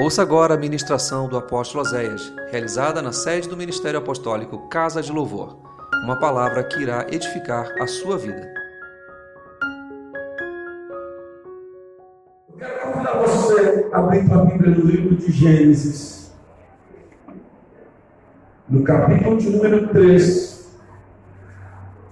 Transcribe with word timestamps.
Ouça 0.00 0.22
agora 0.22 0.54
a 0.54 0.56
ministração 0.56 1.28
do 1.28 1.36
apóstolo 1.36 1.82
Oséias, 1.82 2.32
realizada 2.52 3.02
na 3.02 3.10
sede 3.10 3.48
do 3.48 3.56
Ministério 3.56 3.98
Apostólico 3.98 4.68
Casa 4.68 5.02
de 5.02 5.10
Louvor. 5.10 5.58
Uma 6.04 6.20
palavra 6.20 6.62
que 6.62 6.80
irá 6.80 7.04
edificar 7.10 7.66
a 7.80 7.86
sua 7.88 8.16
vida. 8.16 8.48
Eu 12.48 12.58
quero 12.58 12.80
convidar 12.80 13.14
você 13.14 13.88
a 13.92 13.98
abrir 13.98 14.32
a 14.32 14.36
Bíblia 14.44 14.70
no 14.70 14.86
livro 14.86 15.16
de 15.16 15.32
Gênesis, 15.32 16.30
no 18.68 18.84
capítulo 18.84 19.36
de 19.36 19.50
número 19.50 19.88
3, 19.88 20.78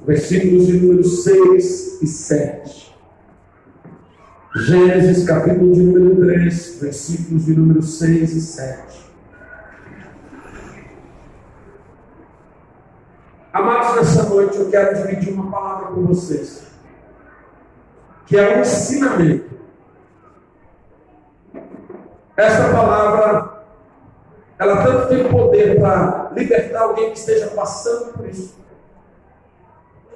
versículos 0.04 0.66
de 0.66 0.80
número 0.80 1.04
6 1.04 2.02
e 2.02 2.06
7. 2.08 2.85
Gênesis 4.56 5.26
capítulo 5.26 5.74
de 5.74 5.82
número 5.82 6.16
3, 6.16 6.78
versículos 6.80 7.44
de 7.44 7.54
número 7.54 7.82
6 7.82 8.32
e 8.32 8.40
7. 8.40 9.12
Amados, 13.52 13.96
nessa 13.96 14.22
noite 14.30 14.56
eu 14.56 14.70
quero 14.70 14.96
dividir 14.96 15.34
uma 15.34 15.50
palavra 15.50 15.88
com 15.88 16.06
vocês, 16.06 16.68
que 18.24 18.38
é 18.38 18.56
um 18.56 18.60
ensinamento. 18.62 19.50
Esta 22.34 22.72
palavra, 22.72 23.62
ela 24.58 24.82
tanto 24.82 25.08
tem 25.08 25.28
poder 25.28 25.78
para 25.78 26.30
libertar 26.34 26.80
alguém 26.80 27.12
que 27.12 27.18
esteja 27.18 27.48
passando 27.48 28.14
por 28.14 28.26
isso, 28.26 28.58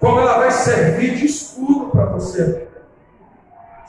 como 0.00 0.18
ela 0.18 0.38
vai 0.38 0.50
servir 0.50 1.16
de 1.16 1.26
escudo 1.26 1.90
para 1.90 2.06
você 2.06 2.69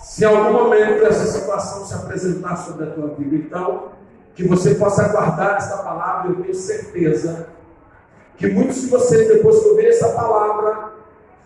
se 0.02 0.26
algum 0.26 0.52
momento 0.52 1.05
essa 1.05 1.26
situação 1.26 1.86
se 1.86 1.94
apresentar 1.94 2.55
sobre 2.55 2.86
a 2.86 2.91
tua 2.91 3.10
vida, 3.10 3.36
então, 3.36 3.90
que 4.34 4.48
você 4.48 4.76
possa 4.76 5.10
guardar 5.10 5.58
essa 5.58 5.77
palavra, 5.77 6.32
eu 6.32 6.41
tenho 6.41 6.55
certeza 6.55 7.49
que 8.35 8.49
muitos 8.49 8.82
de 8.82 8.88
vocês, 8.88 9.27
depois 9.27 9.60
que 9.60 9.70
ouvir 9.70 9.85
essa 9.88 10.10
palavra, 10.10 10.93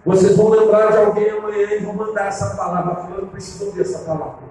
vocês 0.06 0.38
vão 0.38 0.50
lembrar 0.50 0.92
de 0.92 0.98
alguém 0.98 1.30
amanhã 1.32 1.74
e 1.74 1.84
vão 1.84 1.94
mandar 1.94 2.28
essa 2.28 2.56
palavra, 2.56 2.96
falando, 2.96 3.32
preciso 3.32 3.66
ouvir 3.66 3.82
essa 3.82 4.00
palavra. 4.00 4.46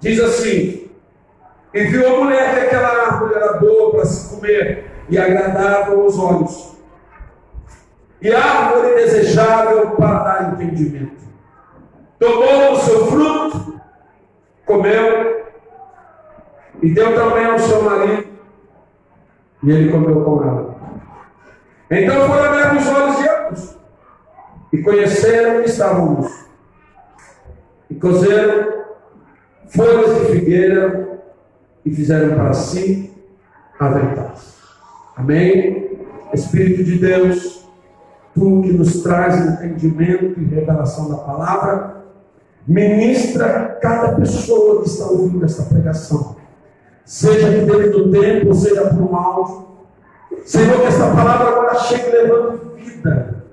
Diz 0.00 0.18
assim, 0.20 0.90
e 1.74 1.84
viu 1.84 2.08
a 2.08 2.24
mulher 2.24 2.54
que 2.54 2.66
aquela 2.66 3.06
árvore 3.06 3.34
era 3.34 3.52
boa 3.54 3.92
para 3.92 4.06
se 4.06 4.34
comer 4.34 4.90
e 5.10 5.18
agradável 5.18 6.00
aos 6.00 6.18
olhos, 6.18 6.74
e 8.22 8.32
árvore 8.32 8.94
desejável 8.94 9.90
para 9.90 10.24
dar 10.24 10.52
entendimento 10.52 11.29
tomou 12.20 12.72
o 12.72 12.76
seu 12.76 13.06
fruto, 13.06 13.80
comeu, 14.66 15.46
e 16.82 16.90
deu 16.90 17.14
também 17.14 17.46
ao 17.46 17.58
seu 17.58 17.82
marido, 17.82 18.28
e 19.62 19.70
ele 19.70 19.90
comeu 19.90 20.22
com 20.22 20.42
ela. 20.42 20.76
Então 21.90 22.28
foram 22.28 22.44
abertos 22.44 22.86
os 22.86 22.94
olhos 22.94 23.16
de 23.16 23.28
ambos, 23.28 23.78
e 24.72 24.82
conheceram 24.82 25.62
que 25.62 25.70
estavam 25.70 26.12
nus, 26.12 26.46
e 27.88 27.94
cozeram 27.94 28.84
folhas 29.68 30.20
de 30.20 30.26
figueira, 30.26 31.20
e 31.84 31.90
fizeram 31.94 32.36
para 32.36 32.52
si 32.52 33.10
aventais. 33.78 34.58
Amém? 35.16 35.98
Espírito 36.34 36.84
de 36.84 36.98
Deus, 36.98 37.66
tu 38.34 38.60
que 38.62 38.72
nos 38.72 39.02
traz 39.02 39.36
entendimento 39.40 40.38
e 40.38 40.44
revelação 40.44 41.10
da 41.10 41.16
palavra, 41.16 42.00
Ministra 42.66 43.78
cada 43.80 44.12
pessoa 44.12 44.82
que 44.82 44.88
está 44.88 45.06
ouvindo 45.06 45.44
esta 45.44 45.62
pregação. 45.64 46.36
Seja 47.04 47.48
aqui 47.48 47.60
dentro 47.60 48.04
do 48.04 48.10
templo, 48.12 48.54
seja 48.54 48.82
por 48.86 49.02
um 49.02 49.16
áudio. 49.16 49.66
Senhor, 50.44 50.80
que 50.80 50.86
esta 50.86 51.10
palavra 51.10 51.48
agora 51.48 51.74
chegue 51.80 52.10
levando 52.10 52.74
vida, 52.76 53.44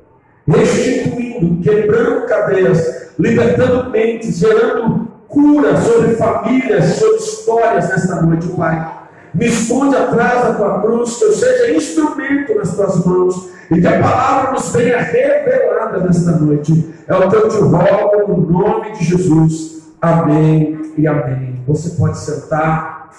restituindo, 0.47 1.61
quebrando 1.63 2.27
cadeias, 2.27 3.13
libertando 3.17 3.89
mentes, 3.89 4.37
gerando 4.37 5.07
cura 5.27 5.75
sobre 5.81 6.15
famílias, 6.15 6.85
sobre 6.95 7.17
histórias 7.17 7.89
nesta 7.89 8.21
noite, 8.21 8.47
Pai. 8.49 8.96
Me 9.37 9.45
esconde 9.45 9.95
atrás 9.95 10.41
da 10.41 10.53
tua 10.55 10.81
cruz, 10.81 11.17
que 11.17 11.25
eu 11.25 11.31
seja 11.31 11.71
instrumento 11.71 12.55
nas 12.55 12.75
tuas 12.75 13.05
mãos 13.05 13.51
e 13.69 13.79
que 13.79 13.85
a 13.85 14.01
palavra 14.01 14.51
nos 14.53 14.71
venha 14.71 14.97
revelada 14.97 15.99
nesta 15.99 16.31
noite. 16.31 16.91
É 17.07 17.15
o 17.15 17.29
teu 17.29 17.47
te 17.47 17.57
rogo 17.57 18.33
no 18.33 18.51
nome 18.51 18.93
de 18.93 19.05
Jesus. 19.05 19.93
Amém 20.01 20.91
e 20.97 21.05
amém. 21.05 21.61
Você 21.67 21.91
pode 21.91 22.17
sentar. 22.17 23.11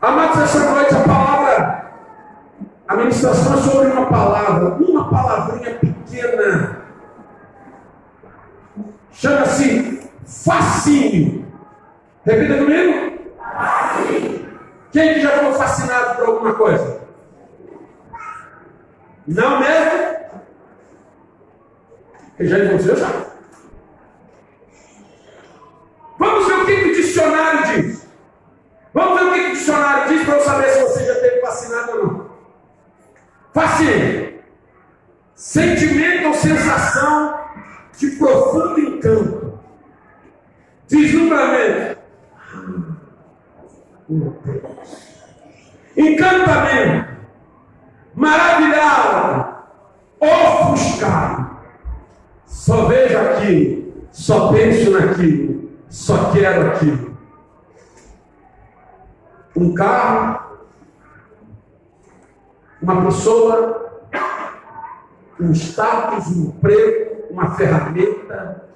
Amados, 0.00 0.40
essa 0.40 0.70
noite 0.70 0.94
a 0.94 1.00
palavra, 1.00 1.92
a 2.86 2.96
ministração 2.96 3.54
é 3.54 3.56
sobre 3.56 3.88
uma 3.88 4.06
palavra, 4.06 4.76
uma 4.76 5.10
palavrinha 5.10 5.74
pequena. 5.74 6.77
Chama-se 9.18 10.08
fascínio. 10.24 11.44
Repita 12.24 12.56
comigo. 12.56 13.18
Quem 14.92 15.14
que 15.14 15.20
já 15.22 15.30
foi 15.38 15.52
fascinado 15.54 16.14
por 16.14 16.26
alguma 16.28 16.54
coisa? 16.54 17.00
Não 19.26 19.58
mesmo? 19.58 20.18
Quem 22.36 22.46
já 22.46 22.58
encontrou 22.60 22.96
já? 22.96 23.08
Vamos 26.16 26.46
ver 26.46 26.54
o 26.54 26.66
que, 26.66 26.76
que 26.76 26.88
o 26.90 26.94
dicionário 26.94 27.82
diz. 27.82 28.06
Vamos 28.94 29.20
ver 29.20 29.26
o 29.26 29.32
que, 29.32 29.40
que 29.40 29.50
o 29.50 29.54
dicionário 29.54 30.08
diz 30.10 30.24
para 30.24 30.36
eu 30.36 30.44
saber 30.44 30.70
se 30.70 30.80
você 30.80 31.04
já 31.04 31.14
teve 31.16 31.40
fascinado 31.40 31.90
ou 31.90 32.06
não. 32.06 32.30
Fascínio. 33.52 34.38
Sentimento 35.34 36.28
ou 36.28 36.34
sensação 36.34 37.37
de 37.98 38.10
profundo 38.12 38.80
encanto. 38.80 39.58
Deslumbramento 40.88 41.98
Encantamento, 45.94 47.08
maravilhado, 48.14 49.54
ofuscado. 50.18 51.58
Só 52.46 52.86
vejo 52.86 53.18
aquilo, 53.18 54.06
só 54.10 54.50
penso 54.52 54.90
naquilo, 54.92 55.70
só 55.90 56.30
quero 56.32 56.68
aquilo. 56.68 57.18
Um 59.54 59.74
carro, 59.74 60.56
uma 62.80 63.04
pessoa, 63.04 64.06
um 65.38 65.52
status, 65.52 66.28
um 66.28 66.44
emprego, 66.46 67.07
uma 67.38 67.54
ferramenta, 67.54 68.68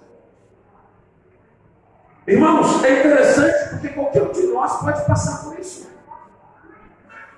Irmãos, 2.26 2.84
é 2.84 3.00
interessante 3.00 3.70
porque 3.70 3.88
qualquer 3.88 4.22
um 4.22 4.32
de 4.32 4.46
nós 4.46 4.80
pode 4.80 5.04
passar 5.06 5.42
por 5.42 5.58
isso. 5.58 5.90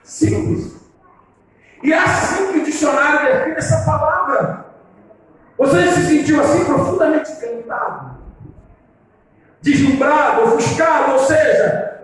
Simples. 0.03 0.77
E 1.83 1.91
é 1.91 1.99
assim 1.99 2.53
que 2.53 2.59
o 2.59 2.65
dicionário 2.65 3.33
define 3.33 3.57
essa 3.57 3.83
palavra. 3.85 4.67
Você 5.57 5.91
se 5.93 6.07
sentiu 6.07 6.41
assim 6.43 6.65
profundamente 6.67 7.33
encantado, 7.33 8.19
deslumbrado, 9.63 10.43
ofuscado, 10.43 11.13
ou 11.13 11.21
seja, 11.21 12.03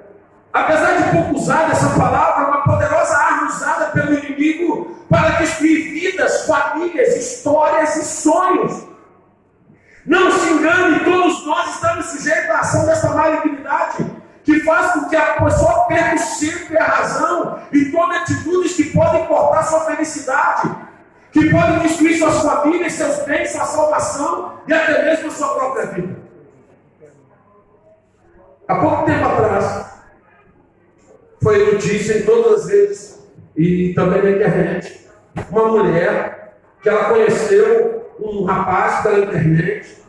apesar 0.53 1.03
de 1.03 1.11
pouco 1.11 1.35
usada, 1.35 1.73
essa 1.73 1.99
palavra 1.99 2.45
é 2.45 2.47
uma 2.47 2.63
poderosa 2.63 3.15
arma 3.15 3.49
usada 3.49 3.87
pelo 3.87 4.15
inimigo 4.15 5.05
para 5.11 5.31
destruir 5.31 5.93
vidas, 5.93 6.47
famílias, 6.47 7.17
histórias 7.17 7.97
e 7.97 8.05
sonhos. 8.05 8.90
Não 10.07 10.31
se 10.31 10.51
engane, 10.51 11.05
todos 11.05 11.45
nós 11.47 11.75
estamos 11.75 12.07
sujeitos 12.07 12.51
à 12.51 12.61
ação 12.61 12.87
dessa 12.87 13.11
malignidade, 13.11 14.07
que 14.43 14.61
faz 14.61 14.93
com 14.93 15.09
que 15.09 15.17
a 15.17 15.43
pessoa 15.43 15.85
perca 15.87 16.19
sempre 16.19 16.79
a 16.79 16.85
razão 16.85 17.61
e 17.73 17.87
tome 17.87 18.17
atitudes 18.17 18.75
que 18.75 18.85
podem 18.85 19.27
cortar 19.27 19.63
sua 19.65 19.81
felicidade, 19.81 20.75
que 21.31 21.51
podem 21.51 21.81
destruir 21.81 22.19
suas 22.19 22.43
famílias, 22.43 22.95
seus 22.95 23.19
bens, 23.25 23.51
sua 23.51 23.67
salvação 23.67 24.61
e 24.67 24.73
até 24.73 25.05
mesmo 25.05 25.29
a 25.29 25.31
sua 25.31 25.55
própria 25.55 25.87
vida. 25.87 26.17
Há 28.67 28.77
pouco 28.77 29.05
tempo 29.05 29.25
atrás, 29.25 29.87
foi 31.43 31.73
notícia 31.73 32.19
em 32.19 32.23
todas 32.23 32.63
as 32.63 32.67
vezes 32.69 33.29
e 33.57 33.93
também 33.95 34.23
na 34.23 34.31
internet, 34.31 35.09
uma 35.51 35.69
mulher 35.69 36.57
que 36.83 36.89
ela 36.89 37.05
conheceu 37.05 38.00
um 38.21 38.45
rapaz 38.45 39.03
pela 39.03 39.21
internet, 39.21 40.03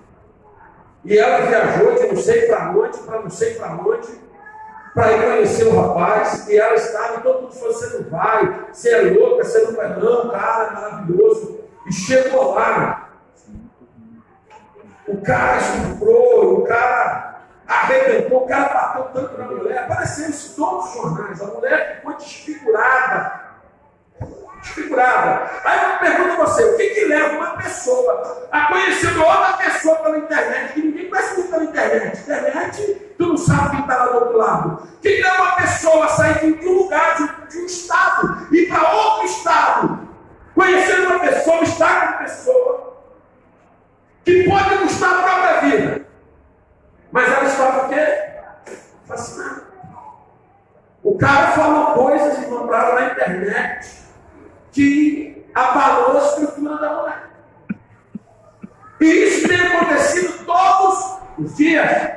e 1.04 1.18
ela 1.18 1.46
viajou 1.46 1.96
de 1.96 2.08
não 2.08 2.18
sei 2.18 2.42
para 2.44 2.72
onde, 2.72 2.98
para 3.00 3.22
não 3.22 3.30
sei 3.30 3.56
para 3.56 3.74
onde, 3.74 4.22
para 4.94 5.12
ir 5.14 5.24
conhecer 5.24 5.68
o 5.68 5.80
rapaz, 5.80 6.48
e 6.48 6.58
ela 6.58 6.76
estava, 6.76 7.22
todo 7.22 7.44
mundo 7.44 7.54
falou, 7.54 7.74
você 7.74 7.98
não 7.98 8.10
vai, 8.10 8.66
você 8.72 8.90
é 8.90 9.02
louca, 9.02 9.44
você 9.44 9.60
não 9.64 9.74
vai 9.74 10.00
não, 10.00 10.30
cara, 10.30 10.68
é 10.68 10.74
maravilhoso. 10.74 11.62
E 11.88 11.94
chegou 11.94 12.54
lá. 12.54 13.10
o 15.08 15.22
cara 15.22 15.58
estuprou, 15.58 16.60
o 16.60 16.64
cara 16.64 17.42
arrebentou, 17.68 18.44
o 18.44 18.48
cara 18.48 18.74
bateu 18.74 19.04
tanto 19.14 19.38
na 19.38 19.46
mulher. 19.46 19.80
Apareceu 19.80 20.30
isso 20.30 20.52
em 20.52 20.56
todos 20.56 20.90
os 20.90 20.94
jornais. 20.94 21.42
A 21.42 21.48
mulher 21.48 21.96
ficou 21.96 22.14
desfigurada. 22.16 23.51
Desfigurada. 24.62 25.50
Aí 25.66 25.92
eu 25.92 26.00
pergunto 26.00 26.42
a 26.42 26.46
você: 26.46 26.64
o 26.64 26.78
que, 26.78 26.90
que 26.90 27.06
leva 27.06 27.36
uma 27.36 27.58
pessoa 27.58 28.48
a 28.52 28.68
conhecer 28.68 29.18
outra 29.18 29.54
pessoa 29.54 29.96
pela 29.98 30.18
internet? 30.20 30.74
Que 30.74 30.82
ninguém 30.82 31.10
conhece 31.10 31.36
muito 31.36 31.50
pela 31.50 31.64
internet. 31.64 32.20
Internet, 32.20 33.14
tu 33.18 33.28
não 33.28 33.38
sabe 33.38 33.72
quem 33.72 33.80
está 33.82 33.98
lá 33.98 34.06
do 34.06 34.16
outro 34.16 34.38
lado. 34.38 34.84
O 34.84 35.02
que, 35.02 35.22
leva 35.22 35.42
uma 35.42 35.56
pessoa 35.56 36.06
a 36.06 36.10
sair 36.10 36.58
de 36.60 36.68
um 36.68 36.74
lugar, 36.74 37.16
de, 37.50 37.58
um 37.58 37.66
estado, 37.66 38.48
e 38.52 38.66
para 38.68 38.94
outro 38.94 39.26
estado? 39.26 40.10
Conhecer 40.54 41.08
uma 41.08 41.20
pessoa, 41.20 41.64
estar 41.64 42.00
com 42.00 42.08
uma 42.08 42.18
pessoa 42.20 42.98
que 44.24 44.44
pode 44.44 44.78
custar 44.78 45.14
a 45.14 45.24
própria 45.24 45.62
vida. 45.62 46.08
Mas 47.12 47.32
ela 47.32 47.46
estava 47.46 47.86
o 47.86 47.90
quê? 47.90 48.76
Fascinada. 49.08 49.72
O 51.04 51.18
cara 51.18 51.48
falou 51.48 51.94
coisas 51.94 52.44
e 52.44 52.46
compraram 52.46 52.96
na 52.96 53.12
internet 53.12 54.02
que 54.72 55.46
abalou 55.54 56.18
a 56.18 56.26
estrutura 56.26 56.78
da 56.78 56.96
mulher. 56.96 57.32
E 59.02 59.06
isso 59.06 59.48
tem 59.48 59.60
acontecido 59.60 60.46
todos 60.46 61.18
os 61.38 61.58
dias. 61.58 62.12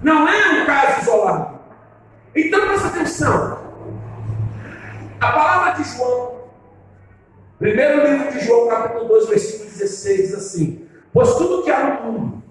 Não 0.00 0.28
é 0.28 0.62
um 0.62 0.66
caso 0.66 1.02
isolado. 1.02 1.58
Então 2.34 2.66
presta 2.66 2.88
atenção. 2.88 3.58
A 5.20 5.32
palavra 5.32 5.82
de 5.82 5.84
João, 5.84 6.36
primeiro 7.58 8.06
livro 8.06 8.32
de 8.32 8.44
João, 8.44 8.68
capítulo 8.68 9.08
2, 9.08 9.28
versículo 9.28 9.70
16, 9.70 10.16
diz 10.18 10.34
assim: 10.34 10.86
Pois 11.12 11.34
tudo 11.36 11.62
que 11.62 11.70
há 11.70 12.00
no 12.02 12.12
mundo, 12.12 12.42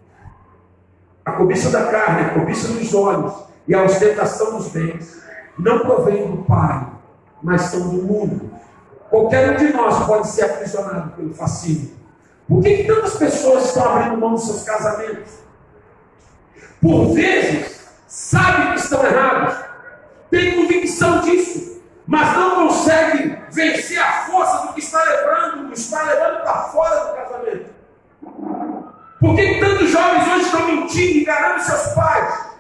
a 1.24 1.34
cobiça 1.34 1.70
da 1.70 1.86
carne, 1.92 2.26
a 2.26 2.34
cobiça 2.34 2.68
dos 2.74 2.94
olhos 2.94 3.34
e 3.68 3.76
a 3.76 3.84
ostentação 3.84 4.58
dos 4.58 4.70
bens, 4.70 5.24
não 5.58 5.80
provém 5.80 6.28
do 6.28 6.44
Pai, 6.44 6.88
mas 7.42 7.62
são 7.64 7.90
do 7.90 8.04
mundo. 8.04 8.55
Qualquer 9.16 9.52
um 9.52 9.56
de 9.56 9.72
nós 9.72 10.06
pode 10.06 10.28
ser 10.28 10.44
aprisionado 10.44 11.12
pelo 11.12 11.34
fascínio. 11.34 11.90
Por 12.50 12.62
que, 12.62 12.76
que 12.76 12.84
tantas 12.84 13.16
pessoas 13.16 13.64
estão 13.64 13.90
abrindo 13.90 14.18
mão 14.18 14.34
dos 14.34 14.44
seus 14.44 14.64
casamentos? 14.64 15.36
Por 16.82 17.14
vezes, 17.14 17.80
sabem 18.10 18.74
que 18.74 18.80
estão 18.80 19.06
errados, 19.06 19.56
têm 20.30 20.58
convicção 20.58 21.22
disso, 21.22 21.82
mas 22.06 22.36
não 22.36 22.68
conseguem 22.68 23.42
vencer 23.54 24.00
a 24.00 24.26
força 24.26 24.68
do 24.68 24.74
que 24.74 24.82
está 24.82 25.02
levando, 25.02 25.72
está 25.72 26.04
levando 26.04 26.44
para 26.44 26.64
fora 26.64 27.06
do 27.06 27.16
casamento. 27.16 27.70
Por 29.22 29.34
que 29.34 29.60
tantos 29.62 29.92
jovens 29.92 30.28
hoje 30.28 30.46
estão 30.46 30.68
mentindo, 30.68 31.20
enganando 31.20 31.64
seus 31.64 31.94
pais? 31.94 32.55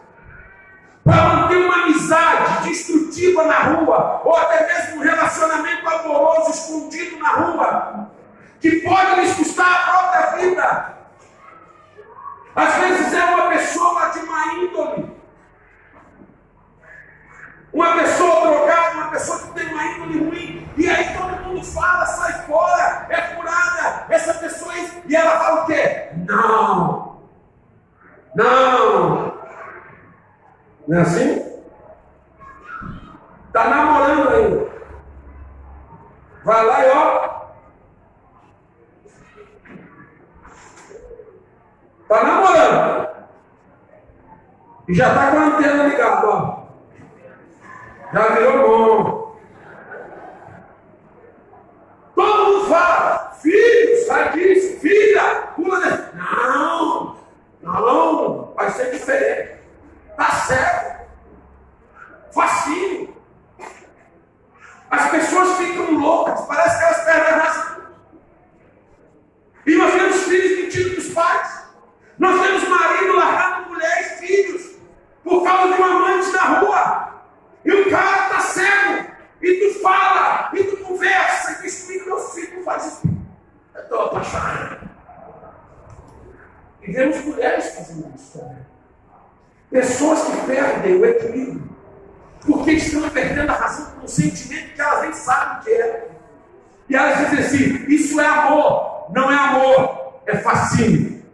Para 1.06 1.24
manter 1.36 1.58
uma 1.58 1.84
amizade 1.84 2.68
destrutiva 2.68 3.44
na 3.44 3.60
rua, 3.60 4.22
ou 4.26 4.36
até 4.36 4.66
mesmo 4.66 5.02
um 5.02 5.04
relacionamento 5.04 5.88
amoroso 5.88 6.50
escondido 6.50 7.20
na 7.20 7.30
rua, 7.30 8.10
que 8.60 8.78
pode 8.78 9.22
lhes 9.22 9.36
custar 9.36 9.72
a 9.72 9.92
própria 9.92 10.32
vida. 10.38 10.96
Às 12.56 12.74
vezes 12.74 13.14
é 13.14 13.24
uma 13.24 13.50
pessoa 13.50 14.10
de 14.10 14.20
má 14.24 14.54
índole, 14.56 15.16
uma 17.72 17.94
pessoa 18.00 18.42
drogada, 18.42 18.96
uma 18.96 19.12
pessoa 19.12 19.40
que 19.40 19.48
tem 19.50 19.74
uma 19.74 19.84
índole 19.86 20.18
ruim, 20.18 20.70
e 20.76 20.90
aí 20.90 21.16
todo 21.16 21.44
mundo 21.44 21.64
fala, 21.64 22.08
sai 22.08 22.34
fora, 22.48 23.06
é 23.10 23.22
furada, 23.36 24.06
essa 24.10 24.34
pessoa 24.34 24.76
é. 24.76 24.90
E 25.06 25.16
ela 25.16 25.40
fala 25.40 25.62
o 25.62 25.66
quê? 25.68 26.10
Não, 26.28 27.22
não. 28.34 29.35
Não 30.88 31.00
é 31.00 31.02
assim? 31.02 31.44
Está 33.48 33.70
namorando 33.70 34.30
ainda. 34.30 34.70
Vai 36.44 36.66
lá 36.66 36.86
e 36.86 36.92
ó. 36.92 37.36
Está 42.02 42.24
namorando. 42.24 43.08
E 44.88 44.94
já 44.94 45.08
está 45.08 45.32
com 45.32 45.38
a 45.38 45.46
antena 45.46 45.88
ligada, 45.88 46.28
ó. 46.28 46.66
Já 48.14 48.28
virou 48.36 48.68
bom. 48.68 49.36
Todo 52.14 52.46
mundo 52.46 52.66
fala, 52.68 53.32
filho, 53.42 54.06
sai 54.06 54.32
disso, 54.34 54.80
filha, 54.80 55.48
pula 55.56 55.80
desse. 55.82 56.16
Não, 56.16 57.18
não, 57.62 58.54
vai 58.56 58.70
ser 58.70 58.92
diferente. 58.92 59.55
Tá 60.16 60.32
certo. 60.32 61.06
Fascínio. 62.34 63.16
As 64.90 65.10
pessoas 65.10 65.58
ficam 65.58 65.92
loucas, 65.98 66.42
parece 66.42 66.78
que 66.78 66.84
elas 66.84 67.04
perdem 67.04 67.34
a 67.34 67.38
razão. 67.38 67.86
E 69.66 69.76
nós 69.76 69.94
vemos 69.94 70.24
filhos 70.24 70.64
mentindo 70.64 70.96
dos 70.96 71.14
pais. 71.14 71.66
Nós 72.18 72.40
vemos 72.40 72.68
marido 72.70 73.16
largando 73.16 73.70
mulher 73.70 74.02
e 74.02 74.26
filhos 74.26 74.76
por 75.24 75.44
causa 75.44 75.74
de 75.74 75.82
uma 75.82 75.88
amante 75.88 76.32
na 76.32 76.60
rua. 76.60 77.24
E 77.66 77.72
o 77.72 77.90
cara 77.90 78.28
está 78.28 78.40
cego. 78.42 79.12
E 79.42 79.54
tu 79.54 79.80
fala, 79.82 80.52
e 80.54 80.64
tu 80.64 80.78
conversa, 80.78 81.52
e 81.52 81.56
tu 81.56 81.66
explica, 81.66 82.06
meu 82.06 82.20
filho, 82.20 82.58
não 82.58 82.64
faz 82.64 82.86
isso. 82.86 83.02
Eu 83.74 83.82
estou 83.82 84.02
apaixonado. 84.06 84.90
E 86.82 86.92
vemos 86.92 87.26
mulheres 87.26 87.76
fazendo 87.76 88.16
isso 88.16 88.38
também. 88.38 88.75
Pessoas 89.76 90.24
que 90.24 90.46
perdem 90.46 90.96
o 90.96 91.06
equilíbrio. 91.06 91.70
Porque 92.46 92.72
estão 92.72 93.10
perdendo 93.10 93.50
a 93.50 93.56
razão 93.56 93.92
por 93.92 94.06
um 94.06 94.08
sentimento 94.08 94.74
que 94.74 94.80
elas 94.80 95.02
nem 95.02 95.12
sabem 95.12 95.58
o 95.58 95.64
que 95.66 95.70
é. 95.70 96.12
E 96.88 96.96
elas 96.96 97.18
dizem 97.18 97.40
assim: 97.40 97.86
isso 97.90 98.22
é 98.22 98.26
amor. 98.26 99.12
Não 99.14 99.30
é 99.30 99.36
amor, 99.36 100.22
é 100.26 100.38
fascínio. 100.38 101.26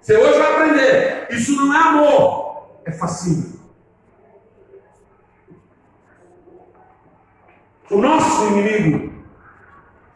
Você 0.00 0.16
hoje 0.16 0.38
vai 0.38 0.54
aprender: 0.54 1.26
isso 1.28 1.54
não 1.54 1.74
é 1.74 1.82
amor, 1.86 2.70
é 2.86 2.92
fascínio. 2.92 3.60
O 7.90 7.98
nosso 7.98 8.46
inimigo 8.46 9.12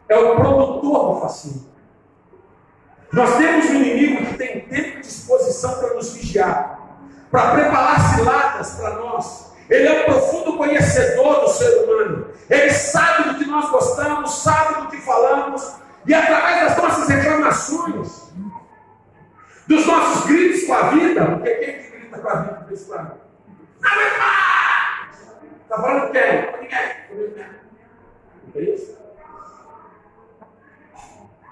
é 0.09 0.17
o 0.17 0.35
produtor 0.35 1.13
do 1.13 1.21
fascínio. 1.21 1.63
Nós 3.11 3.37
temos 3.37 3.65
um 3.65 3.75
inimigo 3.75 4.25
que 4.25 4.33
tem 4.35 4.61
tempo 4.61 4.92
disposição 5.63 5.79
para 5.79 5.93
nos 5.93 6.13
vigiar, 6.13 6.79
para 7.31 7.51
preparar 7.51 8.15
ciladas 8.15 8.71
para 8.75 8.95
nós. 8.95 9.53
Ele 9.69 9.87
é 9.87 10.01
um 10.01 10.05
profundo 10.05 10.57
conhecedor 10.57 11.41
do 11.41 11.49
ser 11.49 11.83
humano. 11.83 12.27
Ele 12.49 12.69
sabe 12.71 13.29
do 13.29 13.35
que 13.35 13.45
nós 13.45 13.69
gostamos, 13.69 14.43
sabe 14.43 14.81
do 14.81 14.87
que 14.87 14.97
falamos, 14.97 15.75
e 16.05 16.13
através 16.13 16.61
das 16.61 16.77
nossas 16.77 17.07
reclamações, 17.07 18.33
dos 19.65 19.85
nossos 19.87 20.25
gritos 20.25 20.65
com 20.65 20.73
a 20.73 20.89
vida, 20.89 21.25
porque 21.25 21.49
quem 21.55 21.81
que 21.81 21.97
grita 21.97 22.19
com 22.19 22.27
a 22.27 22.35
vida 22.35 22.65
desse? 22.69 22.89
Não 22.89 23.23
Está 25.63 25.81
falando 25.81 26.11
quem? 26.11 26.51
Com 26.51 26.57
ninguém. 26.57 27.45
É 28.55 28.61
isso? 28.61 28.97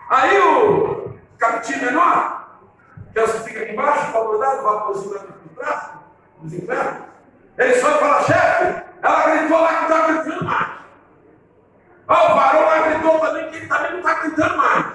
Aí 0.10 0.38
o 0.41 1.13
capitinho 1.38 1.86
menor, 1.86 2.41
que 3.13 3.20
é 3.20 3.24
o 3.24 3.27
que 3.27 3.39
fica 3.39 3.62
aqui 3.62 3.72
embaixo, 3.74 4.12
para 4.12 4.24
mandar 4.24 4.60
o 4.60 4.63
lá 4.63 4.86
no 4.88 5.56
braço, 5.56 5.91
nos 6.41 6.53
infernos, 6.53 7.03
ele 7.58 7.75
só 7.75 7.98
fala, 8.00 8.24
chefe, 8.24 8.84
ela 9.01 9.30
gritou 9.30 9.62
lá 9.62 9.75
que 9.75 9.84
está 9.84 10.08
gritando 10.08 10.46
mais. 10.46 10.68
Ó, 12.08 12.32
o 12.32 12.36
varão 12.36 12.62
lá 12.62 12.88
gritou 12.88 13.20
também 13.20 13.50
que 13.50 13.56
ele 13.58 13.68
também 13.68 13.91
não 13.91 14.00
está 14.00 14.13
gritando 14.15 14.58
mais. 14.58 14.86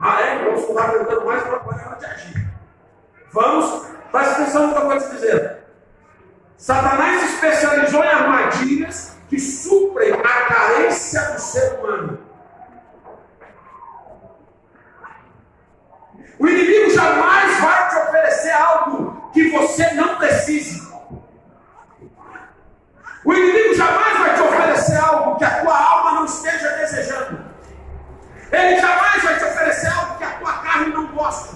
Ah, 0.00 0.22
é? 0.22 0.34
Então, 0.36 0.56
se 0.56 0.72
não 0.72 0.80
está 0.80 0.86
gritando 0.92 1.24
mais, 1.24 1.46
não 1.46 1.58
pode 1.60 1.80
ela 1.80 1.94
de 1.96 2.06
agir. 2.06 2.48
Vamos, 3.32 3.86
presta 4.12 4.32
atenção 4.42 4.66
no 4.66 4.74
que 4.74 4.80
eu 4.80 4.86
vou 4.86 4.98
te 4.98 5.10
dizer. 5.10 5.58
Satanás 6.56 7.20
se 7.20 7.34
especializou 7.34 8.04
em 8.04 8.08
armadilhas 8.08 9.16
que 9.28 9.38
suprem 9.38 10.12
a 10.12 10.46
carência 10.46 11.20
do 11.32 11.40
ser 11.40 11.78
humano. 11.78 12.27
O 16.38 16.46
inimigo 16.46 16.90
jamais 16.90 17.60
vai 17.60 17.88
te 17.88 17.96
oferecer 17.96 18.52
algo 18.52 19.30
que 19.32 19.50
você 19.50 19.90
não 19.92 20.16
precise. 20.16 20.86
O 23.24 23.34
inimigo 23.34 23.74
jamais 23.74 24.18
vai 24.18 24.34
te 24.34 24.40
oferecer 24.40 24.96
algo 24.96 25.36
que 25.36 25.44
a 25.44 25.60
tua 25.60 25.76
alma 25.76 26.12
não 26.12 26.24
esteja 26.24 26.68
desejando. 26.76 27.44
Ele 28.52 28.80
jamais 28.80 29.22
vai 29.22 29.38
te 29.38 29.44
oferecer 29.44 29.88
algo 29.88 30.16
que 30.16 30.24
a 30.24 30.30
tua 30.30 30.52
carne 30.58 30.92
não 30.92 31.06
gosta. 31.08 31.47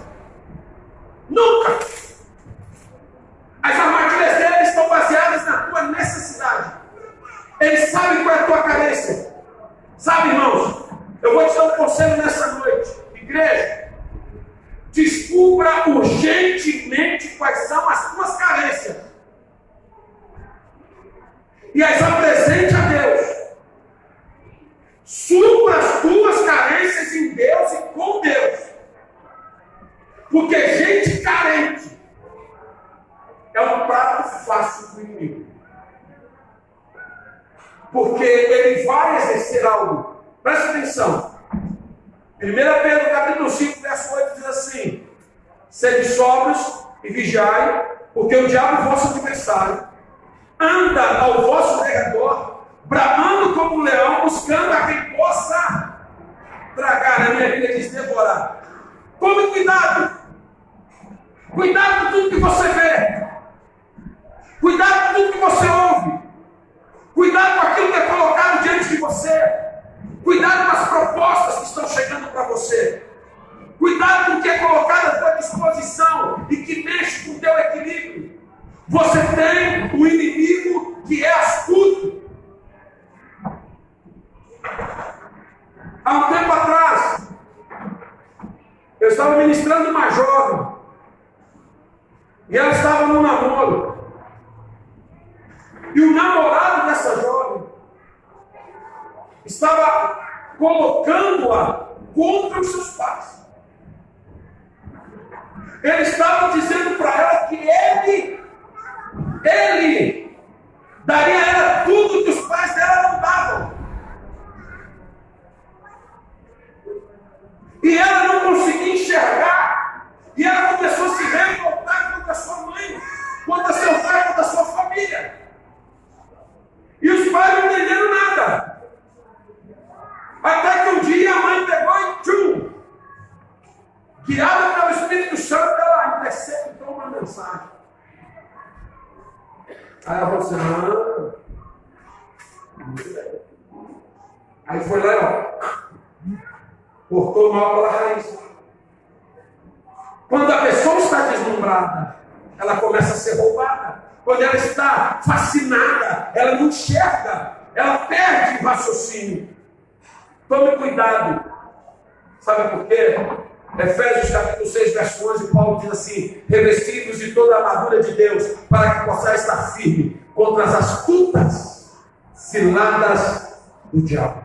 Armadura 167.92 168.02
de 168.02 168.12
Deus, 168.12 168.46
para 168.68 168.90
que 168.90 169.06
possais 169.06 169.40
estar 169.40 169.72
firme 169.72 170.20
contra 170.34 170.64
as 170.64 170.74
astutas 170.74 171.92
ciladas 172.34 173.60
do 173.92 174.00
diabo. 174.02 174.42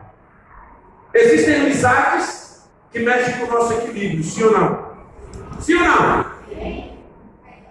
Existem 1.14 1.62
amizades 1.62 2.68
que 2.92 3.00
mexem 3.00 3.38
com 3.38 3.52
o 3.52 3.58
nosso 3.58 3.72
equilíbrio, 3.74 4.22
sim 4.22 4.44
ou 4.44 4.52
não? 4.52 4.88
Sim 5.60 5.74
ou 5.74 5.84
não? 5.84 6.26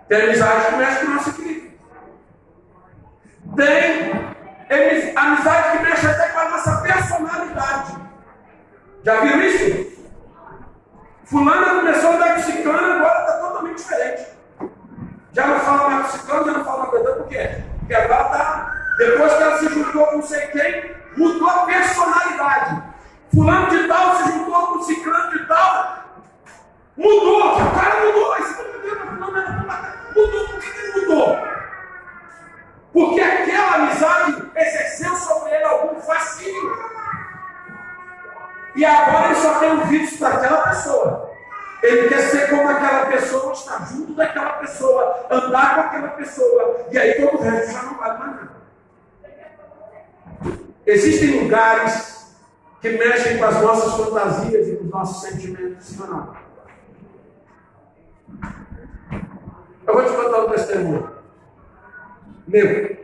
Tem 0.08 0.22
amizade 0.24 0.66
que 0.66 0.76
mexe 0.76 1.00
com 1.00 1.12
o 1.12 1.16
nosso 1.16 1.30
equilíbrio. 1.30 1.72
Tem 3.56 5.14
amizade 5.16 5.78
que 5.78 5.84
mexe 5.84 6.08
até 6.08 6.30
com 6.30 6.40
a 6.40 6.50
nossa 6.50 6.82
personalidade. 6.82 7.98
Já 9.04 9.22
viram 9.22 9.42
isso? 9.44 9.98
Fulana 11.26 11.82
começou 11.82 12.12
a 12.12 12.16
andar 12.16 12.36
com 12.36 12.42
ciclano, 12.42 12.94
agora 12.94 13.20
está 13.20 13.34
totalmente 13.40 13.78
diferente. 13.78 14.37
Já 15.38 15.46
não 15.46 15.60
fala 15.60 15.90
mais 15.92 16.08
com 16.08 16.18
ciclano, 16.18 16.46
já 16.46 16.52
não 16.52 16.66
fala 16.66 16.78
mais 16.80 16.90
com 16.90 17.14
por 17.14 17.28
quê? 17.28 17.64
Porque 17.78 17.94
agora 17.94 18.24
está. 18.24 18.74
Depois 18.98 19.34
que 19.34 19.44
ela 19.44 19.60
se 19.60 19.70
juntou 19.70 20.08
com 20.08 20.16
não 20.16 20.24
sei 20.24 20.48
quem, 20.48 20.96
mudou 21.16 21.48
a 21.48 21.66
personalidade. 21.66 22.84
Fulano 23.32 23.70
de 23.70 23.88
tal 23.88 24.16
se 24.16 24.32
juntou 24.32 24.68
com 24.68 24.82
ciclano 24.82 25.30
de 25.30 25.46
tal. 25.46 25.98
Mudou, 26.98 27.56
o 27.56 27.72
cara 27.80 28.04
mudou. 28.04 28.36
Você 28.36 28.64
mudou, 30.16 30.48
por 30.48 30.60
que 30.60 30.80
ele 30.80 31.06
mudou? 31.06 31.38
Porque 32.92 33.22
aquela 33.22 33.76
amizade 33.76 34.52
exerceu 34.56 35.16
sobre 35.18 35.52
ele 35.52 35.66
algum 35.66 36.02
fascínio. 36.02 36.80
E 38.76 38.84
agora 38.84 39.28
ele 39.28 39.36
só 39.36 39.60
tem 39.60 39.70
ouvidos 39.70 40.18
para 40.18 40.30
aquela 40.30 40.62
pessoa. 40.70 41.27
Ele 41.82 42.10
quer 42.10 42.22
ser 42.22 42.50
como 42.50 42.68
aquela 42.70 43.06
pessoa, 43.06 43.54
estar 43.54 43.88
junto 43.88 44.14
daquela 44.14 44.54
pessoa, 44.54 45.28
andar 45.30 45.76
com 45.76 45.82
aquela 45.82 46.08
pessoa. 46.10 46.88
E 46.92 46.98
aí 46.98 47.22
todo 47.22 47.38
o 47.38 47.42
resto 47.42 47.72
já 47.72 47.84
não 47.84 47.98
vale 47.98 48.18
mais 48.18 48.36
nada. 48.36 48.58
Existem 50.86 51.44
lugares 51.44 52.36
que 52.82 52.90
mexem 52.90 53.38
com 53.38 53.46
as 53.46 53.62
nossas 53.62 53.94
fantasias 53.94 54.68
e 54.68 54.76
com 54.78 54.86
os 54.86 54.90
nossos 54.90 55.30
sentimentos, 55.30 55.98
não? 55.98 56.36
Eu 59.86 59.94
vou 59.94 60.04
te 60.04 60.12
contar 60.12 60.46
um 60.46 60.50
testemunho. 60.50 61.12
Meu. 62.48 62.98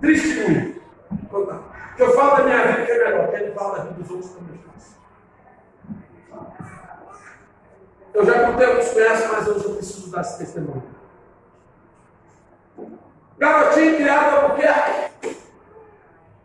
Triste 0.00 0.50
muito. 0.50 0.80
Que 1.96 2.02
eu 2.02 2.14
falo 2.14 2.36
da 2.36 2.44
minha 2.44 2.66
vida 2.66 2.86
que 2.86 2.92
é 2.92 3.04
melhor, 3.04 3.30
que 3.30 3.36
ele 3.36 3.52
fala 3.52 3.78
da 3.78 3.84
vida 3.84 3.94
dos 4.00 4.10
outros 4.10 4.30
também 4.30 4.49
Eu 8.12 8.24
já 8.24 8.46
contei 8.46 8.66
alguns 8.66 8.88
conhecem, 8.88 9.28
mas 9.28 9.48
hoje 9.48 9.64
eu 9.64 9.74
preciso 9.74 10.10
dar 10.10 10.20
esse 10.22 10.38
testemunho. 10.38 10.82
Garotinho 13.38 13.96
criado 13.96 14.36
Albuquerque, 14.36 15.38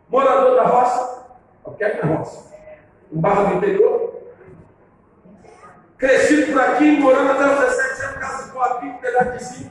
morador 0.08 0.56
da 0.56 0.62
roça, 0.62 1.26
Albuquerque 1.64 2.06
na 2.06 2.16
roça, 2.16 2.54
um 3.12 3.20
bairro 3.20 3.48
do 3.48 3.54
interior, 3.56 4.22
crescido 5.98 6.52
por 6.52 6.60
aqui, 6.60 6.98
morando 6.98 7.32
até 7.32 7.52
os 7.52 7.76
17 7.76 8.02
anos, 8.02 8.18
casa 8.18 8.52
com 8.52 8.60
a 8.62 8.74
pico, 8.76 9.00
telhado 9.00 9.36
de 9.36 9.44
zinco, 9.44 9.70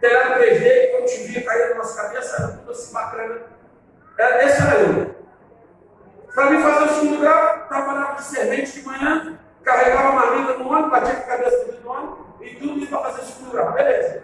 telhado 0.00 0.40
3D, 0.40 0.90
quando 0.90 1.06
te 1.06 1.22
via 1.24 1.44
cair 1.44 1.70
na 1.70 1.76
nossa 1.76 2.02
cabeça, 2.02 2.36
era 2.36 2.48
tudo 2.48 2.70
assim 2.70 2.92
bacana. 2.92 3.42
É, 4.18 4.44
esse 4.44 4.62
era 4.62 4.80
eu. 4.80 5.14
Para 6.34 6.50
mim 6.50 6.60
fazer 6.60 6.84
o 6.84 6.94
segundo 6.94 7.20
grau, 7.20 7.68
trabalhava 7.68 8.16
de 8.16 8.22
servente 8.22 8.72
de 8.72 8.86
manhã, 8.86 9.38
carregava 9.64 10.10
uma 10.10 10.26
marmita 10.26 10.58
no 10.58 10.70
ônibus, 10.70 10.90
batia 10.90 11.14
com 11.14 11.22
a 11.22 11.36
cabeça 11.36 11.64
do 11.72 11.88
ônibus 11.88 12.18
e 12.40 12.54
tudo 12.56 12.78
isso 12.78 12.88
para 12.88 13.10
fazer 13.10 13.50
grau. 13.50 13.72
Beleza. 13.72 14.22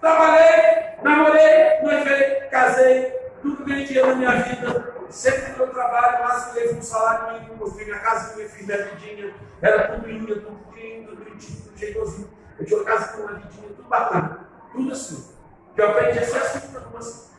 Trabalhei, 0.00 0.98
namorei, 1.02 1.80
noivei, 1.82 2.40
casei, 2.50 3.10
tudo 3.40 3.64
ganhei 3.64 3.84
dinheiro 3.84 4.08
na 4.08 4.14
minha 4.16 4.42
vida. 4.42 4.92
Sempre 5.08 5.52
no 5.52 5.58
meu 5.58 5.68
trabalho, 5.68 6.24
mas 6.24 6.52
teve 6.52 6.78
um 6.78 6.82
salário 6.82 7.34
mínimo, 7.34 7.58
construí 7.58 7.84
minha 7.84 7.98
casa, 7.98 8.34
minha 8.34 8.48
filha, 8.48 8.76
minha 8.76 8.88
vidinha, 8.94 9.34
era 9.60 9.88
tudo 9.88 10.08
linda, 10.08 10.34
tudo 10.36 10.58
lindo, 10.74 11.10
tudo 11.10 11.24
bonitinho, 11.24 11.62
tudo 11.62 11.78
jeitosinho. 11.78 12.30
Eu 12.58 12.64
tinha 12.64 12.78
uma 12.78 12.86
casa 12.86 13.08
com 13.12 13.22
uma 13.22 13.34
vidinha, 13.34 13.68
tudo 13.68 13.88
bacana, 13.88 14.48
tudo 14.72 14.92
assim. 14.92 15.34
Que 15.74 15.82
eu 15.82 15.90
aprendi 15.90 16.18
a 16.18 16.24
ser 16.24 16.38
assim, 16.38 16.72
tudo 16.72 16.96
assim. 16.96 17.31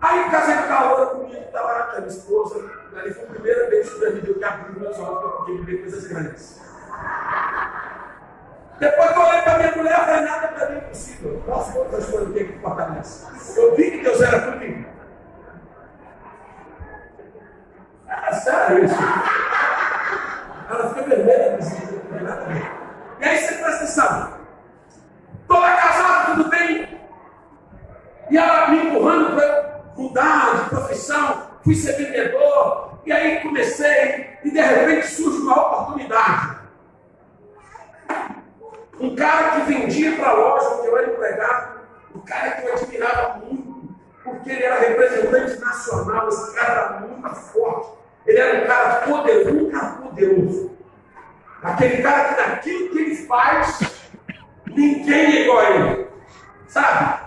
Aí 0.00 0.30
casei 0.30 0.56
com 0.56 0.72
a 0.72 0.90
outra 0.90 1.06
comigo, 1.06 1.42
estava 1.42 1.72
a 1.72 2.00
minha 2.00 2.08
esposa, 2.08 2.70
ali 2.96 3.14
foi 3.14 3.24
a 3.24 3.26
primeira 3.26 3.70
vez 3.70 3.88
que 3.88 4.10
me 4.10 4.20
deu 4.20 4.34
que 4.34 4.44
abrir 4.44 4.78
meus 4.78 4.98
olhos 4.98 5.18
para 5.18 5.30
poder 5.30 5.52
viver 5.60 5.82
coisas 5.82 6.06
grandes. 6.06 6.60
Depois 8.78 9.10
que 9.10 9.18
eu 9.18 9.22
olhei 9.22 9.42
para 9.42 9.58
minha 9.58 9.72
mulher, 9.76 9.98
eu 9.98 10.04
falei, 10.04 10.20
nada 10.20 10.48
para 10.48 10.70
mim 10.70 10.76
é 10.76 10.80
possível. 10.80 11.42
Nossa, 11.46 11.72
quantas 11.72 12.04
coisas 12.04 12.28
eu 12.28 12.34
tenho 12.34 12.52
que 12.52 12.58
fortalecer. 12.58 13.28
Eu 13.56 13.74
vi 13.74 13.90
que 13.90 14.02
Deus 14.02 14.20
era 14.20 14.52
comigo. 14.52 14.86
Ah, 18.08 18.34
sério 18.34 18.84
isso. 18.84 18.96
Ela 20.68 20.88
fica 20.90 21.02
vermelha, 21.02 21.58
não 21.58 22.18
tem 22.18 22.22
nada 22.22 22.42
a 22.42 22.44
ver. 22.44 22.70
E 23.20 23.24
aí 23.24 23.38
você 23.38 23.54
presta 23.54 23.76
atenção. 23.76 24.36
Estou 25.40 25.58
lá 25.58 25.76
casado, 25.76 26.34
tudo 26.34 26.50
bem. 26.50 27.00
E 28.30 28.36
ela 28.36 28.68
me 28.68 28.88
empurrando 28.88 29.34
para 29.34 29.75
mudar 29.96 30.64
de 30.64 30.70
profissão. 30.70 31.46
Fui 31.64 31.74
ser 31.74 31.92
vendedor. 31.96 33.00
E 33.04 33.12
aí 33.12 33.40
comecei. 33.40 34.38
E 34.44 34.50
de 34.50 34.60
repente 34.60 35.06
surge 35.08 35.38
uma 35.38 35.60
oportunidade. 35.60 36.58
Um 39.00 39.14
cara 39.14 39.50
que 39.50 39.72
vendia 39.72 40.16
para 40.16 40.30
a 40.30 40.32
loja 40.32 40.68
onde 40.76 40.86
eu 40.86 40.98
era 40.98 41.12
empregado. 41.12 41.80
Um 42.14 42.20
cara 42.20 42.50
que 42.52 42.66
eu 42.66 42.72
admirava 42.72 43.38
muito. 43.38 43.94
Porque 44.24 44.50
ele 44.50 44.64
era 44.64 44.80
representante 44.80 45.60
nacional. 45.60 46.28
Esse 46.28 46.54
cara 46.54 46.72
era 46.72 47.00
muito 47.00 47.34
forte. 47.34 47.90
Ele 48.26 48.38
era 48.38 48.64
um 48.64 48.66
cara 48.66 48.94
poderoso. 49.02 49.66
Um 49.66 49.70
cara 49.70 49.86
poderoso. 49.86 50.76
Aquele 51.62 52.02
cara 52.02 52.34
que 52.34 52.40
naquilo 52.40 52.90
que 52.90 52.98
ele 52.98 53.16
faz 53.26 53.96
Ninguém 54.76 55.36
é 55.36 55.42
igual 55.42 55.58
a 55.58 55.70
ele. 55.70 56.08
Sabe? 56.68 57.25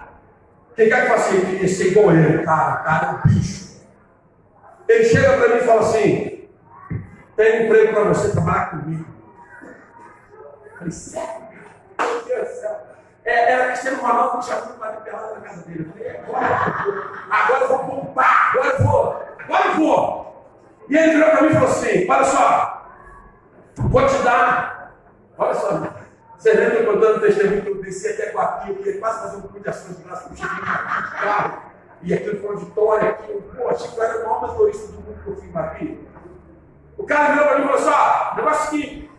Quem 0.80 0.88
quer 0.88 1.02
que 1.02 1.08
fala 1.10 1.20
assim, 1.20 1.42
queria 1.42 1.88
igual 1.88 2.12
ele? 2.16 2.46
Cara, 2.46 2.78
cara 2.78 3.22
bicho. 3.26 3.82
Ele 4.88 5.04
chega 5.04 5.34
para 5.34 5.50
mim 5.50 5.56
e 5.58 5.66
fala 5.66 5.82
assim: 5.82 6.50
tem 7.36 7.66
emprego 7.66 7.94
para 7.94 8.04
você 8.06 8.32
trabalhar 8.32 8.70
comigo. 8.70 9.06
Eu 10.64 10.78
falei, 10.78 10.92
sério? 10.94 11.50
Meu 12.00 12.22
Deus 12.24 12.48
do 12.48 12.56
céu. 12.62 12.80
É, 13.26 13.52
era 13.52 13.68
Cristiano 13.68 14.02
Ronaldo 14.02 14.38
que 14.38 14.46
tinha 14.46 14.62
muito 14.62 14.80
bater 14.80 15.02
pelado 15.04 15.36
na 15.36 15.42
casa 15.42 15.62
dele. 15.64 15.86
Eu 15.86 15.92
falei, 15.92 16.08
é 16.08 16.24
agora, 17.30 17.62
eu 17.62 17.68
vou 17.68 17.80
poupar, 17.80 18.52
agora 18.54 18.70
eu 18.70 18.86
vou, 18.86 19.24
agora 19.38 19.66
eu 19.68 19.76
vou. 19.76 20.46
E 20.88 20.96
ele 20.96 21.12
virou 21.12 21.30
para 21.30 21.42
mim 21.42 21.50
e 21.50 21.54
falou 21.56 21.70
assim: 21.70 22.10
olha 22.10 22.24
só, 22.24 22.88
vou 23.76 24.08
te 24.08 24.18
dar, 24.24 24.94
olha 25.38 25.56
só, 25.56 25.72
você 26.40 26.54
lembra 26.54 26.80
eu 26.80 27.00
dando 27.02 27.20
testemunho 27.20 27.62
que 27.62 27.68
eu 27.68 27.82
desci 27.82 28.08
até 28.08 28.28
com 28.28 28.40
aqui, 28.40 28.70
eu 28.70 28.76
queria 28.78 29.00
quase 29.02 29.20
fazer 29.20 29.38
um 29.38 29.42
pouco 29.42 29.60
de 29.60 29.70
ações 29.70 29.98
de 29.98 30.04
graça, 30.04 30.30
eu 30.30 30.38
cheguei 30.38 30.58
no 30.58 30.64
carro, 30.64 31.62
e 32.02 32.14
aquilo 32.14 32.40
foi 32.40 32.50
uma 32.50 32.60
vitória, 32.60 33.10
aqui, 33.10 33.32
eu, 33.32 33.42
pô, 33.42 33.76
que 33.76 33.98
eu 33.98 34.04
era 34.04 34.20
o 34.20 34.24
maior 34.24 34.42
motorista 34.48 34.88
do 34.88 34.94
mundo 34.94 35.22
que 35.22 35.30
eu 35.30 35.36
fui 35.36 35.62
aqui. 35.62 36.08
O 36.98 37.04
cara 37.04 37.34
virou 37.34 37.46
para 37.46 37.60
mim 37.60 37.66
e 37.66 37.68
falou 37.68 37.90
assim, 37.90 38.36
negócio 38.38 38.64
é 38.64 38.70
seguinte, 38.70 39.12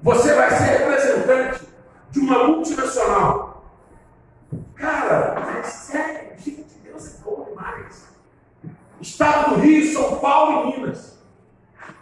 você 0.00 0.34
vai 0.34 0.50
ser 0.50 0.64
representante 0.64 1.68
de 2.10 2.20
uma 2.20 2.44
multinacional. 2.44 3.64
Cara, 4.76 5.34
é 5.58 5.62
sério, 5.64 6.38
gente, 6.38 6.78
Deus 6.84 7.16
é 7.16 7.24
bom 7.24 7.44
demais. 7.48 8.14
Estado 9.00 9.54
do 9.54 9.60
Rio, 9.60 9.92
São 9.92 10.20
Paulo 10.20 10.70
e 10.70 10.78
Minas. 10.78 11.18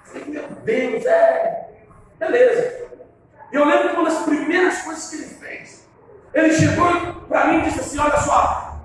falei, 0.05 0.25
meu 0.27 0.49
Deus, 0.49 1.07
é. 1.07 1.71
Beleza. 2.19 2.92
Eu 3.53 3.67
lembro 3.67 3.91
que 3.91 3.97
uma 3.97 4.09
das 4.09 4.23
primeiras 4.23 4.79
coisas 4.83 5.11
que 5.11 5.17
ele 5.17 5.27
fez, 5.27 5.87
ele 6.33 6.53
chegou 6.55 6.87
para 7.29 7.49
mim 7.49 7.59
e 7.59 7.63
disse 7.65 7.81
assim: 7.81 7.99
Olha 7.99 8.17
só, 8.17 8.81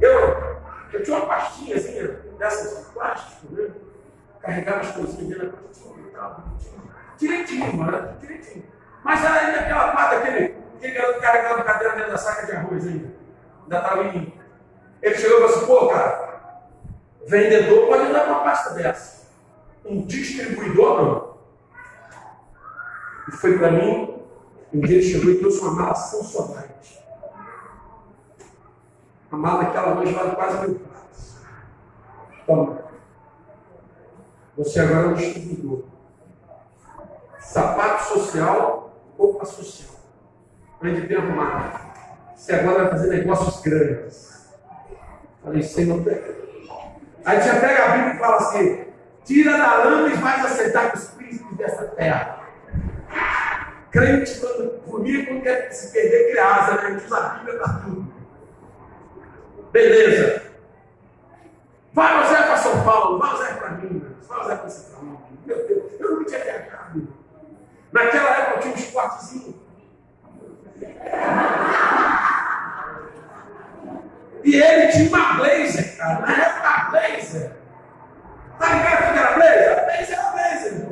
eu, 0.00 0.56
eu 0.92 1.02
tinha 1.02 1.16
uma 1.16 1.26
pastinhazinha 1.26 2.20
dessas 2.38 2.78
de 2.78 2.92
plástico, 2.92 3.52
né? 3.52 3.70
Carregava 4.40 4.80
as 4.80 4.92
coisinhas 4.92 5.38
da 5.40 5.48
pastinha 5.48 6.06
e 6.06 6.10
tal, 6.12 6.44
direitinho, 7.18 7.76
mano, 7.76 8.16
direitinho. 8.20 8.64
Mas 9.02 9.24
era 9.24 9.40
ainda 9.40 9.60
aquela 9.60 9.92
parte, 9.92 10.14
aquele, 10.14 10.56
aquele 10.76 10.94
garoto 10.94 11.20
carregava 11.20 11.64
cadeira 11.64 11.96
dentro 11.96 12.12
da 12.12 12.18
saca 12.18 12.46
de 12.46 12.52
arroz 12.52 12.86
ainda. 12.86 13.12
Ainda 13.64 13.76
estava 13.78 14.04
em. 14.04 14.40
Ele 15.02 15.14
chegou 15.16 15.38
e 15.38 15.40
falou 15.40 15.56
assim: 15.56 15.66
Pô, 15.66 15.88
cara, 15.88 16.60
vendedor 17.26 17.88
pode 17.88 18.12
dar 18.12 18.28
uma 18.28 18.44
pasta 18.44 18.74
dessa. 18.74 19.24
Um 19.84 20.06
distribuidor 20.06 21.02
não. 21.02 21.33
E 23.28 23.32
foi 23.32 23.58
para 23.58 23.70
mim, 23.70 24.22
um 24.72 24.80
dia 24.80 24.96
ele 24.96 25.02
chegou 25.02 25.30
e 25.30 25.38
trouxe 25.38 25.60
uma 25.60 25.72
mala 25.72 25.94
Samsonite. 25.94 27.04
A 29.30 29.36
mala 29.36 29.66
que 29.66 29.76
ela 29.76 30.00
hoje 30.00 30.12
vale 30.12 30.36
quase 30.36 30.68
mil 30.68 30.80
pratos. 30.80 31.36
Toma. 32.46 32.84
Você 34.56 34.80
agora 34.80 35.06
é 35.06 35.08
um 35.08 35.14
distribuidor. 35.14 35.82
Sapato 37.40 38.04
social, 38.14 38.94
roupa 39.18 39.44
social. 39.44 39.94
Ande 40.82 41.00
bem 41.02 41.16
arrumado. 41.16 41.80
Você 42.36 42.52
agora 42.52 42.84
vai 42.84 42.90
fazer 42.90 43.08
negócios 43.08 43.60
grandes. 43.62 44.54
Falei, 45.42 45.62
Senhor, 45.62 46.02
Aí 47.24 47.40
você 47.40 47.60
pega 47.60 47.84
a 47.84 47.96
Bíblia 47.96 48.14
e 48.14 48.18
fala 48.18 48.36
assim: 48.36 48.84
tira 49.24 49.56
da 49.56 49.84
lama 49.84 50.08
e 50.08 50.14
vai 50.14 50.40
aceitar 50.40 50.90
com 50.90 50.98
os 50.98 51.06
príncipes 51.08 51.56
dessa 51.56 51.84
terra. 51.88 52.43
Crente, 53.94 54.40
quando 54.40 54.82
bonito, 54.84 55.28
quando 55.28 55.42
quer 55.44 55.70
se 55.70 55.92
perder, 55.92 56.30
cria 56.30 56.44
asa, 56.44 56.82
né? 56.82 57.00
Usa 57.06 57.16
a 57.16 57.28
Bíblia 57.28 57.58
para 57.58 57.72
tudo. 57.74 58.12
Beleza. 59.70 60.42
Vai 61.92 62.24
usar 62.24 62.42
para 62.42 62.56
São 62.56 62.82
Paulo, 62.82 63.20
vai 63.20 63.34
usar 63.34 63.56
para 63.56 63.70
Minas, 63.70 64.26
vai 64.26 64.40
usar 64.40 64.56
para 64.56 64.68
São. 64.68 65.20
Meu 65.46 65.68
Deus, 65.68 65.92
eu 66.00 66.10
não 66.10 66.24
tinha 66.24 66.42
viajado. 66.42 67.08
Naquela 67.92 68.30
época 68.30 68.56
eu 68.56 68.60
tinha 68.62 68.74
um 68.74 68.78
esportezinho. 68.78 69.62
E 74.42 74.56
ele 74.56 74.88
tinha 74.88 75.08
uma 75.08 75.34
blazer, 75.34 75.96
cara. 75.96 76.18
Na 76.18 76.32
época, 76.32 76.90
blazer. 76.90 77.52
Tá 78.58 78.74
ligado 78.74 79.12
que 79.12 79.18
era 79.20 79.34
blazer? 79.34 79.84
Blazer 79.84 80.18
era 80.18 80.30
blazer. 80.32 80.83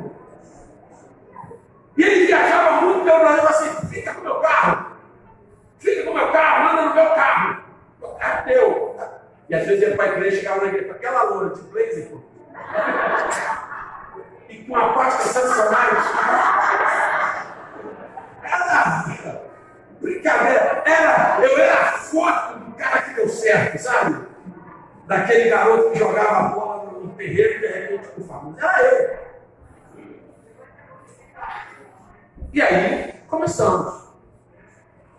Ele 2.03 2.25
viajava 2.25 2.81
muito 2.81 3.05
pelo 3.05 3.19
Brasil 3.19 3.47
assim, 3.47 3.87
fica 3.87 4.13
com 4.13 4.21
meu 4.21 4.35
carro. 4.35 4.87
Fica 5.79 6.03
com 6.03 6.13
meu 6.13 6.31
carro, 6.31 6.65
manda 6.65 6.81
no 6.89 6.95
meu 6.95 7.09
carro. 7.15 7.63
O 8.01 8.07
carro 8.09 8.39
é 8.39 8.53
teu. 8.53 8.97
E 9.49 9.55
às 9.55 9.65
vezes 9.65 9.87
ia 9.87 9.95
para 9.95 10.03
a 10.03 10.07
igreja, 10.09 10.37
chegava 10.37 10.61
na 10.61 10.67
igreja 10.67 10.91
aquela 10.91 11.23
loura 11.23 11.55
de 11.55 11.61
blazer, 11.61 12.09
pô. 12.09 12.17
E 14.49 14.57
com 14.65 14.75
a 14.75 14.93
pasta 14.93 15.23
sensacionais. 15.23 16.05
Era 18.43 19.41
brincadeira. 20.01 20.83
Era, 20.85 21.39
eu 21.41 21.57
era 21.57 21.81
a 21.81 21.91
foto 21.93 22.59
do 22.59 22.75
cara 22.75 23.01
que 23.01 23.13
deu 23.13 23.29
certo, 23.29 23.77
sabe? 23.77 24.27
Daquele 25.07 25.49
garoto 25.49 25.91
que 25.91 25.99
jogava 25.99 26.37
a 26.37 26.49
bola 26.49 26.91
no 26.99 27.09
terreiro 27.13 27.55
e 27.55 27.59
de 27.59 27.67
repente 27.67 28.07
ficou 28.07 28.25
famoso. 28.25 28.59
Era 28.59 28.81
eu. 28.81 29.23
E 32.53 32.61
aí 32.61 33.13
começamos. 33.27 34.03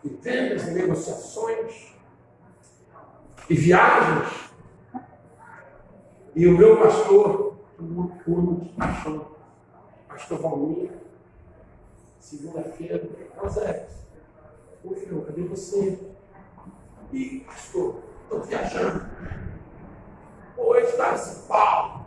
E 0.04 0.08
vendas, 0.08 0.68
e 0.68 0.70
negociações, 0.70 1.92
e 3.50 3.56
viagens. 3.56 4.50
E 6.36 6.46
o 6.46 6.56
meu 6.56 6.78
pastor, 6.78 7.56
um 7.80 8.06
turno 8.18 8.60
de 8.60 8.68
paixão, 8.74 9.26
pastor 10.08 10.38
Valmir, 10.38 10.90
segunda-feira, 12.20 13.02
José, 13.42 13.88
ô 14.84 14.94
filho, 14.94 15.22
cadê 15.22 15.42
você? 15.42 15.98
E, 17.12 17.40
pastor, 17.40 17.96
estou 18.22 18.42
viajando. 18.42 19.06
Hoje 20.56 20.86
está 20.86 21.14
em 21.14 21.18
São 21.18 21.42
Paulo. 21.48 22.06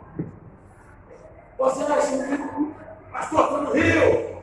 Você 1.58 1.84
vai 1.84 2.00
ser 2.00 2.38
pastor, 3.12 3.40
estou 3.40 3.62
no 3.62 3.72
Rio. 3.72 4.37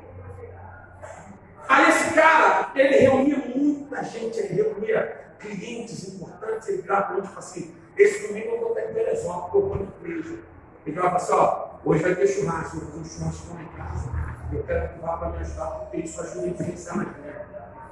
Aí 1.68 1.90
esse 1.90 2.14
cara, 2.14 2.72
ele 2.76 2.98
reunia 2.98 3.38
muita 3.38 4.04
gente, 4.04 4.40
ele 4.40 4.62
reunia 4.62 5.26
clientes 5.40 6.08
importantes, 6.14 6.68
ele 6.68 6.82
virava 6.82 7.04
para 7.04 7.16
mim 7.16 7.24
e 7.24 7.38
assim, 7.38 7.76
esse 7.98 8.28
domingo 8.28 8.56
eu 8.56 8.60
vou 8.60 8.72
até 8.72 8.82
Teresópolis, 8.82 9.44
porque 9.44 9.58
eu 9.58 9.62
vou 9.62 9.76
no 9.78 10.10
igreja. 10.10 10.40
Ele 10.86 10.96
falava 10.96 11.16
assim, 11.16 11.34
ó, 11.34 11.70
hoje 11.84 12.04
vai 12.04 12.16
ter 12.16 12.28
churrasco, 12.28 12.78
eu 12.78 12.82
vou 12.82 12.92
fazer 12.92 13.00
um 13.00 13.06
churrasco 13.06 13.54
lá 13.54 13.62
em 13.62 13.78
casa. 13.78 14.10
Eu 14.52 14.64
quero 14.64 14.94
que 14.94 15.00
vá 15.00 15.18
para 15.18 15.30
me 15.30 15.38
ajudar, 15.38 15.66
porque 15.66 15.98
isso 15.98 16.22
ajuda 16.22 16.46
a 16.46 16.50
influenciar 16.50 16.98
mais 16.98 17.10
velho. 17.18 17.46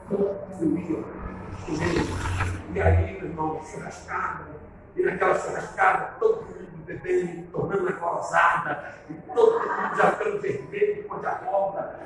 Então, 0.06 0.20
eu 0.62 0.78
ia, 0.78 1.04
e 2.74 2.82
aí, 2.82 3.18
meu 3.18 3.30
irmão, 3.30 3.62
churrascada, 3.64 4.46
e 4.96 5.04
naquela 5.04 5.40
churrascada, 5.40 6.16
todo 6.20 6.44
mundo 6.44 6.86
bebendo, 6.86 7.48
tornando 7.52 7.90
a 7.90 7.94
colosada, 7.94 8.96
e 9.10 9.14
todo 9.14 9.60
mundo 9.60 9.96
já 9.96 10.12
ficando 10.12 10.42
vermelho, 10.42 11.04
com 11.08 11.14
a 11.16 11.30
abóbora. 11.30 12.00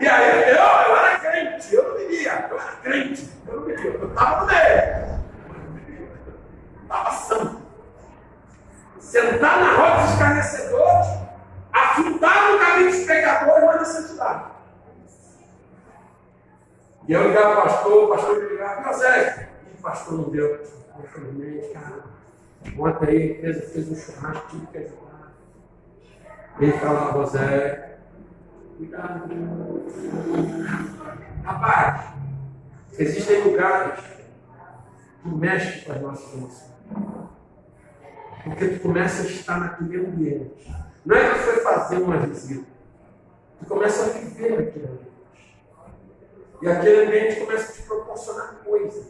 E 0.00 0.08
aí, 0.08 0.48
eu, 0.48 0.56
eu 0.56 0.96
era 0.96 1.18
crente, 1.18 1.74
eu 1.74 1.88
não 1.90 1.94
bebia, 1.98 2.48
eu 2.50 2.58
era 2.58 2.72
crente, 2.82 3.30
eu 3.46 3.56
não 3.56 3.66
bebia, 3.66 3.90
eu 3.90 4.08
estava 4.08 4.40
no 4.40 4.46
meio. 4.46 5.20
Estava 6.82 7.10
santo. 7.12 7.60
Sentar 8.98 9.60
na 9.60 9.76
roda 9.76 10.00
dos 10.00 10.12
escarnecedores, 10.12 11.06
afundar 11.70 12.50
no 12.50 12.58
caminho 12.58 12.90
dos 12.90 13.04
pecadores, 13.04 13.64
mas 13.64 13.76
na 13.76 13.84
santidade. 13.84 14.44
E 17.06 17.12
eu 17.12 17.28
ligava 17.28 17.50
para 17.50 17.60
o 17.60 17.62
pastor, 17.64 18.04
o 18.04 18.08
pastor 18.08 18.42
me 18.42 18.48
ligava, 18.48 18.80
meu 18.80 18.94
Sérgio, 18.94 19.48
e 19.66 19.82
pastor 19.82 20.14
não 20.14 20.30
deu. 20.30 20.62
Infelizmente, 21.04 21.72
cara, 21.74 22.04
ontem 22.78 23.06
aí 23.06 23.40
fez, 23.42 23.72
fez 23.72 23.90
um 23.90 23.96
churrasco, 23.96 24.48
tudo 24.48 24.66
que 24.68 24.78
é 24.78 24.90
Ele 26.58 26.72
falava, 26.72 27.12
José 27.20 27.89
cuidado. 28.80 29.28
Rapaz, 31.44 32.14
existem 32.98 33.42
lugares 33.42 34.00
que 35.22 35.28
mexem 35.28 35.84
com 35.84 35.92
as 35.92 36.00
nossas 36.00 36.32
emoções. 36.32 36.70
Porque 38.42 38.68
tu 38.68 38.80
começa 38.80 39.22
a 39.22 39.26
estar 39.26 39.60
naquele 39.60 40.06
ambiente. 40.06 40.74
Não 41.04 41.16
é 41.16 41.34
que 41.34 41.38
foi 41.40 41.56
fazer 41.56 41.96
uma 41.98 42.16
visita. 42.18 42.66
Tu 43.58 43.66
começa 43.66 44.04
a 44.04 44.18
viver 44.18 44.50
naquele 44.50 44.86
ambiente. 44.86 45.10
E 46.62 46.68
aquele 46.68 47.06
ambiente 47.06 47.40
começa 47.40 47.70
a 47.70 47.74
te 47.74 47.82
proporcionar 47.82 48.54
coisas. 48.64 49.06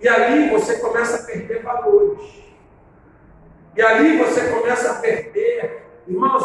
E 0.00 0.08
ali 0.08 0.50
você 0.50 0.78
começa 0.78 1.22
a 1.22 1.26
perder 1.26 1.62
valores. 1.62 2.42
E 3.76 3.82
ali 3.82 4.18
você 4.18 4.48
começa 4.50 4.92
a 4.92 4.94
perder. 4.96 5.79
Irmãos, 6.10 6.42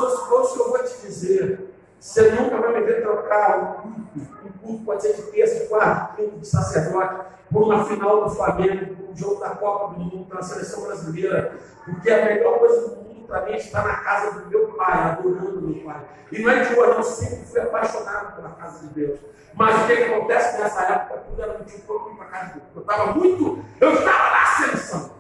que 0.54 0.60
eu 0.60 0.70
vou 0.70 0.84
te 0.84 1.02
dizer. 1.02 1.72
Você 2.00 2.30
nunca 2.32 2.58
vai 2.58 2.80
me 2.80 2.86
ver 2.86 3.02
trocar 3.02 3.84
um 3.84 3.92
culto. 3.92 4.46
Um 4.46 4.52
culto 4.60 4.86
pode 4.86 5.02
ser 5.02 5.14
de 5.14 5.24
terça, 5.32 5.66
quarto, 5.68 6.16
quinto, 6.18 6.38
de 6.38 6.48
sacerdote, 6.48 7.26
por 7.52 7.64
uma 7.64 7.84
final 7.84 8.26
do 8.26 8.30
Flamengo, 8.36 8.96
por 8.96 9.10
um 9.10 9.18
jogo 9.18 9.40
da 9.40 9.50
Copa 9.50 9.96
do 9.96 10.00
Mundo, 10.02 10.30
pela 10.30 10.44
seleção 10.44 10.84
brasileira. 10.84 11.56
Porque 11.84 12.12
a 12.12 12.26
melhor 12.26 12.60
coisa 12.60 12.90
do 12.90 12.96
mundo 12.98 13.28
para 13.28 13.42
mim 13.46 13.56
está 13.56 13.82
na 13.82 13.96
casa 13.96 14.40
do 14.40 14.50
meu 14.50 14.68
pai, 14.74 14.94
adorando 14.94 15.62
meu 15.62 15.84
pai. 15.84 16.02
E 16.32 16.40
não 16.40 16.52
é 16.52 16.64
de 16.64 16.80
hoje, 16.80 16.94
não, 16.96 17.04
sempre 17.04 17.46
fui 17.46 17.62
apaixonado 17.62 18.36
pela 18.36 18.50
casa 18.50 18.88
de 18.88 18.94
Deus. 18.94 19.20
Mas 19.56 19.84
o 19.84 19.88
que, 19.88 19.94
acontece 19.94 20.62
nessa 20.62 20.82
época? 20.84 21.24
Tudo 21.28 21.42
era 21.42 21.58
motivo 21.58 21.82
para 21.82 21.96
eu 21.96 22.16
para 22.18 22.26
casa 22.26 22.46
de 22.46 22.60
Deus. 22.60 22.66
Eu 22.76 22.82
estava 22.82 23.14
muito, 23.14 23.66
eu 23.82 23.94
estava 23.94 24.30
na 24.30 24.46
seleção. 24.46 25.16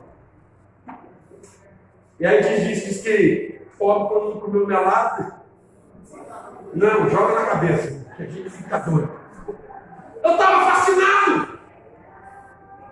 E 2.19 2.25
aí 2.25 2.41
diz, 2.41 2.84
diz 2.84 3.01
que 3.01 3.55
pobre 3.77 4.07
quando 4.09 4.33
não 4.33 4.41
comeu 4.41 4.67
melado. 4.67 5.33
Não, 6.73 7.09
joga 7.09 7.35
na 7.35 7.45
cabeça, 7.45 8.05
que 8.17 8.27
gente 8.27 8.49
fica 8.49 8.79
doido. 8.79 9.11
Eu 10.23 10.31
estava 10.31 10.71
fascinado. 10.71 11.59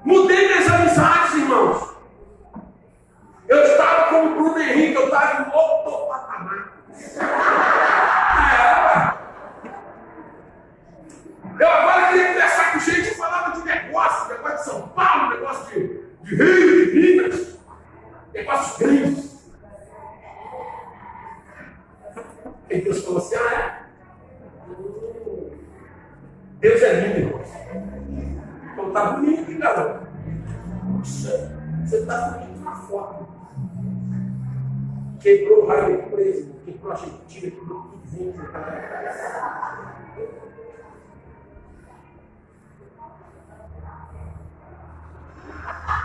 Mudei 0.04 0.48
minhas 0.48 0.72
amizades, 0.72 1.34
irmãos. 1.36 1.94
Eu 3.48 3.64
estava 3.64 4.10
com 4.10 4.26
o 4.26 4.36
Bruno 4.36 4.60
Henrique, 4.60 4.96
eu 4.96 5.06
estava 5.06 5.42
em 5.42 5.56
outro 5.56 6.08
patamar. 6.08 6.73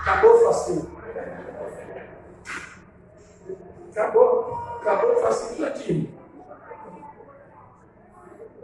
Acabou 0.00 0.34
o 0.34 0.44
fascínio. 0.44 0.90
Acabou. 3.90 4.54
Acabou 4.80 5.12
o 5.12 5.20
fascínio 5.20 5.62
latino. 5.62 6.18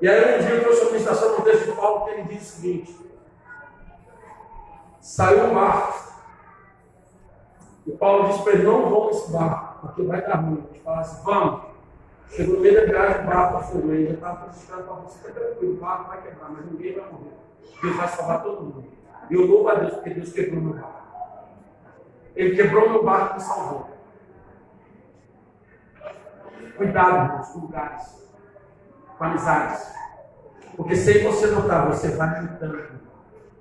E 0.01 0.09
aí 0.09 0.37
um 0.37 0.47
dia 0.47 0.55
eu 0.57 0.63
trouxe 0.63 0.81
a 0.81 0.85
administração 0.85 1.39
no 1.39 1.45
texto 1.45 1.65
de 1.67 1.73
Paulo 1.73 2.05
que 2.05 2.11
ele 2.11 2.23
diz 2.25 2.43
o 2.43 2.57
seguinte. 2.57 3.11
Saiu 5.01 5.45
um 5.45 5.55
barco. 5.55 6.15
E 7.87 7.93
Paulo 7.93 8.29
disse 8.29 8.43
para 8.43 8.53
ele, 8.53 8.65
não 8.65 8.89
vão 8.89 9.07
nesse 9.07 9.31
barco 9.31 9.81
porque 9.81 10.03
vai 10.03 10.23
dar 10.23 10.37
ruim. 10.37 10.67
Gente 10.73 10.83
fala 10.83 11.01
assim, 11.01 11.23
vamos. 11.25 11.74
Chegou 12.29 12.57
no 12.57 12.61
meio 12.61 12.75
da 12.75 12.87
viagem, 12.87 13.23
o 13.23 13.27
barco 13.27 13.57
afundou. 13.59 13.95
Ele 13.95 14.07
já 14.07 14.15
estava 14.15 14.51
frustrado 14.51 14.83
para 14.83 14.95
você, 14.95 15.19
fica 15.19 15.41
tranquilo, 15.41 15.75
o 15.75 15.77
barco 15.77 16.09
vai 16.09 16.23
quebrar, 16.23 16.51
mas 16.51 16.67
ninguém 16.67 16.95
vai 16.95 17.11
morrer. 17.11 17.33
Deus 17.83 17.97
vai 17.97 18.09
salvar 18.09 18.43
todo 18.43 18.63
mundo. 18.63 18.85
E 19.31 19.35
eu 19.35 19.47
louvo 19.47 19.69
a 19.69 19.75
Deus, 19.75 19.95
porque 19.95 20.11
Deus 20.11 20.33
quebrou 20.33 20.61
meu 20.61 20.75
barco. 20.75 21.05
Ele 22.35 22.57
quebrou 22.57 22.91
meu 22.91 23.05
barco 23.05 23.39
e 23.39 23.41
salvou. 23.41 23.91
Cuidado, 26.77 27.37
com 27.37 27.41
os 27.41 27.63
lugares, 27.63 28.29
com 29.17 29.25
amizades. 29.25 29.95
Porque 30.77 30.97
sem 30.97 31.23
você 31.23 31.47
notar, 31.47 31.87
você 31.87 32.09
vai 32.09 32.41
juntando. 32.41 33.05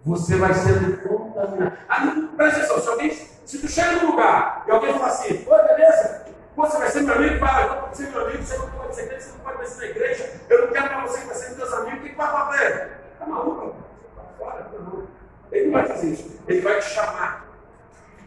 Você 0.04 0.36
vai 0.36 0.54
sendo 0.54 0.98
contaminado. 1.08 1.78
Ah, 1.88 2.30
presta 2.36 2.60
atenção, 2.60 2.80
se 2.80 2.90
alguém 2.90 3.12
se 3.46 3.60
tu 3.60 3.68
chega 3.68 4.02
num 4.02 4.12
lugar 4.12 4.64
e 4.68 4.72
alguém 4.72 4.94
fala 4.94 5.08
assim, 5.08 5.46
oi, 5.48 5.64
beleza? 5.68 6.23
Você 6.56 6.78
vai 6.78 6.90
ser 6.90 7.02
meu 7.02 7.16
amigo? 7.16 7.40
Vai, 7.40 7.64
eu 7.64 7.70
não 7.70 7.82
pode 7.82 7.98
ser 7.98 8.12
meu 8.12 8.28
amigo, 8.28 8.44
você 8.44 8.58
não 8.58 8.70
pode 8.70 8.96
ser 8.96 9.08
crente, 9.08 9.24
você 9.24 9.32
não 9.32 9.40
pode 9.40 9.70
ser 9.70 9.78
na 9.80 9.86
igreja, 9.86 10.42
eu 10.50 10.62
não 10.62 10.74
quero 10.74 10.88
para 10.88 11.02
você 11.02 11.20
que 11.22 11.26
vai 11.26 11.36
ser 11.36 11.56
meus 11.56 11.74
amigos, 11.74 12.00
o 12.00 12.04
que 12.04 12.16
vai 12.16 12.28
falar 12.28 12.46
para 12.46 12.66
ele? 12.66 12.90
Tá 13.20 13.26
maluco? 13.26 13.76
Tá 14.16 14.22
fora, 14.38 14.64
tá 14.64 14.80
maluco. 14.80 15.08
Ele 15.52 15.66
não 15.66 15.74
vai 15.74 15.88
fazer 15.88 16.08
isso, 16.08 16.40
ele 16.48 16.62
vai 16.62 16.80
te 16.80 16.86
chamar. 16.86 17.46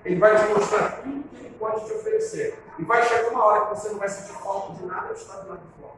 Ele 0.04 0.20
vai 0.20 0.36
te 0.36 0.52
mostrar 0.52 1.02
tudo 1.02 1.28
que 1.28 1.36
ele 1.36 1.56
pode 1.58 1.84
te 1.84 1.92
oferecer. 1.92 2.62
E 2.78 2.84
vai 2.84 3.02
chegar 3.02 3.30
uma 3.30 3.44
hora 3.44 3.66
que 3.66 3.68
você 3.70 3.88
não 3.88 3.98
vai 3.98 4.08
sentir 4.08 4.38
falta 4.40 4.74
de 4.74 4.86
nada, 4.86 5.06
eu 5.08 5.14
estar 5.14 5.36
do 5.38 5.48
lado 5.48 5.60
de 5.60 5.80
fora. 5.80 5.96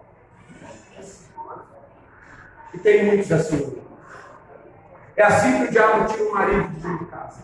E 2.73 2.79
tem 2.79 3.07
muitos 3.07 3.33
assim. 3.33 3.83
É 5.17 5.23
assim 5.25 5.59
que 5.59 5.65
o 5.65 5.71
diabo 5.71 6.07
tira 6.07 6.25
o 6.25 6.33
marido 6.33 6.69
de 6.69 7.05
casa. 7.07 7.41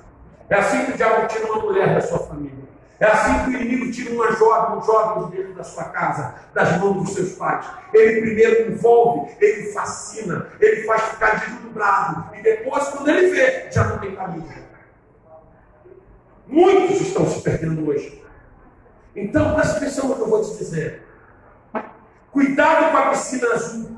É 0.49 0.55
assim 0.55 0.85
que 0.85 0.93
o 0.93 0.97
diabo 0.97 1.27
tira 1.27 1.47
uma 1.47 1.63
mulher 1.63 1.95
da 1.95 2.01
sua 2.01 2.19
família. 2.21 2.65
É 3.01 3.07
assim 3.07 3.45
que 3.45 3.51
o 3.51 3.61
inimigo 3.61 3.91
tira 3.91 4.15
uma 4.15 4.33
jovem, 4.33 4.79
um 4.79 4.83
jovem 4.83 5.31
de 5.31 5.37
dentro 5.37 5.55
da 5.55 5.65
sua 5.65 5.85
casa, 5.85 6.35
das 6.55 6.79
mãos 6.79 7.03
dos 7.03 7.15
seus 7.15 7.33
pais. 7.33 7.67
Ele 7.93 8.21
primeiro 8.21 8.73
envolve, 8.73 9.35
ele 9.41 9.73
fascina, 9.73 10.49
ele 10.61 10.85
faz 10.85 11.03
ficar 11.03 11.41
deslumbrado. 11.41 12.37
E 12.37 12.43
depois, 12.43 12.89
quando 12.89 13.09
ele 13.09 13.31
vê, 13.35 13.71
já 13.71 13.85
não 13.85 13.99
tem 13.99 14.15
caminho. 14.15 14.65
Muitos 16.47 17.01
estão 17.01 17.27
se 17.29 17.41
perdendo 17.41 17.89
hoje. 17.89 18.23
Então, 19.17 19.55
presta 19.55 19.79
atenção 19.79 20.09
no 20.09 20.17
que 20.17 20.23
eu 20.23 20.29
vou 20.29 20.43
te 20.43 20.57
dizer. 20.57 21.03
Cuidado 22.31 22.91
com 22.91 22.97
a 22.97 23.11
piscina 23.11 23.53
azul 23.53 23.97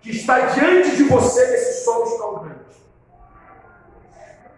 que 0.00 0.10
está 0.10 0.40
diante 0.40 0.96
de 0.96 1.04
você 1.04 1.46
nesse 1.46 1.84
sol 1.84 2.04
escaldante. 2.04 2.61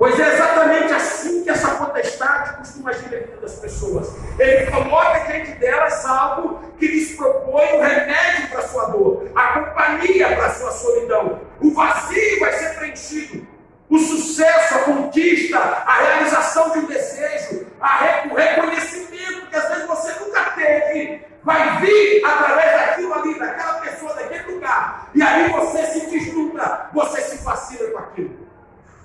Pois 0.05 0.21
é 0.21 0.35
exatamente 0.35 0.93
assim 0.93 1.43
que 1.43 1.49
essa 1.49 1.77
potestade 1.77 2.59
costuma 2.59 2.91
agir 2.91 3.05
na 3.05 3.21
vida 3.21 3.39
das 3.41 3.55
pessoas. 3.55 4.15
Ele 4.39 4.71
coloca 4.71 5.21
diante 5.21 5.53
delas 5.53 6.05
algo 6.05 6.61
que 6.79 6.87
lhes 6.87 7.17
propõe 7.17 7.79
o 7.79 7.81
remédio 7.81 8.49
para 8.51 8.59
a 8.59 8.69
sua 8.69 8.85
dor, 8.91 9.31
a 9.35 9.47
companhia 9.55 10.29
para 10.37 10.45
a 10.45 10.51
sua 10.51 10.73
solidão. 10.73 11.41
O 11.59 11.73
vazio 11.73 12.39
vai 12.39 12.53
ser 12.53 12.75
preenchido. 12.75 13.47
O 13.89 13.99
sucesso, 13.99 14.75
a 14.75 14.79
conquista, 14.81 15.59
a 15.59 16.03
realização 16.03 16.69
de 16.73 16.81
um 16.81 16.85
desejo, 16.85 17.67
re... 17.81 18.29
o 18.31 18.35
reconhecimento 18.35 19.47
que 19.49 19.57
às 19.57 19.69
vezes 19.71 19.87
você 19.87 20.21
nunca 20.21 20.51
teve, 20.51 21.25
vai 21.43 21.81
vir 21.81 22.23
através 22.27 22.73
daquilo 22.73 23.15
ali, 23.15 23.39
daquela 23.39 23.81
pessoa, 23.81 24.13
daquele 24.13 24.53
lugar. 24.53 25.09
E 25.15 25.23
aí 25.23 25.51
você 25.51 25.87
se 25.87 26.07
deslumbra, 26.11 26.91
você 26.93 27.23
se 27.23 27.39
fascina 27.39 27.89
com 27.91 27.99
aquilo. 28.01 28.54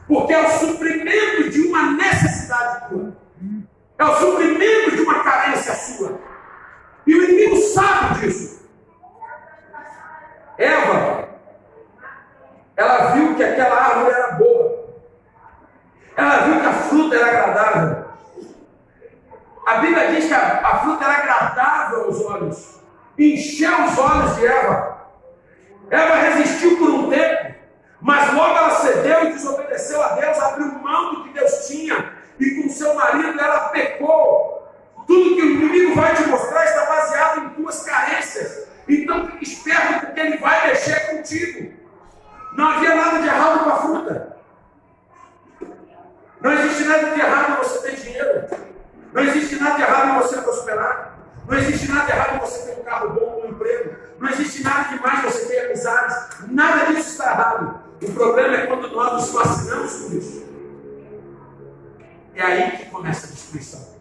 Porque 0.10 0.34
é 0.34 0.44
o 0.44 0.50
suprimento 0.50 1.52
de 1.52 1.68
uma 1.68 1.92
necessidade 1.92 2.90
tua. 2.90 3.16
É 4.00 4.04
o 4.04 4.16
suprimento 4.16 4.96
de 4.96 5.02
uma 5.02 5.24
carência 5.24 5.76
sua. 5.76 6.20
E 7.06 7.14
o 7.14 7.24
inimigo 7.26 7.56
sabe 7.58 8.22
disso. 8.22 8.68
Eva, 10.58 11.30
ela 12.76 13.12
viu 13.12 13.36
que 13.36 13.44
aquela 13.44 13.76
árvore 13.76 14.16
era 14.16 14.32
boa. 14.32 14.90
Ela 16.18 16.38
viu 16.40 16.60
que 16.60 16.66
a 16.66 16.74
fruta 16.74 17.16
era 17.16 17.28
agradável. 17.28 18.06
A 19.68 19.76
Bíblia 19.76 20.12
diz 20.12 20.26
que 20.26 20.34
a, 20.34 20.68
a 20.68 20.80
fruta 20.80 21.06
era 21.06 21.14
agradável 21.14 22.06
aos 22.06 22.26
olhos. 22.26 22.80
Encheu 23.16 23.86
os 23.86 23.98
olhos 24.00 24.36
de 24.38 24.48
Eva. 24.48 25.08
Eva 25.92 26.16
resistiu 26.16 26.78
por 26.78 26.90
um 26.90 27.10
tempo. 27.12 27.59
Mas 28.02 28.34
logo 28.34 28.58
ela 28.58 28.72
cedeu 28.72 29.26
e 29.26 29.34
desobedeceu 29.34 30.02
a 30.02 30.10
Deus, 30.10 30.40
abriu 30.40 30.72
mão 30.80 31.16
do 31.16 31.24
que 31.24 31.34
Deus 31.34 31.68
tinha, 31.68 32.14
e 32.40 32.62
com 32.62 32.70
seu 32.70 32.94
marido 32.94 33.40
ela 33.40 33.70
pecou. 33.70 34.68
Tudo 35.06 35.36
que 35.36 35.42
o 35.42 35.52
inimigo 35.52 35.96
vai 35.96 36.16
te 36.16 36.24
mostrar 36.24 36.66
está 36.66 36.86
baseado 36.86 37.46
em 37.46 37.50
tuas 37.50 37.84
carências. 37.84 38.68
Então 38.88 39.28
fique 39.28 39.44
esperto 39.44 40.06
porque 40.06 40.20
ele 40.20 40.38
vai 40.38 40.68
mexer 40.68 41.00
contigo. 41.12 41.74
Não 42.54 42.70
havia 42.70 42.96
nada 42.96 43.20
de 43.20 43.28
errado 43.28 43.64
com 43.64 43.70
a 43.70 43.78
fruta. 43.78 44.38
Não 46.42 46.54
existe 46.54 46.84
nada 46.86 47.10
de 47.10 47.20
errado 47.20 47.52
em 47.52 47.56
você 47.56 47.80
ter 47.88 47.96
dinheiro. 47.98 48.48
Não 49.12 49.24
existe 49.24 49.56
nada 49.58 49.76
de 49.76 49.82
errado 49.82 50.10
em 50.10 50.22
você 50.22 50.42
prosperar. 50.42 51.20
Não 51.48 51.58
existe 51.58 51.92
nada 51.92 52.06
de 52.06 52.12
errado 52.12 52.36
em 52.36 52.40
você 52.40 52.66
ter 52.66 52.80
um 52.80 52.84
carro 52.84 53.10
bom, 53.10 53.42
um 53.44 53.50
emprego. 53.50 53.96
Não 54.20 54.30
existe 54.30 54.64
nada 54.64 54.90
demais 54.90 55.24
você 55.24 55.46
ter 55.48 55.66
amizades. 55.66 56.16
Nada 56.48 56.86
disso 56.86 57.10
está 57.10 57.32
errado. 57.32 57.89
O 58.02 58.14
problema 58.14 58.56
é 58.56 58.68
quando 58.68 58.90
nós 58.92 59.14
nos 59.14 59.32
fascinamos 59.32 59.94
por 59.94 60.14
isso. 60.14 60.46
É 62.34 62.42
aí 62.42 62.72
que 62.78 62.86
começa 62.86 63.28
a 63.28 63.30
destruição. 63.30 64.00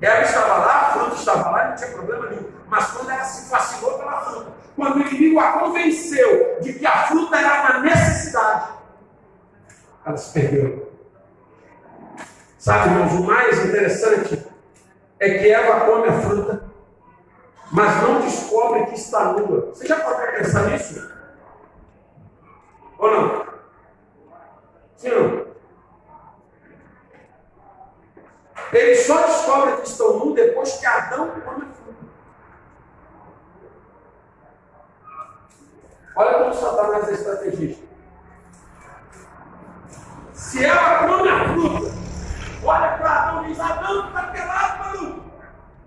Ela 0.00 0.20
estava 0.22 0.56
lá, 0.58 0.80
a 0.80 0.92
fruta 0.92 1.14
estava 1.14 1.50
lá, 1.50 1.68
não 1.68 1.76
tinha 1.76 1.90
problema 1.90 2.26
nenhum. 2.26 2.44
Mas 2.68 2.90
quando 2.90 3.10
ela 3.10 3.24
se 3.24 3.50
fascinou 3.50 3.98
pela 3.98 4.20
fruta, 4.20 4.52
quando 4.74 4.96
o 4.96 5.00
inimigo 5.00 5.40
a 5.40 5.52
convenceu 5.52 6.58
de 6.60 6.74
que 6.74 6.86
a 6.86 7.06
fruta 7.06 7.36
era 7.36 7.62
uma 7.62 7.80
necessidade, 7.80 8.72
ela 10.04 10.16
se 10.16 10.32
perdeu. 10.32 10.92
Sabe, 12.58 12.90
irmãos, 12.90 13.12
o 13.12 13.24
mais 13.24 13.64
interessante 13.64 14.46
é 15.18 15.38
que 15.38 15.50
Eva 15.50 15.86
come 15.86 16.08
a 16.08 16.20
fruta, 16.20 16.64
mas 17.72 18.02
não 18.02 18.20
descobre 18.20 18.86
que 18.86 18.94
está 18.94 19.32
nua. 19.32 19.72
Você 19.72 19.86
já 19.86 20.00
pode 20.00 20.32
pensar 20.32 20.70
nisso? 20.70 21.15
Ou 23.06 23.12
não? 23.12 23.46
Sim 24.96 25.10
ou 25.12 25.22
não? 25.22 25.46
Ele 28.72 28.96
só 28.96 29.22
descobre 29.26 29.76
que 29.76 29.88
estão 29.88 30.18
nus 30.18 30.34
depois 30.34 30.72
que 30.72 30.86
Adão 30.86 31.28
come 31.40 31.64
a 31.64 31.74
fruta. 31.74 32.06
Olha 36.16 36.38
como 36.38 36.54
Satanás 36.54 37.08
é 37.08 37.12
estrategista. 37.12 37.86
Se 40.32 40.64
ela 40.64 41.06
come 41.06 41.28
a 41.28 41.48
fruta, 41.48 41.94
olha 42.64 42.98
para 42.98 43.10
Adão 43.10 43.44
e 43.44 43.48
diz: 43.48 43.60
Adão 43.60 44.08
está 44.08 44.22
pelado, 44.24 44.78
maluco. 44.78 45.30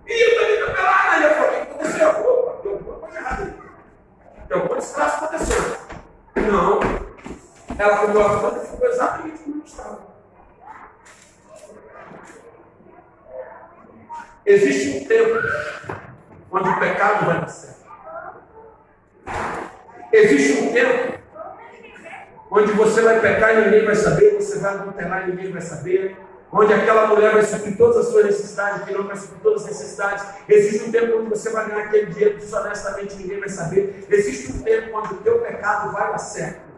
E 0.07 0.13
eu 0.13 0.39
também 0.39 0.53
estou 0.53 0.73
pelado. 0.73 1.09
Aí 1.09 1.23
eu 1.23 1.35
falo: 1.35 1.47
O 1.47 1.51
que 1.51 1.61
aconteceu? 1.61 2.09
Opa, 2.09 2.61
deu 2.63 2.71
alguma 2.73 2.99
coisa 2.99 3.17
errada 3.17 3.43
aí. 3.43 3.53
Tem 4.47 4.57
alguma 4.57 4.77
desgraça 4.77 5.25
acontecendo. 5.25 5.77
Não. 6.35 6.98
Ela 7.79 7.97
comeu 7.97 8.21
a 8.21 8.39
fruta 8.39 8.61
e 8.61 8.67
ficou 8.67 8.89
exatamente 8.89 9.37
como 9.39 9.63
estava. 9.65 9.99
Existe 14.45 14.97
um 14.97 15.07
tempo 15.07 15.39
onde 16.51 16.69
o 16.69 16.79
pecado 16.79 17.25
vai 17.25 17.39
nascer. 17.39 17.75
Existe 20.11 20.61
um 20.61 20.73
tempo 20.73 21.19
onde 22.51 22.71
você 22.73 23.01
vai 23.01 23.21
pecar 23.21 23.53
e 23.53 23.61
ninguém 23.61 23.85
vai 23.85 23.95
saber, 23.95 24.35
você 24.35 24.59
vai 24.59 24.73
adulterar 24.73 25.23
e 25.23 25.31
ninguém 25.31 25.51
vai 25.53 25.61
saber, 25.61 26.17
onde 26.51 26.73
aquela 26.73 27.07
mulher 27.07 27.31
vai 27.31 27.43
suprir 27.43 27.77
todas 27.77 27.97
as 27.97 28.07
suas 28.07 28.25
necessidades, 28.25 28.83
que 28.83 28.93
não 28.93 29.07
vai 29.07 29.15
suprir 29.15 29.39
todas 29.41 29.61
as 29.61 29.67
necessidades. 29.69 30.25
Existe 30.49 30.85
um 30.85 30.91
tempo 30.91 31.17
onde 31.17 31.29
você 31.29 31.49
vai 31.51 31.69
ganhar 31.69 31.85
aquele 31.85 32.07
dinheiro 32.07 32.37
desonestamente, 32.39 33.15
ninguém 33.15 33.39
vai 33.39 33.49
saber. 33.49 34.05
Existe 34.09 34.51
um 34.51 34.63
tempo 34.63 34.97
onde 34.97 35.13
o 35.13 35.17
teu 35.17 35.39
pecado 35.39 35.93
vai 35.93 36.11
dar 36.11 36.17
certo. 36.17 36.68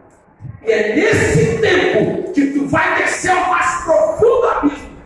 E 0.62 0.70
é 0.70 0.94
nesse 0.94 1.58
tempo 1.58 2.32
que 2.32 2.52
tu 2.52 2.68
vai 2.68 2.96
descer 2.96 3.30
ao 3.30 3.50
mais 3.50 3.84
profundo 3.84 4.48
abismo. 4.48 5.02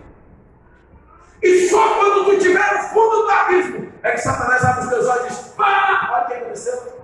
E 1.42 1.68
só 1.68 1.94
quando 1.94 2.24
tu 2.24 2.32
estiver 2.32 2.74
no 2.74 2.82
fundo 2.88 3.22
do 3.22 3.30
abismo 3.30 3.92
é 4.02 4.12
que 4.12 4.18
Satanás 4.18 4.64
abre 4.64 4.84
os 4.84 4.90
teus 4.90 5.06
olhos 5.06 5.24
e 5.24 5.28
diz: 5.28 5.38
Pá, 5.56 6.10
olha 6.12 6.24
o 6.24 6.26
que 6.26 6.34
aconteceu. 6.34 7.02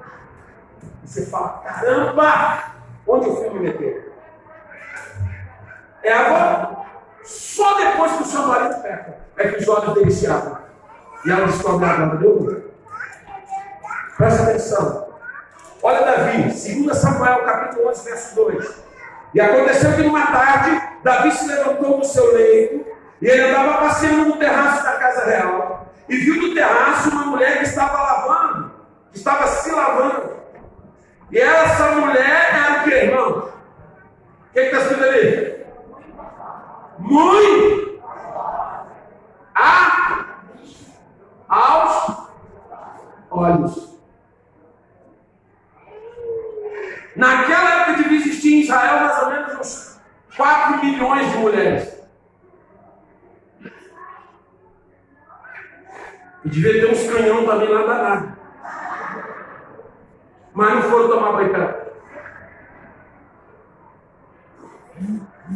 Você 1.04 1.26
fala: 1.26 1.62
caramba, 1.64 2.72
onde 3.06 3.28
eu 3.28 3.36
fui 3.36 3.50
me 3.50 3.60
meter? 3.60 4.12
É 6.02 6.12
agora. 6.12 6.82
Só 7.24 7.78
depois 7.78 8.12
que 8.12 8.22
o 8.22 8.26
seu 8.26 8.42
marido 8.46 8.82
peca 8.82 9.16
é 9.36 9.48
que 9.48 9.58
os 9.58 9.68
olhos 9.68 9.94
dele 9.94 10.10
se 10.10 10.26
abrem. 10.26 10.56
E 11.24 11.30
ela 11.30 11.46
descobre 11.46 11.84
a 11.86 11.94
glória 11.94 12.18
de 12.18 12.72
Presta 14.16 14.42
atenção. 14.42 15.11
Olha 15.82 16.04
Davi, 16.04 16.42
2 16.42 16.96
Samuel, 16.96 17.44
capítulo 17.44 17.88
11, 17.88 18.04
verso 18.04 18.34
2. 18.36 18.84
E 19.34 19.40
aconteceu 19.40 19.96
que 19.96 20.02
numa 20.02 20.26
tarde, 20.28 20.80
Davi 21.02 21.32
se 21.32 21.46
levantou 21.46 21.98
do 21.98 22.04
seu 22.04 22.32
leito 22.34 22.86
e 23.20 23.26
ele 23.26 23.50
andava 23.50 23.78
passeando 23.88 24.26
no 24.26 24.36
terraço 24.36 24.84
da 24.84 24.92
casa 24.92 25.24
real 25.24 25.92
e 26.08 26.16
viu 26.16 26.36
no 26.36 26.54
terraço 26.54 27.10
uma 27.10 27.26
mulher 27.26 27.58
que 27.58 27.64
estava 27.64 28.00
lavando, 28.00 28.72
que 29.10 29.18
estava 29.18 29.44
se 29.48 29.72
lavando. 29.72 30.36
E 31.32 31.38
essa 31.38 31.90
mulher 31.92 32.54
era 32.54 32.80
o 32.80 32.84
que, 32.84 32.90
irmão? 32.90 33.30
O 33.38 34.52
que 34.52 34.60
está 34.60 34.78
escrito 34.78 35.02
ali? 35.02 35.66
Muito 36.98 38.02
a 39.54 40.26
aos 41.48 42.28
olhos. 43.30 43.91
Naquela 47.14 47.82
época 47.82 48.02
devia 48.02 48.18
existir 48.18 48.54
em 48.54 48.60
Israel 48.60 49.00
mais 49.00 49.22
ou 49.22 49.30
menos 49.30 49.60
uns 49.60 50.00
4 50.36 50.84
milhões 50.84 51.30
de 51.30 51.38
mulheres. 51.38 52.02
E 56.44 56.48
devia 56.48 56.72
ter 56.72 56.92
uns 56.92 57.10
canhão 57.10 57.46
também 57.46 57.68
lá 57.68 57.82
danado. 57.82 58.36
Mas 60.54 60.74
não 60.74 60.82
foram 60.82 61.08
tomar 61.08 61.32
banho 61.32 61.82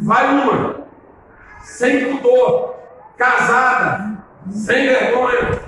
Vai 0.02 0.26
uma, 0.26 0.86
sem 1.62 2.16
pudor, 2.16 2.76
casada, 3.16 4.22
sem 4.50 4.86
vergonha, 4.88 5.60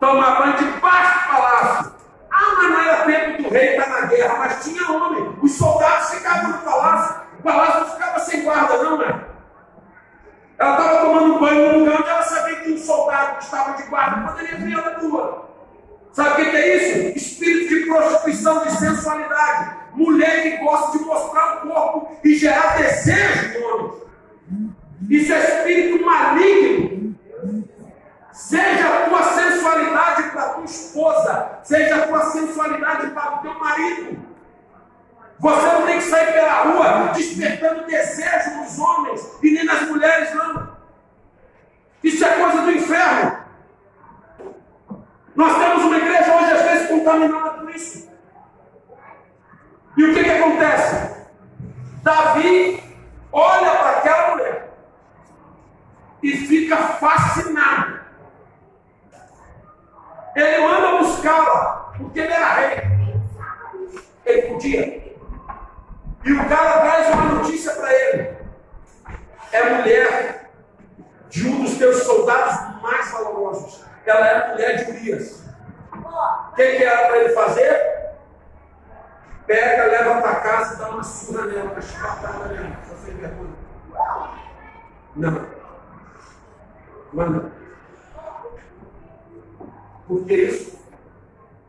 tomar 0.00 0.38
banho 0.38 0.56
debaixo 0.56 1.18
do 1.18 1.32
palácio. 1.32 1.91
Ah, 2.42 2.54
mas 2.56 2.70
não 2.70 2.80
era 2.80 3.04
tempo 3.04 3.42
do 3.42 3.48
rei 3.50 3.76
estar 3.76 3.88
na 3.88 4.06
guerra, 4.06 4.38
mas 4.38 4.64
tinha 4.64 4.90
homem. 4.90 5.38
Os 5.40 5.52
soldados 5.52 6.10
ficavam 6.10 6.50
no 6.50 6.58
palácio, 6.58 7.22
o 7.38 7.42
palácio 7.42 7.80
não 7.80 7.90
ficava 7.90 8.18
sem 8.18 8.42
guarda, 8.42 8.82
não, 8.82 8.98
né? 8.98 9.24
Ela 10.58 10.70
estava 10.72 10.98
tomando 10.98 11.38
banho 11.38 11.72
num 11.72 11.78
lugar 11.80 12.00
onde 12.00 12.08
ela 12.08 12.22
sabia 12.22 12.56
que 12.56 12.72
um 12.72 12.78
soldado 12.78 13.38
que 13.38 13.44
estava 13.44 13.76
de 13.76 13.82
guarda 13.84 14.32
poderia 14.32 14.58
ver 14.58 14.72
ela 14.72 14.98
nua. 15.02 15.48
Sabe 16.12 16.42
o 16.42 16.50
que 16.50 16.56
é 16.56 16.76
isso? 16.76 17.18
Espírito 17.18 17.74
de 17.74 17.86
prostituição, 17.86 18.64
de 18.64 18.72
sensualidade. 18.72 19.76
Mulher 19.94 20.42
que 20.42 20.56
gosta 20.64 20.98
de 20.98 21.04
mostrar 21.04 21.56
o 21.56 21.68
corpo 21.68 22.16
e 22.24 22.34
gerar 22.34 22.76
desejo 22.76 23.58
no 23.58 23.66
homem. 23.66 24.02
Isso 25.10 25.32
é 25.32 25.38
espírito 25.38 26.04
maligno. 26.04 27.11
Seja 28.32 28.88
a 28.88 29.08
tua 29.08 29.22
sensualidade 29.22 30.30
para 30.30 30.48
tua 30.54 30.64
esposa, 30.64 31.58
seja 31.62 31.96
a 31.96 32.06
tua 32.06 32.30
sensualidade 32.30 33.10
para 33.10 33.36
o 33.36 33.42
teu 33.42 33.58
marido. 33.58 34.32
Você 35.38 35.66
não 35.66 35.86
tem 35.86 35.98
que 35.98 36.04
sair 36.04 36.32
pela 36.32 36.62
rua 36.62 37.12
despertando 37.12 37.84
desejo 37.86 38.50
nos 38.56 38.78
homens 38.78 39.38
e 39.42 39.50
nem 39.50 39.64
nas 39.64 39.82
mulheres, 39.82 40.34
não. 40.34 40.76
Isso 42.02 42.24
é 42.24 42.30
coisa 42.30 42.62
do 42.62 42.72
inferno. 42.72 43.42
Nós 45.34 45.58
temos 45.58 45.84
uma 45.84 45.96
igreja 45.96 46.36
hoje, 46.36 46.52
às 46.52 46.62
vezes, 46.62 46.88
contaminada 46.88 47.50
por 47.50 47.70
isso. 47.70 48.10
E 49.96 50.04
o 50.04 50.14
que, 50.14 50.24
que 50.24 50.30
acontece? 50.30 51.26
Davi 52.02 52.82
olha 53.30 53.70
para 53.70 53.90
aquela 53.98 54.30
mulher 54.30 54.74
e 56.22 56.32
fica 56.32 56.76
fascinado. 56.76 58.01
Ele 60.34 60.66
manda 60.66 60.98
buscá-la, 60.98 61.92
porque 61.96 62.20
ele 62.20 62.32
era 62.32 62.54
rei. 62.54 62.82
Ele 64.24 64.42
podia. 64.42 65.14
E 66.24 66.32
o 66.32 66.48
cara 66.48 66.80
traz 66.80 67.08
uma 67.14 67.24
notícia 67.34 67.72
para 67.72 67.92
ele. 67.92 68.36
É 69.52 69.70
mulher 69.70 70.50
de 71.28 71.48
um 71.48 71.62
dos 71.62 71.76
teus 71.76 72.02
soldados 72.04 72.80
mais 72.80 73.10
valorosos. 73.10 73.84
Ela 74.06 74.26
é 74.26 74.52
mulher 74.52 74.84
de 74.84 74.90
Urias. 74.90 75.42
O 75.92 76.54
que, 76.54 76.76
que 76.76 76.84
era 76.84 77.08
para 77.08 77.18
ele 77.18 77.34
fazer? 77.34 77.92
Pega, 79.46 79.84
leva 79.84 80.22
para 80.22 80.36
casa 80.36 80.74
e 80.74 80.78
dá 80.78 80.88
uma 80.90 81.02
surra 81.02 81.46
nela, 81.46 81.72
uma 81.72 81.80
chicotada 81.82 82.48
nela. 82.48 82.82
Vergonha. 83.04 83.54
Não. 85.16 85.46
Manda. 87.12 87.52
Porque 90.12 90.34
isso 90.34 90.78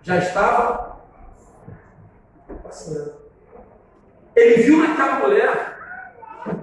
já 0.02 0.18
estava 0.18 1.02
passando. 2.62 3.14
Ele 4.36 4.64
viu 4.64 4.78
naquela 4.80 5.20
mulher 5.20 5.78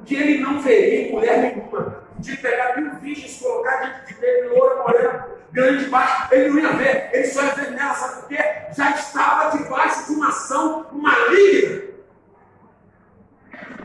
que 0.05 0.15
ele 0.15 0.43
não 0.43 0.61
veria 0.61 1.11
mulher 1.11 1.39
nenhuma. 1.39 2.05
De 2.19 2.37
pegar 2.37 2.77
mil 2.77 2.97
virgens, 2.97 3.41
colocar 3.41 4.05
de 4.05 4.13
dele, 4.13 4.49
loura, 4.49 4.83
morena, 4.83 5.29
grande, 5.53 5.87
baixo, 5.87 6.35
ele 6.35 6.51
não 6.51 6.59
ia 6.59 6.73
ver, 6.75 7.09
ele 7.15 7.27
só 7.29 7.43
ia 7.43 7.55
ver 7.55 7.71
nela, 7.71 7.95
sabe 7.95 8.21
por 8.21 8.29
quê? 8.29 8.45
Já 8.77 8.91
estava 8.91 9.57
debaixo 9.57 10.05
de 10.05 10.13
uma 10.13 10.29
ação 10.29 10.87
maligna 10.93 11.83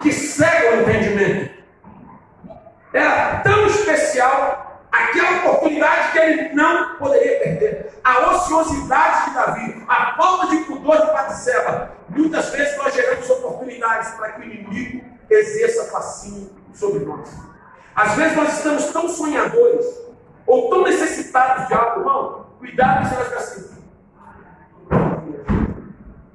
que 0.01 0.11
cega 0.11 0.75
o 0.75 0.81
entendimento. 0.81 1.63
Era 2.91 3.39
tão 3.39 3.67
especial 3.67 4.64
aquela 4.95 5.37
oportunidade 5.39 6.11
que 6.11 6.17
ele 6.19 6.53
não 6.53 6.95
poderia 6.95 7.39
perder. 7.39 7.99
A 8.03 8.31
ociosidade 8.31 9.25
de 9.25 9.35
Davi, 9.35 9.85
a 9.87 10.15
falta 10.15 10.47
de 10.47 10.63
pudor 10.63 10.97
de 10.97 11.07
Batseba. 11.07 11.91
Muitas 12.09 12.49
vezes 12.49 12.77
nós 12.77 12.93
geramos 12.93 13.29
oportunidades 13.29 14.09
para 14.11 14.33
que 14.33 14.41
o 14.41 14.43
inimigo 14.43 15.05
exerça 15.29 15.91
fascínio 15.91 16.49
sobre 16.73 17.03
nós. 17.03 17.29
Às 17.95 18.13
vezes 18.15 18.35
nós 18.35 18.57
estamos 18.57 18.85
tão 18.87 19.07
sonhadores 19.09 19.85
ou 20.45 20.69
tão 20.69 20.83
necessitados 20.83 21.67
de 21.67 21.73
algo, 21.73 21.99
irmão. 22.01 22.45
Cuidado, 22.59 23.07
você 23.07 23.15
vai 23.15 23.25
ficar 23.25 23.37
assim. 23.37 23.75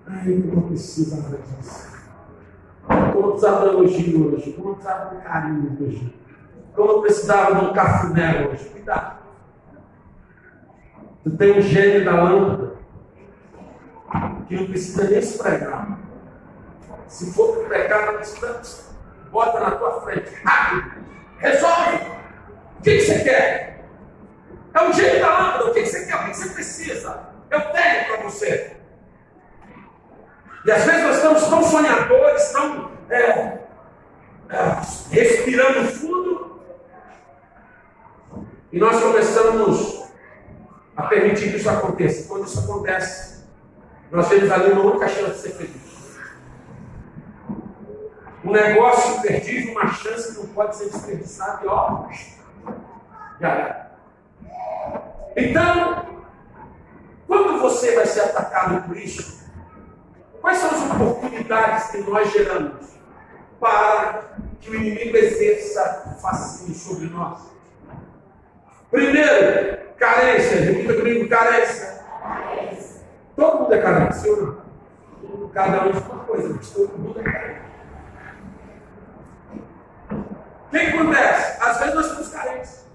Ai, 0.06 0.32
eu 0.32 0.54
não 0.54 0.62
preciso 0.62 1.16
disso. 1.22 1.90
Precisava 3.12 3.60
de 3.60 3.74
elogio 3.74 4.34
hoje, 4.34 4.52
precisava 4.52 5.14
de 5.14 5.22
carinho 5.22 5.78
hoje, 5.80 6.19
como 6.74 6.92
eu 6.92 7.02
precisava 7.02 7.54
de 7.54 7.64
um 7.64 7.72
cafuné 7.72 8.46
hoje. 8.46 8.68
Cuidado. 8.68 9.18
Tu 11.22 11.30
tem 11.36 11.58
um 11.58 11.62
gênio 11.62 12.04
da 12.04 12.22
lâmpada 12.22 12.72
que 14.48 14.56
não 14.56 14.66
precisa 14.66 15.04
nem 15.04 15.18
esfregar. 15.18 15.98
Se 17.06 17.32
for 17.32 17.66
para 17.66 18.16
distância, 18.18 18.84
bota 19.30 19.60
na 19.60 19.72
tua 19.72 20.00
frente, 20.00 20.30
rápido, 20.44 21.04
resolve. 21.38 21.96
O 22.78 22.82
que, 22.82 22.96
que 22.96 23.00
você 23.00 23.18
quer? 23.20 23.84
É 24.72 24.88
o 24.88 24.92
gênio 24.92 25.20
da 25.20 25.38
lâmpada, 25.38 25.66
o 25.66 25.74
que, 25.74 25.82
que 25.82 25.88
você 25.88 26.06
quer? 26.06 26.16
O 26.16 26.24
que, 26.24 26.30
que 26.30 26.36
você 26.36 26.48
precisa? 26.50 27.20
Eu 27.50 27.60
tenho 27.60 28.06
para 28.06 28.22
você. 28.24 28.76
E 30.64 30.72
às 30.72 30.84
vezes 30.84 31.02
nós 31.02 31.16
estamos 31.16 31.44
tão 31.48 31.62
sonhadores, 31.62 32.52
tão 32.52 32.90
é, 33.08 33.18
é, 33.18 33.60
respirando 35.10 35.88
fundo, 35.88 36.49
e 38.72 38.78
nós 38.78 39.00
começamos 39.00 40.04
a 40.96 41.02
permitir 41.04 41.50
que 41.50 41.56
isso 41.56 41.68
aconteça. 41.68 42.28
Quando 42.28 42.46
isso 42.46 42.60
acontece, 42.60 43.44
nós 44.10 44.28
temos 44.28 44.50
ali 44.50 44.72
uma 44.72 44.82
única 44.82 45.08
chance 45.08 45.32
de 45.32 45.38
ser 45.38 45.50
feliz. 45.50 46.18
Um 48.44 48.52
negócio 48.52 49.20
perdido, 49.22 49.72
uma 49.72 49.92
chance 49.92 50.34
que 50.34 50.40
não 50.40 50.54
pode 50.54 50.76
ser 50.76 50.90
desperdiçada, 50.90 51.64
e 51.64 51.68
ó, 51.68 52.06
já 53.40 53.48
era. 53.48 53.92
Então, 55.36 56.06
quando 57.26 57.60
você 57.60 57.94
vai 57.94 58.06
ser 58.06 58.20
atacado 58.20 58.88
por 58.88 58.96
isso, 58.96 59.40
Quais 60.40 60.58
são 60.58 60.70
as 60.70 60.90
oportunidades 60.90 61.90
que 61.90 61.98
nós 61.98 62.32
geramos 62.32 62.86
para 63.58 64.36
que 64.60 64.70
o 64.70 64.74
inimigo 64.74 65.16
exerça 65.16 66.16
fascínio 66.20 66.74
sobre 66.74 67.08
nós? 67.08 67.49
Primeiro, 68.90 69.78
carência. 69.96 70.60
Repita 70.60 70.94
comigo, 70.94 71.28
carência. 71.28 72.00
Todo 73.36 73.60
mundo 73.60 73.74
é 73.74 73.80
carente, 73.80 74.28
não? 74.28 75.50
Cada 75.54 75.86
um 75.86 75.92
de 75.92 75.98
uma 75.98 76.24
coisa, 76.24 76.54
mas 76.54 76.70
todo 76.70 76.98
mundo 76.98 77.20
é 77.20 77.22
carente. 77.22 77.60
O 80.10 80.70
que 80.70 80.78
acontece? 80.78 81.62
Às 81.62 81.78
vezes 81.78 81.94
nós 81.94 82.06
somos 82.06 82.28
carentes. 82.28 82.86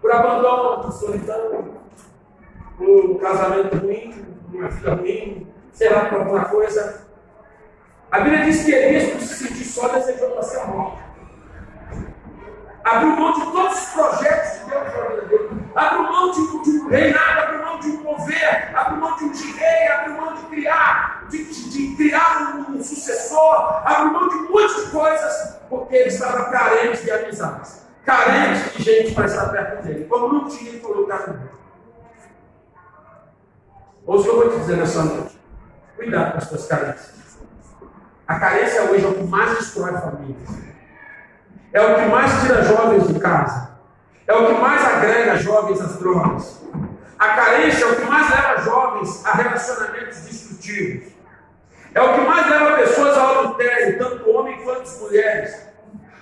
Por 0.00 0.12
abandono, 0.12 0.82
por 0.82 0.92
solidão, 0.92 1.80
por 2.76 3.20
casamento 3.20 3.76
ruim, 3.78 4.12
por 4.50 4.60
uma 4.60 4.70
filha 4.70 4.94
ruim, 4.94 5.52
sei 5.72 5.88
lá, 5.90 6.06
por 6.06 6.20
alguma 6.20 6.44
coisa. 6.44 7.06
A 8.10 8.20
Bíblia 8.20 8.44
diz 8.44 8.64
que 8.64 8.72
Elias, 8.72 9.10
por 9.10 9.20
se 9.20 9.46
sentir 9.46 9.64
só, 9.64 9.88
desejou 9.88 10.30
para 10.30 10.42
ser 10.42 10.66
morto. 10.66 10.98
Abriu 12.84 13.16
mão 13.16 13.32
de 13.32 13.40
todos 13.50 13.78
os 13.78 13.86
projetos 13.88 14.58
de 14.58 14.70
Deus 14.70 14.84
na 14.84 15.08
vida 15.08 15.22
dele. 15.22 15.64
Abriu 15.74 16.02
mão 16.02 16.30
de, 16.30 16.62
de 16.62 16.78
um 16.78 16.88
reinado, 16.88 17.40
abriu 17.40 17.64
mão 17.64 17.80
de 17.80 17.88
um 17.88 18.02
mover, 18.02 18.76
abriu 18.76 19.00
mão 19.00 19.16
de 19.16 19.24
um 19.24 19.32
de 19.32 19.52
rei, 19.52 19.88
abriu 19.88 20.20
mão 20.20 20.34
de 20.34 20.42
criar, 20.42 21.26
de, 21.30 21.44
de, 21.44 21.70
de 21.70 21.96
criar 21.96 22.54
um, 22.54 22.76
um, 22.76 22.82
sucessor, 22.82 23.82
abriu 23.84 24.12
mão 24.12 24.28
de 24.28 24.34
de 24.44 24.90
coisas, 24.90 25.58
porque 25.68 25.96
ele 25.96 26.08
estava 26.08 26.50
carente 26.50 27.02
de 27.02 27.10
amizades, 27.10 27.86
carente 28.04 28.76
de 28.76 28.82
gente 28.82 29.14
para 29.14 29.26
estar 29.26 29.48
perto 29.48 29.82
dele. 29.82 30.04
Como 30.04 30.32
não 30.32 30.48
tinha, 30.48 30.70
ele 30.70 30.80
falou, 30.80 31.06
cara, 31.06 31.54
Ouça 34.06 34.20
o 34.20 34.24
que 34.24 34.28
eu 34.28 34.36
vou 34.36 34.50
te 34.50 34.58
dizer 34.58 34.76
nessa 34.76 35.02
noite. 35.02 35.40
Cuidado 35.96 36.32
com 36.32 36.38
as 36.38 36.44
suas 36.44 36.66
carências. 36.66 37.38
A 38.26 38.38
carência 38.38 38.82
hoje 38.82 39.04
é 39.04 39.08
o 39.08 39.14
que 39.14 39.24
mais 39.24 39.56
destrói 39.56 39.92
famílias. 39.92 40.73
É 41.74 41.80
o 41.80 41.96
que 41.96 42.06
mais 42.06 42.40
tira 42.40 42.62
jovens 42.62 43.08
de 43.08 43.18
casa. 43.18 43.70
É 44.28 44.32
o 44.32 44.46
que 44.46 44.60
mais 44.60 44.84
agrega 44.84 45.36
jovens 45.38 45.80
às 45.80 45.98
drogas. 45.98 46.62
A 47.18 47.28
carência 47.30 47.84
é 47.84 47.88
o 47.88 47.96
que 47.96 48.04
mais 48.04 48.30
leva 48.30 48.62
jovens 48.62 49.26
a 49.26 49.32
relacionamentos 49.32 50.20
destrutivos. 50.20 51.12
É 51.92 52.00
o 52.00 52.14
que 52.14 52.20
mais 52.20 52.48
leva 52.48 52.76
pessoas 52.76 53.18
ao 53.18 53.40
adultério, 53.40 53.98
tanto 53.98 54.30
homem 54.30 54.62
quanto 54.62 54.88
mulheres. 55.00 55.66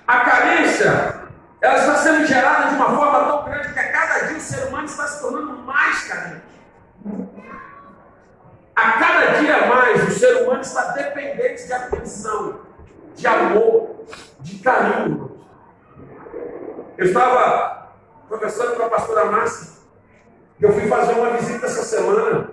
A 0.06 0.20
carência, 0.20 1.28
ela 1.60 1.76
está 1.76 1.96
sendo 1.96 2.26
gerada 2.26 2.70
de 2.70 2.74
uma 2.76 2.96
forma 2.96 3.24
tão 3.24 3.44
grande 3.44 3.74
que 3.74 3.78
a 3.78 3.92
cada 3.92 4.26
dia 4.28 4.38
o 4.38 4.40
ser 4.40 4.68
humano 4.68 4.86
está 4.86 5.06
se 5.06 5.20
tornando 5.20 5.58
mais 5.64 6.04
carente. 6.04 6.42
A 8.74 8.92
cada 8.92 9.38
dia 9.38 9.66
mais, 9.66 10.08
o 10.08 10.18
ser 10.18 10.42
humano 10.42 10.62
está 10.62 10.92
dependente 10.92 11.66
de 11.66 11.72
atenção, 11.74 12.60
de 13.14 13.26
amor, 13.26 14.06
de 14.40 14.58
carinho. 14.58 15.31
Eu 16.96 17.06
estava 17.06 17.92
conversando 18.28 18.76
com 18.76 18.82
a 18.82 18.90
pastora 18.90 19.26
Márcia, 19.26 19.72
eu 20.60 20.72
fui 20.72 20.88
fazer 20.88 21.12
uma 21.14 21.30
visita 21.30 21.66
essa 21.66 21.82
semana, 21.82 22.50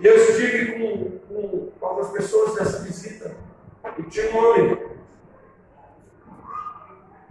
e 0.00 0.06
eu 0.06 0.14
estive 0.16 0.72
com, 0.72 1.18
com, 1.26 1.70
com 1.78 1.86
algumas 1.86 2.10
pessoas 2.10 2.54
nessa 2.56 2.80
visita, 2.80 3.34
e 3.98 4.02
tinha 4.04 4.32
um 4.32 4.36
homem. 4.36 4.94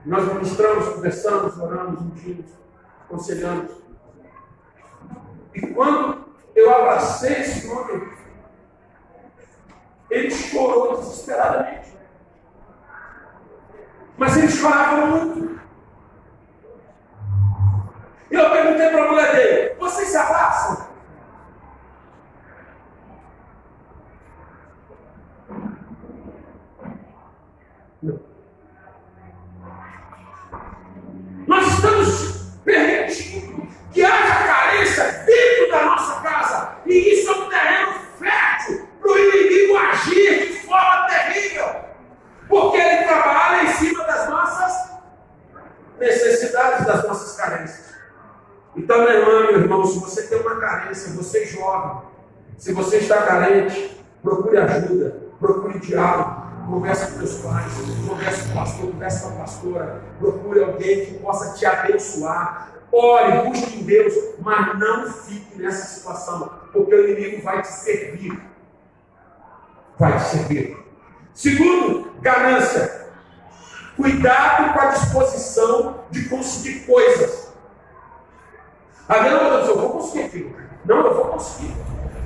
Nós 0.05 0.33
ministramos, 0.33 0.89
conversamos, 0.89 1.57
oramos, 1.57 2.01
ungimos, 2.01 2.45
aconselhamos. 3.05 3.71
E 5.53 5.67
quando 5.67 6.23
eu 6.55 6.73
abracei 6.73 7.41
esse 7.41 7.67
homem. 7.67 8.09
Ele 10.09 10.29
chorou 10.29 10.97
desesperadamente. 10.97 11.91
Mas 14.17 14.37
ele 14.37 14.49
chorava 14.49 15.05
muito. 15.07 15.59
E 18.33 18.35
eu 18.35 18.49
perguntei 18.49 18.89
para 18.89 19.03
a 19.03 19.11
mulher 19.11 19.35
dele: 19.35 19.75
Vocês 19.79 20.07
se 20.07 20.17
abraçam? 20.17 20.87
Nós 31.45 31.67
estamos 31.67 32.57
permitindo 32.65 33.67
que 33.91 34.03
haja 34.03 34.47
carência 34.47 35.03
dentro 35.27 35.69
da 35.69 35.85
nossa 35.85 36.21
casa. 36.21 36.77
E 36.87 37.13
isso 37.13 37.29
é 37.29 37.35
um 37.35 37.49
terreno 37.49 37.93
fértil 38.17 38.89
para 38.99 39.11
o 39.11 39.17
inimigo 39.19 39.77
agir 39.77 40.47
de 40.47 40.53
forma 40.65 41.07
terrível. 41.07 41.67
Porque 42.49 42.77
ele 42.77 43.03
trabalha 43.03 43.61
em 43.61 43.73
cima 43.73 44.03
das 44.05 44.27
nossas 44.27 44.91
necessidades, 45.99 46.87
das 46.87 47.03
nossas 47.03 47.37
carências. 47.37 47.92
Então, 48.75 49.01
minha 49.01 49.13
irmã, 49.13 49.51
meu 49.51 49.59
irmão, 49.59 49.85
se 49.85 49.99
você 49.99 50.23
tem 50.23 50.39
uma 50.39 50.55
carência, 50.55 51.13
você 51.13 51.43
é 51.43 51.45
jovem, 51.45 52.01
se 52.57 52.73
você 52.73 52.97
está 52.97 53.21
carente, 53.21 53.97
procure 54.21 54.57
ajuda, 54.57 55.17
procure 55.39 55.79
diálogo, 55.79 56.43
converse 56.67 57.11
com 57.11 57.19
seus 57.19 57.35
pais, 57.41 57.71
converse 58.07 58.43
com 58.43 58.51
o 58.51 58.53
pastor, 58.55 58.91
converse 58.91 59.23
com 59.23 59.29
a 59.29 59.31
pastora, 59.31 60.01
procure 60.19 60.63
alguém 60.63 61.05
que 61.05 61.13
possa 61.19 61.53
te 61.57 61.65
abençoar, 61.65 62.73
Ore, 62.95 63.49
busque 63.49 63.79
em 63.79 63.83
Deus, 63.83 64.13
mas 64.37 64.77
não 64.77 65.11
fique 65.11 65.59
nessa 65.59 65.95
situação, 65.95 66.47
porque 66.71 66.93
o 66.93 67.09
inimigo 67.09 67.41
vai 67.41 67.59
te 67.63 67.69
servir. 67.69 68.39
Vai 69.97 70.15
te 70.19 70.23
servir. 70.25 70.77
Segundo, 71.33 72.11
ganância. 72.21 73.07
Cuidado 73.97 74.73
com 74.73 74.79
a 74.79 74.85
disposição 74.91 76.03
de 76.11 76.29
conseguir 76.29 76.81
coisas. 76.81 77.42
Ah, 79.07 79.21
não, 79.21 79.59
eu 79.59 79.77
vou 79.77 79.89
conseguir, 79.91 80.29
filho. 80.29 80.55
Não, 80.85 81.05
eu 81.05 81.13
vou 81.13 81.25
conseguir. 81.25 81.73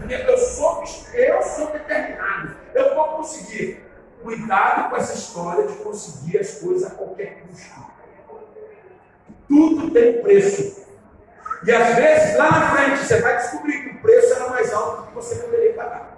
Eu 0.09 0.37
sou, 0.37 0.83
eu 1.13 1.41
sou 1.41 1.67
determinado. 1.71 2.55
Eu 2.73 2.95
vou 2.95 3.05
conseguir. 3.17 3.85
Cuidado 4.21 4.89
com 4.89 4.97
essa 4.97 5.13
história 5.13 5.67
de 5.67 5.75
conseguir 5.75 6.39
as 6.39 6.55
coisas 6.55 6.91
a 6.91 6.95
qualquer 6.95 7.41
custo. 7.41 7.85
Tudo 9.47 9.91
tem 9.91 10.21
preço. 10.21 10.85
E 11.65 11.71
às 11.71 11.95
vezes, 11.95 12.37
lá 12.37 12.51
na 12.51 12.75
frente, 12.75 12.99
você 12.99 13.21
vai 13.21 13.37
descobrir 13.37 13.83
que 13.83 13.89
o 13.95 14.01
preço 14.01 14.33
era 14.33 14.49
mais 14.49 14.73
alto 14.73 15.01
do 15.01 15.07
que 15.07 15.15
você 15.15 15.35
poderia 15.35 15.73
pagar. 15.73 16.17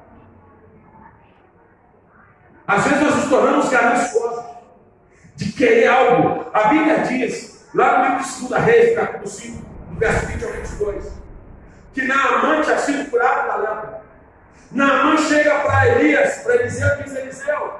Às 2.67 2.83
vezes 2.83 3.01
nós 3.01 3.15
nos 3.15 3.29
tornamos 3.29 3.69
gananciosos 3.69 4.45
de 5.35 5.51
querer 5.53 5.87
algo. 5.87 6.45
A 6.53 6.67
Bíblia 6.69 6.99
diz, 6.99 7.67
lá 7.73 7.97
no 7.97 8.17
livro 8.17 8.31
de 8.31 8.47
2 8.47 8.63
Reis, 8.63 8.95
capítulo 8.95 9.27
5, 9.27 9.65
verso 9.99 10.25
20 10.27 10.45
ao 10.45 10.51
22, 10.51 11.11
que 11.93 12.07
Naamã 12.07 12.61
tinha 12.61 12.77
sido 12.79 13.09
curado 13.11 13.47
da 13.47 13.55
lepra. 13.57 14.01
Naamã 14.71 15.17
chega 15.17 15.59
para 15.59 15.87
Elias, 15.89 16.37
para 16.39 16.55
Eliseu, 16.55 16.87
e 16.99 17.03
diz: 17.03 17.15
Eliseu, 17.15 17.79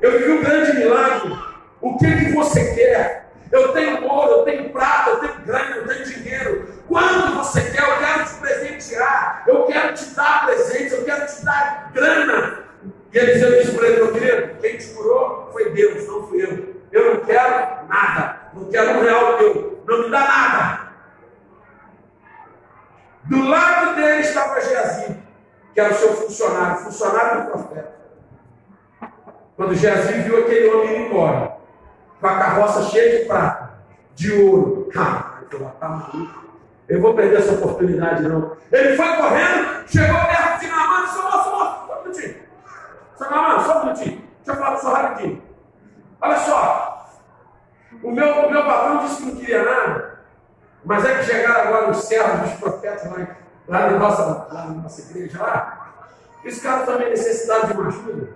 eu 0.00 0.18
vi 0.18 0.30
um 0.30 0.42
grande 0.42 0.76
milagre. 0.78 1.36
O 1.80 1.98
que, 1.98 2.06
que 2.06 2.32
você 2.32 2.74
quer? 2.74 3.24
Eu 3.50 3.72
tenho 3.72 4.04
ouro, 4.04 4.30
eu 4.30 4.42
tenho 4.44 4.70
prata, 4.70 5.10
eu 5.10 5.16
tenho 5.18 5.40
grana, 5.44 5.76
eu 5.76 5.86
tenho 5.86 6.04
dinheiro. 6.04 6.68
Quando 6.88 7.36
você 7.36 7.60
quer, 7.70 7.82
eu 7.82 7.98
quero 7.98 8.24
te 8.24 8.34
presentear, 8.34 9.44
eu 9.46 9.64
quero 9.64 9.94
te 9.94 10.06
dar 10.14 10.46
presente, 10.46 10.94
eu 10.94 11.04
quero 11.04 11.26
te 11.26 11.44
dar 11.44 11.90
grana. 11.92 12.64
E 13.12 13.18
Eliseu 13.18 13.62
disse 13.62 13.72
para 13.76 13.86
ele, 13.86 13.96
meu 13.96 14.12
querido, 14.12 14.54
quem 14.60 14.76
te 14.76 14.88
curou 14.88 15.50
foi 15.52 15.70
Deus, 15.70 16.06
não 16.06 16.26
fui 16.26 16.42
eu. 16.42 16.74
Eu 16.90 17.14
não 17.14 17.20
quero 17.24 17.86
nada, 17.88 18.40
não 18.54 18.70
quero 18.70 18.98
um 18.98 19.02
real 19.02 19.38
teu, 19.38 19.82
não 19.86 20.02
me 20.04 20.10
dá 20.10 20.20
nada. 20.20 20.83
Do 23.26 23.48
lado 23.48 23.96
dele 23.96 24.20
estava 24.20 24.60
Geazi, 24.60 25.16
que 25.72 25.80
era 25.80 25.92
o 25.92 25.96
seu 25.96 26.14
funcionário, 26.14 26.84
funcionário 26.84 27.42
do 27.42 27.50
profeta. 27.50 27.94
Quando 29.56 29.74
Geazi 29.74 30.12
viu 30.20 30.38
aquele 30.38 30.68
homem 30.68 30.96
indo 30.96 31.06
embora, 31.06 31.56
com 32.20 32.26
a 32.26 32.38
carroça 32.38 32.82
cheia 32.90 33.18
de 33.18 33.24
prata, 33.26 33.70
de 34.14 34.32
ouro, 34.32 34.90
ah, 34.96 35.38
ele 35.40 35.50
falou, 35.50 35.70
tá 35.80 35.88
maluco. 35.88 36.44
Eu 36.88 37.00
vou 37.00 37.14
perder 37.14 37.38
essa 37.38 37.54
oportunidade, 37.54 38.22
não. 38.22 38.56
Ele 38.70 38.96
foi 38.96 39.16
correndo, 39.16 39.88
chegou 39.88 40.16
perto 40.16 40.60
de 40.60 40.66
disse, 40.66 41.22
moço, 41.22 41.50
moço, 41.50 41.86
só 41.86 41.98
um 41.98 42.02
minutinho. 42.02 42.34
Só 43.16 43.30
Naamã, 43.30 43.64
só 43.64 43.78
um 43.78 43.84
minutinho. 43.84 44.24
Deixa 44.44 44.50
eu 44.50 44.56
falar 44.56 44.70
com 44.70 44.76
o 44.76 44.80
senhor 44.80 44.94
rapidinho. 44.94 45.42
Olha 46.20 46.38
só, 46.38 47.10
o 48.02 48.10
meu, 48.10 48.46
o 48.46 48.50
meu 48.50 48.64
patrão 48.64 48.98
disse 48.98 49.22
que 49.22 49.28
não 49.28 49.36
queria 49.36 49.64
nada. 49.64 50.13
Mas 50.84 51.04
é 51.04 51.18
que 51.18 51.24
chegaram 51.24 51.68
agora 51.68 51.90
os 51.90 52.04
servos 52.04 52.50
dos 52.50 52.60
profetas 52.60 53.10
lá, 53.10 53.36
lá, 53.66 53.90
na, 53.90 53.98
nossa, 53.98 54.22
lá 54.52 54.66
na 54.66 54.82
nossa 54.82 55.00
igreja 55.00 55.42
lá. 55.42 55.94
Esse 56.44 56.60
cara 56.60 56.84
também 56.84 57.10
necessidade 57.10 57.68
de 57.68 57.72
uma 57.72 57.88
ajuda. 57.88 58.28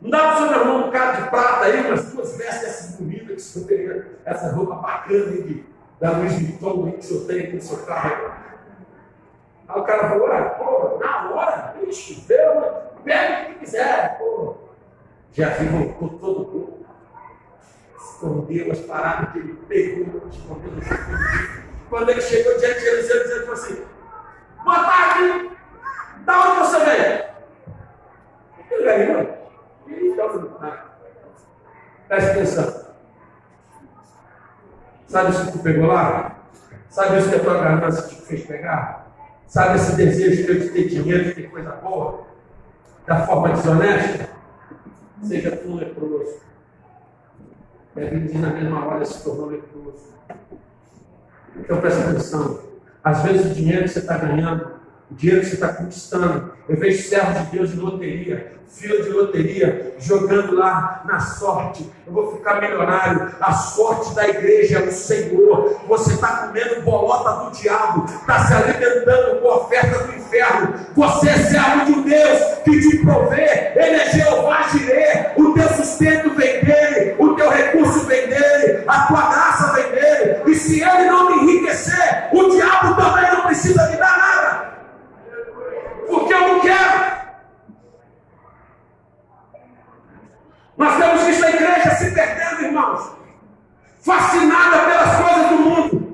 Não 0.00 0.10
dá 0.10 0.18
para 0.18 0.34
o 0.34 0.48
seu 0.48 0.60
irmão 0.60 0.88
um 0.88 0.90
cara 0.90 1.12
de 1.12 1.30
prata 1.30 1.64
aí, 1.64 1.86
umas 1.86 2.12
duas 2.12 2.36
vestes 2.36 2.64
essas 2.64 2.96
bonitas 2.96 3.26
que 3.26 3.34
o 3.34 3.40
senhor 3.40 3.66
tem, 3.68 4.02
essa 4.24 4.52
roupa 4.52 4.74
bacana 4.74 5.26
aí 5.26 5.42
de, 5.44 5.64
da 6.00 6.10
Luiz 6.10 6.32
Vuitton 6.32 6.90
que 6.90 6.98
o 6.98 7.02
senhor 7.02 7.26
tem 7.26 7.40
aqui 7.40 7.54
no 7.54 7.62
seu 7.62 7.78
carro. 7.86 8.32
Aí 9.68 9.80
o 9.80 9.84
cara 9.84 10.08
falou, 10.08 10.26
ah, 10.26 10.42
pô, 10.42 10.98
na 10.98 11.30
hora, 11.30 11.74
ixi, 11.86 12.20
pega 12.26 12.82
o 12.96 13.04
que 13.52 13.54
quiser, 13.60 14.18
pô. 14.18 14.56
Já 15.32 15.50
voltou 15.50 16.08
todo 16.18 16.42
o 16.42 16.44
corpo. 16.46 16.86
Escondeu 17.96 18.72
as 18.72 18.80
paradas 18.80 19.30
que 19.30 19.38
ele 19.38 19.54
pegou, 19.68 20.28
escondeu 20.28 20.72
no 20.72 20.82
quando 21.92 22.08
ele 22.08 22.22
chegou 22.22 22.58
diante 22.58 22.80
de 22.80 22.86
Eliseu, 22.86 23.22
dizendo 23.22 23.52
assim: 23.52 23.84
Boa 24.64 24.82
tarde, 24.82 25.50
da 26.24 26.40
onde 26.40 26.58
você 26.60 26.78
veio? 26.86 27.24
Ele 28.70 28.82
ganhou. 28.82 29.38
Então, 29.86 30.58
presta 32.08 32.30
atenção. 32.30 32.92
Sabe 35.06 35.30
isso 35.32 35.44
que 35.44 35.52
tu 35.52 35.58
pegou 35.58 35.88
lá? 35.88 36.38
Sabe 36.88 37.18
isso 37.18 37.28
que 37.28 37.36
a 37.36 37.40
tua 37.40 37.62
ganância 37.62 38.08
te 38.08 38.22
fez 38.22 38.46
pegar? 38.46 39.08
Sabe 39.46 39.74
esse 39.74 39.94
desejo 39.94 40.46
teu 40.46 40.60
de 40.60 40.70
ter 40.70 40.88
dinheiro, 40.88 41.24
de 41.24 41.34
ter 41.34 41.50
coisa 41.50 41.72
boa? 41.72 42.26
Da 43.06 43.26
forma 43.26 43.50
desonesta? 43.50 44.30
Seja 45.22 45.54
tu 45.56 45.74
leproso. 45.74 46.40
Bíblia 47.94 48.20
diz 48.20 48.40
na 48.40 48.48
mesma 48.48 48.86
hora 48.86 49.04
se 49.04 49.22
tornou 49.22 49.50
leproso. 49.50 50.12
Então 51.56 51.80
presta 51.80 52.10
atenção. 52.10 52.60
Às 53.02 53.22
vezes 53.22 53.50
o 53.50 53.54
dinheiro 53.54 53.82
que 53.82 53.88
você 53.88 53.98
está 53.98 54.16
ganhando, 54.16 54.72
o 55.10 55.14
dinheiro 55.14 55.42
que 55.42 55.48
você 55.48 55.54
está 55.54 55.68
conquistando, 55.68 56.52
eu 56.68 56.76
vejo 56.76 57.08
servos 57.08 57.42
de 57.42 57.56
Deus 57.56 57.70
de 57.70 57.76
loteria, 57.76 58.52
fila 58.68 59.02
de 59.02 59.10
loteria, 59.10 59.94
jogando 59.98 60.54
lá 60.54 61.02
na 61.04 61.20
sorte. 61.20 61.90
Eu 62.06 62.12
vou 62.12 62.36
ficar 62.36 62.60
milionário. 62.60 63.30
A 63.40 63.52
sorte 63.52 64.14
da 64.14 64.26
igreja 64.28 64.78
é 64.78 64.88
o 64.88 64.92
Senhor. 64.92 65.80
Você 65.86 66.14
está 66.14 66.46
comendo 66.46 66.82
bolota 66.82 67.44
do 67.44 67.50
diabo, 67.50 68.04
está 68.06 68.46
se 68.46 68.54
alimentando 68.54 69.40
com 69.40 69.48
oferta 69.48 69.98
do 69.98 70.04
inferno. 70.04 70.21
Você 70.96 71.28
é 71.28 71.36
servo 71.36 71.84
de 71.84 71.92
um 71.92 72.02
Deus 72.02 72.40
que 72.64 72.80
te 72.80 72.98
provê. 72.98 73.72
Ele 73.76 73.96
é 73.96 74.10
Jeová 74.10 74.62
Jireh. 74.68 75.32
O 75.36 75.52
teu 75.52 75.68
sustento 75.74 76.30
vem 76.30 76.64
dele, 76.64 77.16
o 77.18 77.34
teu 77.34 77.50
recurso 77.50 78.06
vem 78.06 78.28
dele, 78.28 78.84
a 78.86 79.06
tua 79.06 79.28
graça 79.28 79.72
vem 79.74 79.90
dele. 79.90 80.42
E 80.46 80.54
se 80.54 80.82
ele 80.82 81.04
não 81.10 81.30
me 81.30 81.42
enriquecer, 81.42 82.28
o 82.32 82.50
diabo 82.50 82.94
também 82.94 83.30
não 83.30 83.42
precisa 83.42 83.90
me 83.90 83.96
dar 83.96 84.18
nada. 84.18 84.72
Porque 86.08 86.32
eu 86.32 86.40
não 86.40 86.60
quero. 86.60 87.12
Nós 90.78 90.96
temos 90.96 91.22
visto 91.24 91.44
a 91.44 91.50
igreja 91.50 91.94
se 91.96 92.10
perdendo, 92.10 92.62
irmãos, 92.62 93.12
fascinada 94.00 94.78
pelas 94.78 95.16
coisas 95.16 95.48
do 95.48 95.56
mundo. 95.56 96.11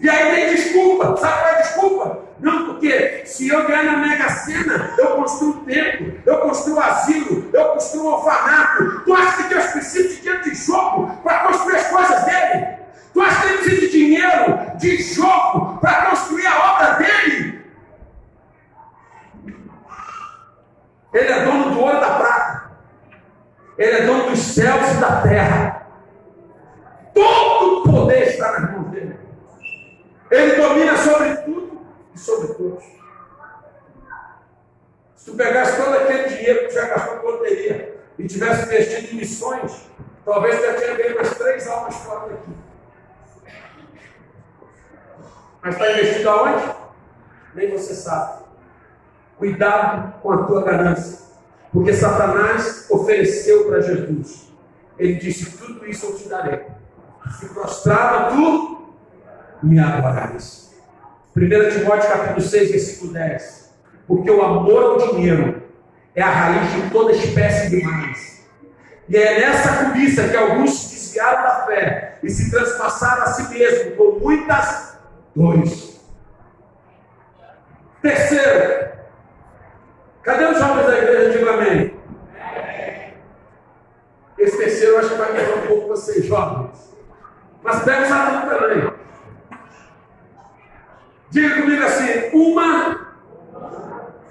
E 0.00 0.08
aí 0.08 0.34
tem 0.34 0.54
desculpa. 0.54 1.16
Sabe 1.16 1.40
qual 1.40 1.48
é 1.48 1.54
a 1.54 1.60
desculpa? 1.60 2.26
Não, 2.38 2.66
porque 2.66 3.22
se 3.24 3.48
eu 3.48 3.66
ganhar 3.66 3.84
na 3.84 3.96
Mega 3.96 4.28
Sena, 4.28 4.94
eu 4.98 5.16
construo 5.16 5.64
templo, 5.64 6.20
eu 6.26 6.38
construo 6.38 6.80
asilo, 6.80 7.48
eu 7.52 7.64
construo 7.70 8.12
orfanato. 8.12 9.00
Tu 9.04 9.14
acha 9.14 9.42
que 9.42 9.48
Deus 9.48 9.66
precisa 9.66 10.08
de 10.08 10.16
dinheiro 10.16 10.42
de 10.42 10.54
jogo 10.54 11.16
para 11.22 11.38
construir 11.40 11.76
as 11.76 11.86
coisas 11.86 12.24
dele? 12.24 12.76
Tu 13.14 13.20
acha 13.22 13.40
que 13.40 13.48
ele 13.48 13.58
precisa 13.58 13.80
de 13.80 13.90
dinheiro 13.90 14.76
de 14.76 15.02
jogo 15.02 15.78
para 15.80 16.10
construir 16.10 16.46
a 16.46 16.72
obra 16.72 16.90
dele? 16.94 17.64
Ele 21.14 21.32
é 21.32 21.44
dono 21.46 21.70
do 21.70 21.80
ouro 21.80 21.96
e 21.96 22.00
da 22.00 22.10
prata. 22.10 22.70
Ele 23.78 23.96
é 23.96 24.06
dono 24.06 24.30
dos 24.30 24.38
céus 24.38 24.90
e 24.90 25.00
da 25.00 25.22
terra. 25.22 25.86
Todo 27.14 27.78
o 27.78 27.82
poder 27.90 28.28
está 28.28 28.46
mãos 28.60 28.60
dele. 28.60 28.75
Ele 30.30 30.56
domina 30.56 30.96
sobre 30.96 31.36
tudo 31.36 31.80
e 32.14 32.18
sobre 32.18 32.54
todos. 32.54 32.84
Se 35.14 35.30
tu 35.30 35.36
pegasse 35.36 35.82
todo 35.82 35.94
aquele 35.94 36.28
dinheiro 36.28 36.60
que 36.60 36.68
tu 36.68 36.74
já 36.74 36.86
gastou 36.86 37.18
com 37.18 37.26
loteria 37.28 38.00
e 38.18 38.26
tivesse 38.26 38.64
investido 38.64 39.12
em 39.12 39.16
missões, 39.16 39.90
talvez 40.24 40.56
tu 40.56 40.66
já 40.66 40.74
tinha 40.74 40.94
ganho 40.94 41.16
umas 41.16 41.34
três 41.36 41.66
almas 41.68 41.94
fora 41.96 42.28
daqui. 42.30 42.50
Mas 45.62 45.74
está 45.74 45.92
investido 45.92 46.30
aonde? 46.30 46.74
Nem 47.54 47.70
você 47.70 47.94
sabe. 47.94 48.44
Cuidado 49.38 50.20
com 50.20 50.32
a 50.32 50.44
tua 50.44 50.62
ganância. 50.62 51.26
Porque 51.72 51.92
Satanás 51.92 52.86
ofereceu 52.90 53.66
para 53.66 53.80
Jesus. 53.80 54.48
Ele 54.98 55.14
disse: 55.14 55.58
Tudo 55.58 55.86
isso 55.86 56.06
eu 56.06 56.16
te 56.16 56.28
darei. 56.28 56.66
Se 57.38 57.48
prostrado 57.48 58.36
tu 58.36 58.75
me 59.62 59.78
adorarás. 59.78 60.74
1 61.36 61.78
Timóteo 61.78 62.08
capítulo 62.08 62.40
6, 62.40 62.70
versículo 62.70 63.12
10. 63.12 63.74
Porque 64.06 64.30
o 64.30 64.42
amor 64.42 64.82
ao 64.82 65.08
dinheiro 65.10 65.62
é 66.14 66.22
a 66.22 66.30
raiz 66.30 66.72
de 66.72 66.90
toda 66.90 67.12
espécie 67.12 67.70
de 67.70 67.84
males. 67.84 68.46
E 69.08 69.16
é 69.16 69.40
nessa 69.40 69.84
cobiça 69.84 70.28
que 70.28 70.36
alguns 70.36 70.78
se 70.78 70.94
desviaram 70.94 71.42
da 71.42 71.66
fé 71.66 72.18
e 72.22 72.30
se 72.30 72.50
transpassaram 72.50 73.22
a 73.22 73.26
si 73.26 73.48
mesmos 73.48 73.96
com 73.96 74.18
muitas 74.18 74.98
dores. 75.34 76.00
Terceiro, 78.02 78.86
Cadê 80.26 80.44
os 80.44 80.58
jovens 80.58 80.86
da 80.86 80.98
igreja? 80.98 81.38
Diga 81.38 81.52
amém. 81.52 81.94
Esse 84.36 84.58
terceiro 84.58 84.94
eu 84.94 84.98
acho 84.98 85.10
que 85.10 85.14
vai 85.14 85.32
quebrar 85.32 85.58
um 85.58 85.66
pouco 85.68 85.88
vocês, 85.88 86.26
jovens. 86.26 86.92
Mas 87.62 87.84
pega 87.84 88.02
o 88.02 88.08
Satã 88.08 88.48
também. 88.48 88.92
Diga 91.36 91.60
comigo 91.60 91.84
assim: 91.84 92.30
uma 92.32 93.12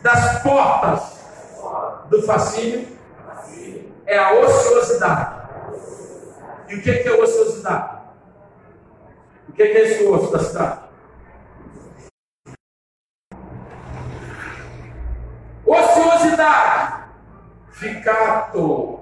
das 0.01 0.41
portas 0.41 1.19
do 2.09 2.23
fascínio 2.23 2.87
é 4.07 4.17
a 4.17 4.33
ociosidade. 4.33 5.47
E 6.67 6.73
o 6.73 6.81
que 6.81 6.89
é 6.89 7.11
ociosidade? 7.11 7.99
O 9.47 9.51
que 9.51 9.61
é 9.61 9.81
esse 9.83 10.03
osso 10.05 10.31
da 10.31 10.39
cidade? 10.39 10.79
Ociosidade. 15.63 17.03
Ficato. 17.69 19.01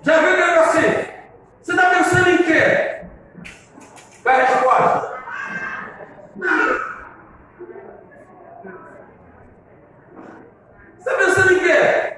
Já 0.00 0.20
viu 0.20 0.30
o 0.30 0.60
assim? 0.60 1.10
Você 1.60 1.72
está 1.72 1.90
pensando 1.90 2.30
em 2.30 2.42
quê? 2.42 2.95
Qual 4.26 4.34
é 4.34 4.42
a 4.42 4.44
resposta? 4.44 5.18
Você 10.98 11.10
está 11.10 11.14
pensando 11.14 11.52
em 11.52 11.58
quê? 11.60 12.16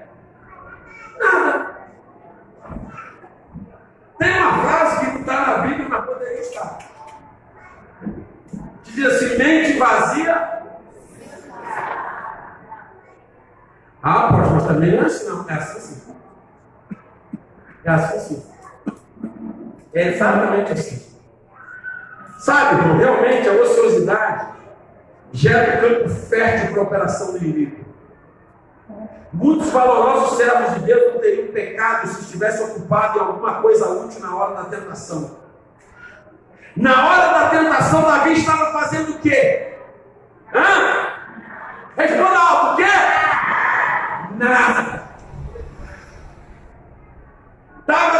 Nada. 1.19 1.77
Tem 4.19 4.41
uma 4.41 4.59
frase 4.59 5.01
que 5.01 5.13
não 5.13 5.21
está 5.21 5.47
na 5.47 5.59
Bíblia, 5.59 5.87
mas 5.87 6.05
poderia 6.07 6.41
estar. 6.41 6.79
Diz 8.85 9.05
assim: 9.05 9.37
mente 9.37 9.79
vazia. 9.79 10.63
Ah, 14.03 14.29
pode 14.33 14.49
mostrar 14.49 14.73
também 14.73 14.93
não 14.93 15.03
é 15.03 15.07
assim, 15.07 15.29
não. 15.29 15.47
É 15.47 15.53
assim 15.53 15.81
sim. 15.81 16.15
É 17.85 17.91
assim 17.91 18.19
sim. 18.21 18.53
É 19.93 20.09
exatamente 20.09 20.73
assim. 20.73 21.08
Sabe, 22.39 22.81
realmente 22.99 23.49
a 23.49 23.53
ociosidade 23.53 24.47
gera 25.33 25.77
um 25.77 25.81
campo 25.81 26.09
fértil 26.09 26.71
para 26.71 26.81
a 26.81 26.85
operação 26.85 27.33
do 27.33 27.39
inimigo. 27.39 27.85
Muitos 29.33 29.71
valorosos 29.71 30.39
servos 30.39 30.75
de 30.75 30.81
Deus 30.81 31.13
não 31.13 31.21
teriam 31.21 31.49
pecado 31.49 32.07
se 32.07 32.21
estivessem 32.23 32.65
ocupados 32.65 33.17
em 33.17 33.25
alguma 33.25 33.61
coisa 33.61 33.89
útil 33.89 34.21
na 34.21 34.37
hora 34.37 34.55
da 34.55 34.65
tentação. 34.65 35.39
Na 36.77 37.09
hora 37.09 37.33
da 37.33 37.51
tentação, 37.51 38.03
Davi 38.03 38.33
estava 38.35 38.73
fazendo 38.73 39.11
o 39.11 39.19
quê? 39.19 39.75
Hã? 40.55 41.09
Responda 41.97 42.39
alto, 42.39 42.73
o 42.73 42.77
quê? 42.77 42.85
Nada. 44.37 45.09
Estava, 47.81 48.19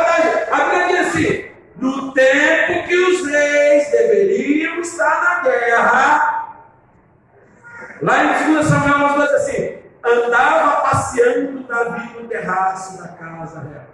a 0.51 0.65
Bíblia 0.65 0.89
diz 0.89 1.09
assim: 1.09 1.48
no 1.79 2.13
tempo 2.13 2.87
que 2.87 2.97
os 2.97 3.27
reis 3.27 3.91
deveriam 3.91 4.81
estar 4.81 5.23
na 5.23 5.41
guerra, 5.41 6.57
lá 8.03 8.25
em 8.25 8.53
2 8.55 8.67
Samuel 8.67 9.15
2 9.17 9.31
assim, 9.33 9.79
andava 10.05 10.81
passeando 10.83 11.59
Davi 11.69 12.21
no 12.21 12.29
terraço 12.29 13.01
da 13.01 13.09
casa 13.09 13.61
real. 13.61 13.85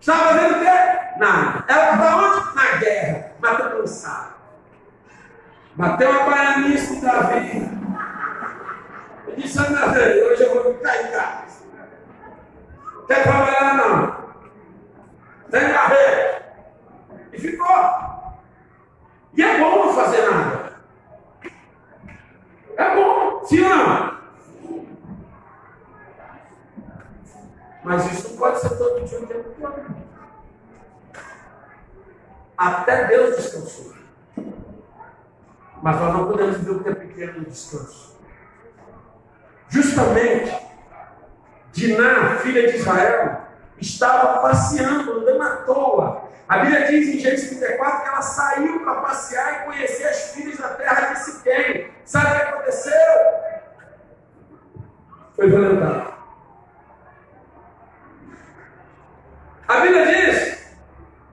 Estava 0.00 0.28
fazendo 0.30 0.56
o 0.56 0.58
quê? 0.58 1.18
Nada. 1.18 1.64
Ela 1.68 1.92
estava 1.92 2.16
onde? 2.16 2.54
Na 2.56 2.76
guerra, 2.78 3.32
matando 3.40 3.76
cansado. 3.76 4.32
Bateu 5.76 6.12
a 6.12 6.24
baianice 6.24 6.96
de 6.96 7.06
Davi. 7.06 7.70
Eu 9.28 9.36
disse, 9.36 9.58
Ana, 9.58 9.86
hoje 9.86 10.42
eu 10.42 10.54
vou 10.54 10.74
ficar 10.74 11.02
em 11.02 11.12
casa. 11.12 11.62
Quer 13.06 13.22
trabalhar 13.22 13.76
não? 13.76 14.21
Tem 15.52 15.70
carreira. 15.70 16.42
E 17.30 17.38
ficou. 17.38 18.42
E 19.34 19.42
é 19.42 19.58
bom 19.58 19.84
não 19.84 19.94
fazer 19.94 20.30
nada. 20.30 20.72
É 22.74 22.96
bom, 22.96 23.44
sim 23.44 23.62
ou 23.62 23.76
não? 23.76 24.12
Mas 27.84 28.12
isso 28.12 28.30
não 28.30 28.38
pode 28.38 28.60
ser 28.60 28.78
todo 28.78 29.04
dia 29.04 29.20
o 29.20 29.26
tempo 29.26 29.50
todo. 29.60 29.96
Até 32.56 33.04
Deus 33.08 33.36
descansou. 33.36 33.92
Mas 35.82 36.00
nós 36.00 36.14
não 36.14 36.28
podemos 36.28 36.56
ver 36.58 36.70
o 36.70 36.82
tempo 36.82 37.00
pequeno 37.00 37.40
do 37.40 37.50
descanso. 37.50 38.18
Justamente, 39.68 40.56
Diná, 41.72 42.36
filha 42.38 42.70
de 42.70 42.78
Israel, 42.78 43.41
estava 43.82 44.40
passeando, 44.40 45.20
andando 45.20 45.42
à 45.42 45.56
toa. 45.56 46.22
A 46.48 46.58
Bíblia 46.58 46.86
diz 46.86 47.08
em 47.08 47.18
Gênesis 47.18 47.48
34 47.58 48.02
que 48.02 48.08
ela 48.08 48.22
saiu 48.22 48.80
para 48.80 48.94
passear 48.96 49.62
e 49.62 49.64
conhecer 49.66 50.04
as 50.04 50.32
filhas 50.32 50.58
da 50.58 50.68
terra 50.68 51.12
de 51.12 51.20
Siquém. 51.20 51.90
Sabe 52.04 52.26
o 52.26 52.30
que 52.30 52.42
aconteceu? 52.42 52.92
Foi 55.34 55.48
violentada. 55.48 56.12
A 59.68 59.80
Bíblia 59.80 60.06
diz, 60.06 60.58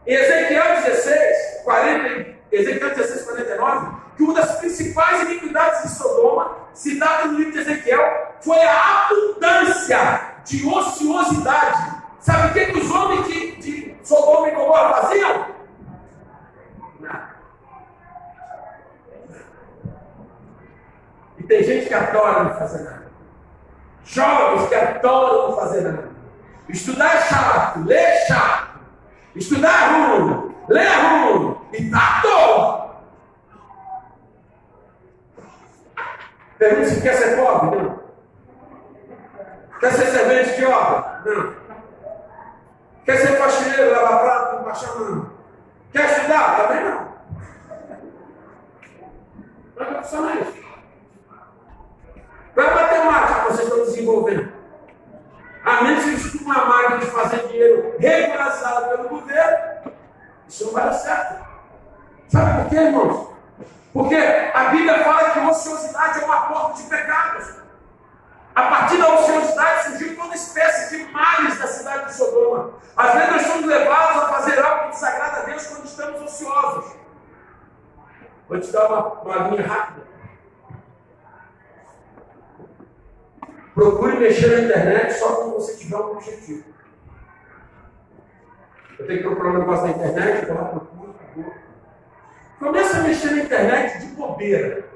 em 0.08 0.14
Ezequiel 0.14 0.82
16, 0.84 1.64
40, 1.64 2.36
Ezequiel 2.52 2.96
16, 2.96 3.24
49, 3.26 3.98
que 4.16 4.24
uma 4.24 4.34
das 4.34 4.58
principais 4.60 5.22
iniquidades 5.24 5.84
de 5.84 5.90
Sodoma, 5.90 6.58
citada 6.74 7.28
no 7.28 7.38
livro 7.38 7.52
de 7.52 7.60
Ezequiel, 7.60 8.36
foi 8.42 8.62
a 8.62 9.08
abundância 9.08 10.22
de 10.46 10.66
ociosidade. 10.66 11.99
Sabe 12.20 12.50
o 12.50 12.54
que, 12.54 12.66
que 12.74 12.80
os 12.80 12.92
homens 12.92 13.28
de, 13.28 13.56
de 13.56 13.98
Sodoma 14.04 14.50
e 14.50 14.52
Gomorra 14.52 15.02
faziam? 15.02 15.46
Nada. 17.00 17.30
E 21.38 21.44
tem 21.44 21.64
gente 21.64 21.88
que 21.88 21.94
adora 21.94 22.44
não 22.44 22.56
fazer 22.56 22.84
nada. 22.84 23.10
Jovens 24.04 24.68
que 24.68 24.76
adoram 24.76 25.50
não 25.50 25.58
fazer 25.58 25.82
nada. 25.82 26.10
Estudar 26.68 27.16
é 27.16 27.22
chato, 27.22 27.80
ler 27.86 27.96
é 27.96 28.26
chato. 28.26 28.80
Estudar 29.36 29.70
é 29.70 30.18
ruim, 30.18 30.56
ler 30.68 30.86
é 30.86 30.96
ruim. 30.96 31.58
E 31.72 31.78
está 31.78 31.98
à 31.98 32.22
toa. 32.22 32.90
Pergunta 36.58 36.90
se 36.90 37.02
quer 37.02 37.14
ser 37.14 37.38
pobre? 37.38 37.80
Não. 37.80 38.00
Quer 39.80 39.94
ser 39.94 40.08
servente 40.08 40.58
de 40.58 40.66
obra? 40.66 41.22
Não. 41.26 41.59
Quer 43.06 43.18
ser 43.18 43.38
faxineiro, 43.38 43.92
lavar 43.92 44.20
prato, 44.20 44.64
baixar 44.64 44.96
mão? 44.96 45.32
Quer 45.92 46.06
estudar? 46.06 46.58
Também 46.58 46.84
não. 46.84 47.10
Não 49.76 49.86
é 49.86 50.02
funcionar 50.02 50.36
isso. 50.42 50.60
Qual 52.54 52.68
é 52.68 52.70
a 52.70 52.76
matemática 52.76 53.40
que 53.40 53.46
vocês 53.48 53.68
estão 53.68 53.86
desenvolvendo? 53.86 54.52
A 55.66 55.84
menos 55.84 56.04
que 56.04 56.10
estude 56.12 56.44
uma 56.44 56.66
máquina 56.66 56.98
de 56.98 57.06
fazer 57.08 57.48
dinheiro 57.48 57.96
regularizado 58.00 58.90
pelo 58.90 59.10
governo, 59.10 59.92
isso 60.48 60.66
não 60.66 60.74
vai 60.74 60.86
dar 60.86 60.94
certo. 60.94 61.46
Sabe 62.28 62.62
por 62.62 62.70
quê, 62.70 62.76
irmãos? 62.76 63.30
Porque 63.94 64.16
a 64.16 64.64
Bíblia 64.66 65.04
fala 65.04 65.32
que 65.32 65.40
a 65.40 65.50
ociosidade 65.50 66.20
é 66.20 66.26
uma 66.26 66.42
porta 66.48 66.82
de 66.82 66.90
pecados. 66.90 67.56
A 68.56 68.64
partir 68.64 68.98
da 68.98 69.14
ociosidade 69.14 69.84
surgiu 69.84 70.18
toda 70.18 70.36
espécie 70.36 70.98
de 70.98 71.12
males 71.12 71.58
da 71.58 71.68
cidade 71.68 72.06
de 72.08 72.14
Sodoma. 72.16 72.74
Às 72.96 73.14
vezes 73.14 73.32
nós 73.32 73.42
somos 73.44 73.66
levados 73.66 74.24
a 74.24 74.28
fazer 74.28 74.60
algo 74.60 74.84
que 74.86 74.90
desagrada 74.90 75.38
a 75.38 75.44
Deus 75.44 75.68
quando 75.68 75.86
estamos 75.86 76.22
ociosos. 76.22 76.96
Vou 78.60 78.68
te 78.68 78.74
dar 78.74 78.88
uma, 78.88 79.22
uma 79.22 79.48
linha 79.48 79.66
rápida. 79.66 80.02
Procure 83.74 84.20
mexer 84.20 84.48
na 84.48 84.64
internet 84.64 85.14
só 85.14 85.36
quando 85.36 85.54
você 85.54 85.78
tiver 85.78 85.96
um 85.96 86.12
objetivo. 86.12 86.66
Eu 88.98 89.08
tenho 89.08 89.20
que 89.20 89.26
procurar 89.26 89.52
um 89.52 89.60
negócio 89.60 89.86
na 89.86 89.92
internet, 89.92 90.46
vou 90.46 90.56
lá, 90.56 90.66
procuro, 90.66 91.14
procuro. 91.14 91.54
Começa 92.60 92.98
a 92.98 93.04
mexer 93.04 93.32
na 93.32 93.44
internet 93.44 94.00
de 94.00 94.06
bobeira. 94.08 94.90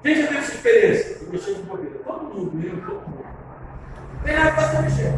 Quem 0.00 0.14
já 0.14 0.28
teve 0.28 0.38
essa 0.38 0.54
experiência 0.54 1.18
de 1.18 1.26
mexer 1.26 1.54
de 1.54 1.62
bobeira? 1.62 1.98
Todo 1.98 2.22
mundo, 2.22 2.64
eu, 2.64 2.80
todo 2.86 3.08
mundo. 3.08 3.26
Tem 4.24 4.36
nada 4.36 4.52
para 4.52 4.68
você 4.68 4.82
mexer. 4.82 5.14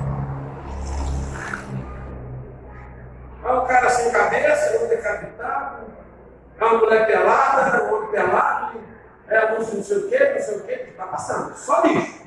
É 3.45 3.53
um 3.53 3.67
cara 3.67 3.91
sem 3.91 4.11
cabeça, 4.11 4.83
um 4.83 4.89
decapitado, 4.89 5.87
é 6.61 6.65
uma 6.65 6.79
mulher 6.79 7.07
pelada, 7.07 7.79
é 7.79 7.83
um 7.83 7.97
homem 7.97 8.11
pelado, 8.11 8.81
é 9.29 9.39
anúncio 9.39 9.77
não 9.77 9.83
sei 9.83 9.97
o 9.97 10.09
quê, 10.09 10.33
não 10.35 10.43
sei 10.43 10.57
o 10.57 10.63
quê, 10.65 10.87
está 10.91 11.07
passando. 11.07 11.57
Só 11.57 11.81
lixo. 11.83 12.21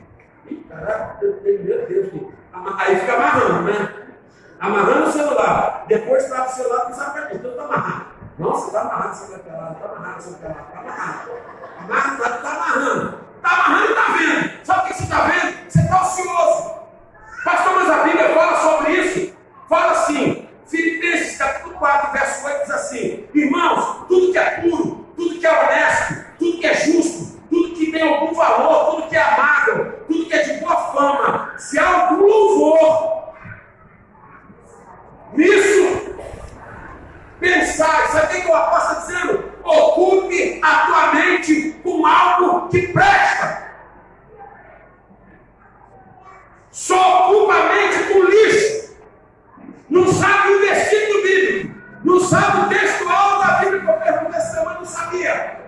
Ih, 0.50 0.66
caraca, 0.68 1.18
meu 1.22 1.40
Deus. 1.40 2.34
Aí 2.80 3.00
fica 3.00 3.14
amarrando, 3.14 3.62
né? 3.64 3.94
Amarrando 4.60 5.10
o 5.10 5.12
celular. 5.12 5.86
Depois 5.88 6.26
trava 6.26 6.50
o 6.50 6.54
celular, 6.54 6.86
não 6.86 6.94
sabe 6.94 7.10
o 7.10 7.14
que 7.28 7.34
é. 7.34 7.36
Então 7.36 7.52
está 7.52 7.64
amarrado. 7.64 8.06
Nossa, 8.40 8.68
está 8.68 8.82
amarrado, 8.82 9.16
você 9.16 9.32
vai 9.32 9.40
pelado, 9.40 9.74
está 9.74 9.86
amarrado, 9.86 10.22
você 10.22 10.30
vai 10.32 10.40
pelado, 10.40 10.68
está 10.68 10.80
amarrado. 10.80 11.30
Amarrado, 11.80 12.16
está 12.16 12.30
tá 12.38 12.54
amarrando. 12.54 13.20
Está 13.36 13.50
amarrando 13.50 13.86
e 13.86 13.90
está 13.90 14.12
vendo. 14.14 14.66
Sabe 14.66 14.80
o 14.80 14.84
que 14.86 14.94
você 14.94 15.04
está 15.04 15.22
vendo? 15.22 15.70
Você 15.70 15.80
está 15.80 16.02
ocioso. 16.02 16.74
Pastor, 17.44 17.74
mas 17.76 17.90
a 17.90 18.04
Bíblia 18.04 18.34
fala 18.34 18.58
sobre 18.58 18.92
isso. 18.94 19.36
Fala 19.70 19.92
assim, 19.92 20.43
Filipenses 20.74 21.38
capítulo 21.38 21.76
4, 21.76 22.14
verso 22.14 22.48
8 22.48 22.62
diz 22.62 22.72
assim: 22.72 23.28
Irmãos, 23.36 24.08
tudo 24.08 24.32
que 24.32 24.40
é 24.40 24.50
puro, 24.60 25.06
tudo 25.16 25.40
que 25.40 25.46
é 25.46 25.52
honesto, 25.52 26.26
tudo 26.40 26.58
que 26.58 26.66
é 26.66 26.74
justo, 26.74 27.40
tudo 27.48 27.76
que 27.76 27.92
tem 27.92 28.02
algum 28.02 28.34
valor, 28.34 28.96
tudo 28.96 29.08
que 29.08 29.16
é 29.16 29.22
amável, 29.22 30.04
tudo 30.08 30.26
que 30.26 30.34
é 30.34 30.42
de 30.42 30.60
boa 30.60 30.76
fama, 30.76 31.54
se 31.60 31.78
há 31.78 31.88
algum 31.88 32.26
louvor, 32.26 33.36
nisso 35.34 36.16
pensar, 37.40 38.08
sabe 38.08 38.40
o 38.40 38.42
que 38.42 38.48
o 38.48 38.56
apóstolo 38.56 39.00
está 39.00 39.14
dizendo? 39.14 39.54
Ocupe 39.64 40.60
a 40.64 40.86
tua 40.88 41.14
mente 41.14 41.80
com 41.84 42.04
algo 42.04 42.70
que 42.70 42.88
presta. 42.88 43.74
Só 46.72 47.30
ocupa 47.30 47.54
a 47.54 47.74
mente 47.74 48.12
com 48.12 48.24
lixo. 48.24 48.83
Não 49.94 50.08
sabe 50.08 50.56
o 50.56 50.60
versículo 50.60 51.22
bíblico. 51.22 51.80
Não 52.04 52.20
sabe 52.20 52.62
o 52.62 52.70
textual 52.70 53.38
da 53.38 53.60
Bíblia 53.60 53.82
que 53.82 53.88
eu 53.88 53.94
perguntei 53.94 54.40
essa 54.40 54.56
semana, 54.56 54.80
não 54.80 54.86
sabia. 54.86 55.60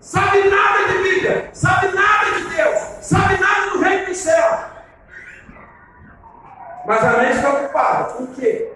Sabe 0.00 0.48
nada 0.48 0.88
de 0.92 0.98
Bíblia. 1.02 1.50
Sabe 1.52 1.88
nada 1.88 2.30
de 2.36 2.54
Deus. 2.54 2.78
Sabe 3.00 3.36
nada 3.40 3.70
do 3.70 3.80
reino 3.80 4.06
do 4.06 4.14
céu. 4.14 4.64
Mas 6.86 7.02
a 7.02 7.18
mente 7.18 7.34
está 7.34 7.52
ocupada. 7.52 8.22
O 8.22 8.26
quê? 8.28 8.72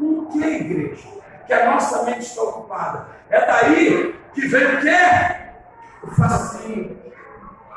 O 0.00 0.26
que, 0.32 0.38
igreja? 0.38 1.08
Que 1.46 1.52
a 1.52 1.70
nossa 1.70 2.02
mente 2.04 2.20
está 2.20 2.42
ocupada. 2.44 3.08
É 3.28 3.44
daí 3.44 4.18
que 4.32 4.48
vem 4.48 4.74
o 4.74 4.80
quê? 4.80 4.96
O 6.02 6.10
fascínio. 6.12 6.96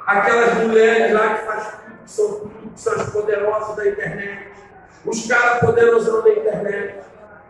Aquelas 0.07 0.53
mulheres 0.59 1.11
lá 1.11 1.35
que 1.35 1.45
fazem 1.45 1.71
tudo, 1.71 1.99
que 2.05 2.09
são 2.09 2.49
que 2.69 2.79
são 2.79 2.93
as 2.93 3.09
poderosas 3.09 3.75
da 3.75 3.89
internet. 3.89 4.58
Os 5.05 5.27
caras 5.27 5.59
poderosos 5.59 6.23
da 6.23 6.29
internet. 6.29 6.95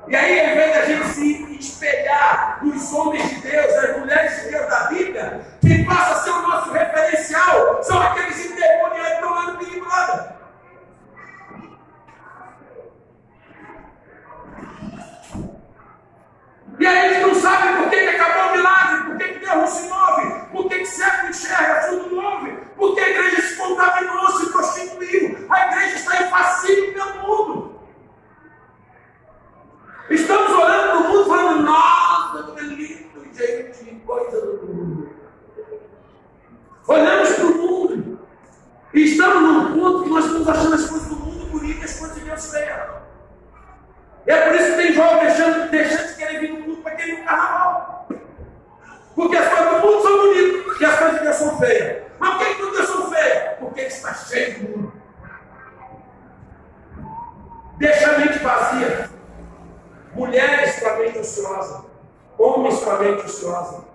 E 0.08 0.16
aí, 0.16 0.40
ao 0.40 0.52
invés 0.54 0.74
da 0.74 0.86
gente 0.86 1.08
se 1.08 1.58
espelhar 1.60 2.60
nos 2.64 2.94
homens 2.94 3.30
de 3.30 3.42
Deus, 3.42 3.76
nas 3.76 3.98
mulheres 3.98 4.44
de 4.44 4.50
Deus 4.50 4.70
da 4.70 4.84
Bíblia, 4.86 5.42
quem 5.62 5.86
passa 5.86 6.14
a 6.14 6.24
ser 6.24 6.32
o 6.32 6.42
nosso 6.42 6.72
referencial 6.72 7.84
são 7.84 8.02
aqueles 8.02 8.46
endemoniados 8.46 9.08
que 9.08 9.14
estão 9.14 9.34
lá 9.34 9.52
no 9.52 9.58
Big 9.58 9.80
Brother. 9.80 10.40
E 16.80 16.88
aí 16.88 17.08
eles 17.08 17.28
não 17.28 17.36
sabem 17.36 17.76
por 17.76 17.90
que, 17.90 17.98
que 17.98 18.08
acabou 18.08 18.54
o 18.54 18.56
milagre, 18.56 19.04
por 19.04 19.18
que, 19.18 19.28
que 19.34 19.46
Deus 19.46 19.70
se 19.70 19.90
move, 19.90 20.46
por 20.52 20.70
que, 20.70 20.80
que 20.80 20.86
cego 20.86 21.28
enxerga, 21.28 21.88
tudo 21.90 22.16
move, 22.16 22.52
por 22.78 22.96
que 22.96 23.02
a 23.02 23.10
igreja 23.10 23.42
se 23.42 23.58
contaminou, 23.58 24.28
se 24.30 24.50
prostituiu, 24.50 25.46
a 25.50 25.68
igreja 25.68 25.96
está 25.96 26.24
em 26.24 26.30
fascínio 26.30 26.94
pelo 26.94 27.28
mundo. 27.28 27.80
Estamos 30.10 30.52
olhando 30.52 30.88
para 30.88 30.98
o 30.98 31.04
mundo 31.04 31.26
falando, 31.26 31.64
nossa, 31.64 32.44
que 32.56 32.62
lindo, 32.62 33.28
gente, 33.34 34.02
coisa 34.06 34.42
do 34.42 34.66
mundo. 34.66 35.10
Olhamos 36.88 37.30
para 37.34 37.46
o 37.46 37.58
mundo 37.58 38.20
e 38.94 39.04
estamos 39.04 39.42
num 39.42 39.80
ponto 39.80 40.04
que 40.04 40.10
nós 40.10 40.26
estamos 40.26 40.48
achando 40.48 40.76
as 40.76 40.86
coisas 40.86 41.08
do 41.10 41.16
mundo 41.18 41.46
bonitas 41.48 41.92
as 41.92 42.00
coisas 42.00 42.18
de 42.18 42.24
Deus 42.24 42.52
feias. 42.52 42.90
É 44.26 44.42
por 44.42 44.56
isso 44.56 44.72
que 44.72 44.78
tem 44.78 44.94
jovem 44.94 45.26
deixando, 45.26 45.70
deixando 45.70 46.08
de 46.08 46.16
querer 46.16 46.40
vir 46.40 46.54
no 46.54 46.60
mundo 46.60 46.69
carnaval. 47.00 48.08
Porque 49.16 49.38
as 49.38 49.48
coisas 49.50 49.82
do 49.82 49.88
mundo 49.88 50.02
são 50.02 50.18
bonitas 50.18 50.82
e 50.82 50.86
as 50.86 51.00
coisas 51.00 51.18
de 51.18 51.24
Deus 51.24 51.36
são 51.36 51.58
feias. 51.58 52.04
Mas 52.20 52.30
por 52.30 52.40
que, 52.40 52.56
que 52.56 52.72
Deus 52.72 52.88
são 52.88 53.12
feias? 53.12 53.60
Porque 53.60 53.82
está 53.82 54.14
cheio 54.14 54.60
do 54.60 54.78
mundo. 54.78 54.94
Deixa 57.78 58.12
a 58.12 58.20
mente 58.20 58.40
vazia. 58.40 59.10
Mulheres 60.14 60.80
com 60.80 60.90
a 60.90 60.96
mente 60.98 61.18
ociosa. 61.20 61.86
Homens 62.38 62.80
com 62.80 62.90
a 62.90 63.00
mente 63.00 63.26
ociosa. 63.26 63.86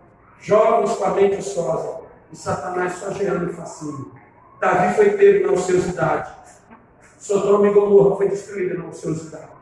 Jovens 0.41 0.97
com 0.97 1.05
a 1.05 1.11
mente 1.11 1.37
ociosa. 1.37 2.01
E 2.33 2.37
Satanás 2.37 2.95
só 2.95 3.11
gerando 3.13 3.53
fascínio. 3.53 4.13
Davi 4.61 4.95
foi 4.95 5.11
pego 5.11 5.47
na 5.47 5.53
ociosidade. 5.53 6.33
Sodoma 7.19 7.69
e 7.69 7.73
Gomorra 7.73 8.17
foi 8.17 8.29
destruída 8.29 8.75
na 8.75 8.87
ociosidade. 8.87 9.54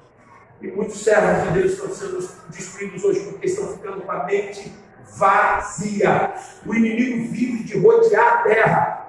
E 0.63 0.71
muitos 0.71 1.03
servos 1.03 1.49
de 1.49 1.59
Deus 1.59 1.73
estão 1.73 1.89
sendo 1.89 2.19
destruídos 2.49 3.03
hoje 3.03 3.21
porque 3.29 3.47
estão 3.47 3.67
ficando 3.67 4.03
com 4.03 4.13
a 4.13 4.25
mente 4.25 4.73
vazia. 5.17 6.35
O 6.65 6.73
inimigo 6.73 7.33
vive 7.33 7.65
de 7.65 7.79
rodear 7.81 8.33
a 8.33 8.43
terra. 8.43 9.07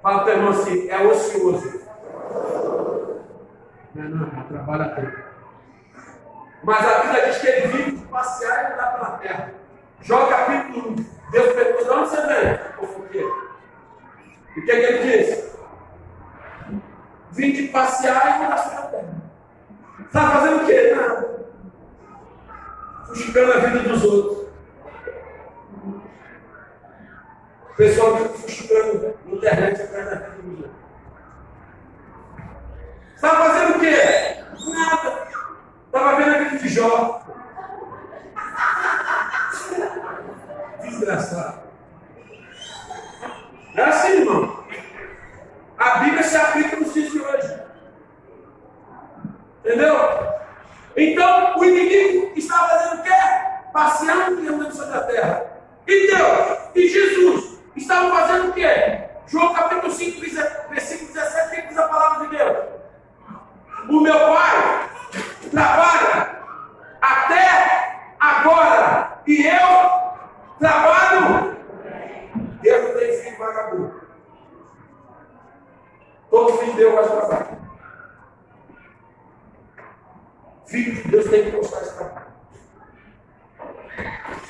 Fala 0.00 0.22
para 0.22 0.34
irmão 0.34 0.50
assim, 0.50 0.88
é 0.88 1.02
ocioso. 1.02 1.80
Não, 3.94 4.08
não, 4.08 4.26
não 4.28 4.44
trabalha 4.44 4.94
tempo. 4.94 5.18
Mas 6.62 6.86
a 6.86 7.00
Bíblia 7.00 7.26
diz 7.26 7.38
que 7.38 7.46
ele 7.48 7.66
vive 7.66 7.90
de 7.96 8.06
passear 8.06 8.70
e 8.70 8.72
andar 8.74 8.94
pela 8.94 9.10
terra. 9.18 9.54
Joga 10.02 10.28
capítulo 10.28 10.92
1. 10.92 10.94
Deus 11.32 11.52
perguntou, 11.52 11.84
de 11.84 11.90
onde 11.90 12.10
você 12.10 12.26
vem? 12.26 12.60
E 14.56 14.60
o 14.60 14.64
que, 14.64 14.70
é 14.70 14.76
que 14.76 14.86
ele 14.86 15.24
disse? 15.24 15.50
Vim 17.32 17.52
de 17.52 17.68
passear 17.68 18.40
e 18.40 18.44
andar 18.44 18.68
pela 18.68 18.82
terra. 18.82 19.19
Está 20.10 20.28
fazendo 20.28 20.64
o 20.64 20.66
quê? 20.66 20.92
Nada. 20.92 21.46
Fustigando 23.06 23.52
a 23.52 23.56
vida 23.58 23.88
dos 23.88 24.04
outros. 24.04 24.48
O 27.70 27.76
pessoal 27.76 28.16
fica 28.16 28.28
fustigando 28.30 29.14
na 29.24 29.32
internet 29.36 29.82
atrás 29.82 30.06
da 30.06 30.14
vida 30.16 30.42
dos 30.42 30.58
outros. 30.58 30.74
Está 33.14 33.28
fazendo 33.36 33.76
o 33.76 33.78
quê? 33.78 34.44
Nada. 34.74 35.28
Estava 35.86 36.16
vendo 36.16 36.30
aquele 36.34 36.58
de 36.58 36.68
Jó. 36.68 37.22
Desgraçado. 40.82 41.60
É 43.76 43.82
assim, 43.84 44.22
irmão. 44.22 44.64
A 45.78 45.98
Bíblia 46.00 46.24
se 46.24 46.36
aplica 46.36 46.76
nos 46.76 46.92
dias 46.92 47.12
de 47.12 47.20
hoje. 47.20 47.69
Entendeu? 49.64 49.94
Então, 50.96 51.58
o 51.58 51.64
inimigo 51.64 52.32
está 52.36 52.68
fazendo 52.68 53.00
o 53.00 53.02
quê? 53.02 53.10
Passeando 53.72 54.42
e 54.42 54.48
andando 54.48 54.72
sobre 54.72 54.96
a 54.96 55.02
terra. 55.02 55.46
E 55.86 56.06
Deus 56.06 56.58
e 56.74 56.88
Jesus 56.88 57.58
estavam 57.76 58.10
fazendo 58.10 58.50
o 58.50 58.52
quê? 58.52 59.00
João 59.26 59.52
capítulo 59.52 59.92
5, 59.92 60.20
versículo 60.70 61.12
17, 61.12 61.48
o 61.48 61.50
que 61.50 61.68
diz 61.68 61.78
a 61.78 61.88
palavra 61.88 62.26
de 62.26 62.36
Deus? 62.36 62.58
O 63.88 64.00
meu 64.00 64.18
pai 64.18 64.90
trabalha 65.50 66.40
até 67.00 68.04
agora 68.18 69.22
e 69.26 69.46
eu 69.46 70.58
trabalho. 70.58 71.56
Deus 72.62 72.88
não 72.88 72.98
tem 72.98 73.22
filho 73.22 73.38
vagabundo. 73.38 74.00
Todo 76.30 76.58
filho 76.58 76.72
de 76.72 76.76
Deus 76.78 76.94
vai 76.94 77.04
trabalhar. 77.04 77.59
Filho 80.70 80.94
de 80.94 81.08
Deus 81.08 81.28
tem 81.28 81.50
que 81.50 81.56
mostrar 81.56 81.80
esse 81.80 81.94
trabalho. 81.94 82.26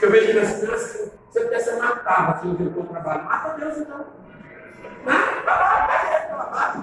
Eu 0.03 0.11
vejo 0.11 0.39
nas 0.39 0.59
crianças, 0.59 1.13
você 1.31 1.49
quer 1.49 1.61
ser 1.61 1.77
matado 1.77 2.41
se 2.41 2.47
não 2.47 2.57
ver 2.57 2.79
o 2.79 2.85
trabalho. 2.85 3.25
Mata 3.25 3.57
Deus 3.59 3.79
então. 3.79 4.07
Mata, 5.03 5.51
lá, 5.51 6.83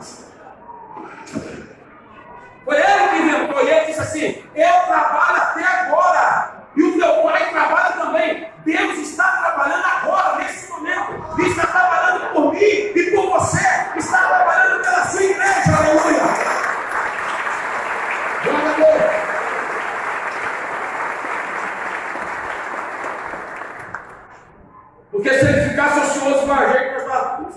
Foi 2.65 2.75
ele 2.75 3.09
que 3.09 3.15
inventou, 3.15 3.63
e 3.63 3.69
ele 3.69 3.85
disse 3.85 3.99
assim: 3.99 4.43
Eu 4.55 4.85
trabalho 4.87 5.37
até 5.37 5.63
agora, 5.63 6.63
e 6.75 6.81
o 6.81 6.97
meu 6.97 7.21
pai 7.21 7.49
trabalha 7.51 7.91
também. 7.93 8.51
Deus 8.65 8.97
está 8.97 9.37
trabalhando 9.37 9.85
agora, 9.85 10.37
nesse 10.39 10.71
momento, 10.71 11.13
e 11.37 11.47
está 11.47 11.67
trabalhando 11.67 12.33
por 12.33 12.53
mim 12.53 12.59
e 12.59 13.11
por 13.15 13.39
você, 13.39 13.63
está 13.97 14.17
trabalhando 14.17 14.81
pela 14.81 15.05
sua 15.05 15.23
igreja, 15.23 15.77
aleluia. 15.77 16.56
Porque 25.11 25.33
se 25.33 25.45
ele 25.45 25.69
ficasse 25.69 25.99
ocioso 25.99 26.45
com 26.45 26.53
a 26.53 26.67
gente, 26.67 26.93
nós 26.93 27.01
estávamos. 27.01 27.55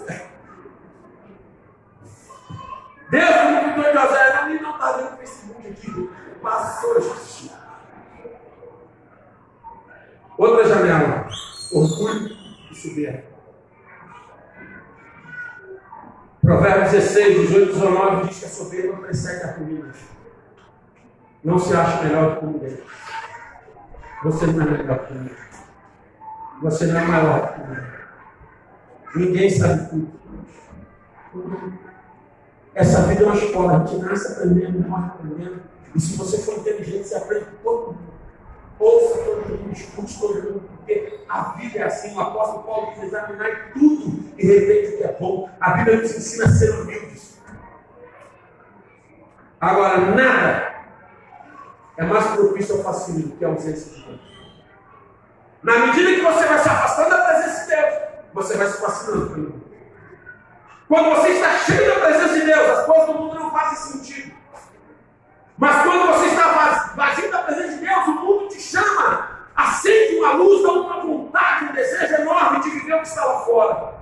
Deus 3.11 3.31
não 3.31 3.75
cuidou 3.75 3.93
de 3.93 3.99
José, 3.99 4.35
não, 4.35 4.51
ele 4.51 4.61
não 4.61 4.71
está 4.71 4.93
vendo 4.93 5.13
o 5.13 5.17
Facebook 5.17 5.69
aqui. 5.69 6.11
Passou, 6.41 7.03
gente. 7.03 7.53
Outra 10.39 10.69
janela. 10.69 11.29
Orgulho 11.73 12.37
e 12.71 12.75
soberba. 12.75 13.31
Provérbios 16.41 16.93
16, 16.93 17.49
18, 17.49 17.73
19 17.75 18.29
diz 18.29 18.39
que 18.39 18.45
a 18.47 18.49
soberba 18.49 18.97
precede 19.03 19.45
a 19.45 19.53
comida. 19.53 19.93
Não 21.43 21.59
se 21.59 21.75
acha 21.75 22.03
melhor 22.03 22.35
do 22.35 22.41
que 22.41 22.47
ninguém. 22.47 22.79
Você 24.25 24.47
não 24.47 24.63
é 24.63 24.71
melhor 24.71 25.07
que 25.07 25.15
ninguém. 25.15 25.37
Você 26.63 26.87
não 26.87 27.01
é 27.01 27.05
maior 27.05 27.55
que 27.55 27.61
ninguém. 27.61 27.91
Ninguém 29.17 29.51
sabe 29.51 29.89
tudo. 29.89 30.21
Essa 32.75 33.03
vida 33.03 33.23
é 33.23 33.27
uma 33.27 33.37
escola, 33.37 33.77
a 33.77 33.87
gente 33.87 34.03
nasce 34.03 34.33
aprendendo, 34.33 34.89
morre 34.89 35.07
aprendendo. 35.07 35.63
E 35.95 36.01
se 36.01 36.17
você 36.17 36.39
for 36.39 36.59
inteligente, 36.59 37.09
você 37.09 37.15
aprende 37.15 37.47
todo 37.63 37.87
mundo. 37.87 38.11
Ouça 38.79 39.19
todo 39.25 39.49
mundo, 39.49 39.73
escute 39.73 40.21
todo 40.21 40.43
mundo, 40.43 40.71
porque 40.77 41.21
a 41.29 41.43
vida 41.53 41.79
é 41.79 41.83
assim. 41.85 42.15
O 42.15 42.21
apóstolo 42.21 42.65
Paulo 42.65 42.93
diz: 42.95 43.05
examinar 43.05 43.73
tudo 43.73 44.33
e 44.37 44.47
rever 44.47 44.95
o 44.95 44.97
que 44.99 45.05
é 45.05 45.17
bom. 45.19 45.51
A 45.61 45.71
Bíblia 45.73 46.01
nos 46.01 46.15
ensina 46.15 46.45
a 46.45 46.49
ser 46.49 46.71
humildes. 46.71 47.39
Agora, 49.61 49.99
nada 50.15 50.80
é 51.97 52.05
mais 52.05 52.27
propício 52.29 52.77
ao 52.77 52.83
fascínio 52.83 53.37
que 53.37 53.45
a 53.45 53.49
ausência 53.49 53.95
de 53.95 54.05
Deus. 54.05 54.21
Na 55.63 55.79
medida 55.79 56.15
que 56.15 56.21
você 56.21 56.47
vai 56.47 56.59
se 56.59 56.69
afastando 56.69 57.11
da 57.11 57.25
presença 57.25 57.61
de 57.61 57.77
Deus, 57.77 57.95
você 58.33 58.57
vai 58.57 58.67
se 58.67 58.81
fascinando 58.81 59.31
pelo 59.31 59.51
mundo. 59.51 59.71
Quando 60.89 61.17
você 61.17 61.29
está 61.29 61.57
cheio 61.59 61.95
da 61.95 62.01
presença 62.01 62.35
de 62.35 62.47
Deus, 62.47 62.71
as 62.71 62.87
coisas 62.87 63.07
do 63.07 63.15
mundo 63.15 63.35
não 63.35 63.51
fazem 63.51 63.93
sentido. 63.93 64.35
Mas 65.59 65.83
quando 65.83 66.07
você 66.07 66.27
está 66.27 66.93
vazio 66.97 67.31
da 67.31 67.43
presença 67.43 67.75
de 67.75 67.87
Deus, 67.87 68.07
o 68.07 68.13
mundo 68.13 68.49
te 68.49 68.61
chama, 68.61 69.29
acende 69.55 70.17
uma 70.17 70.33
luz, 70.33 70.63
dá 70.63 70.73
uma 70.73 71.03
vontade, 71.03 71.67
um 71.67 71.73
desejo 71.73 72.15
enorme 72.15 72.61
de 72.61 72.71
viver 72.71 72.95
o 72.95 73.03
que 73.03 73.09
está 73.09 73.25
lá 73.25 73.41
fora. 73.41 74.00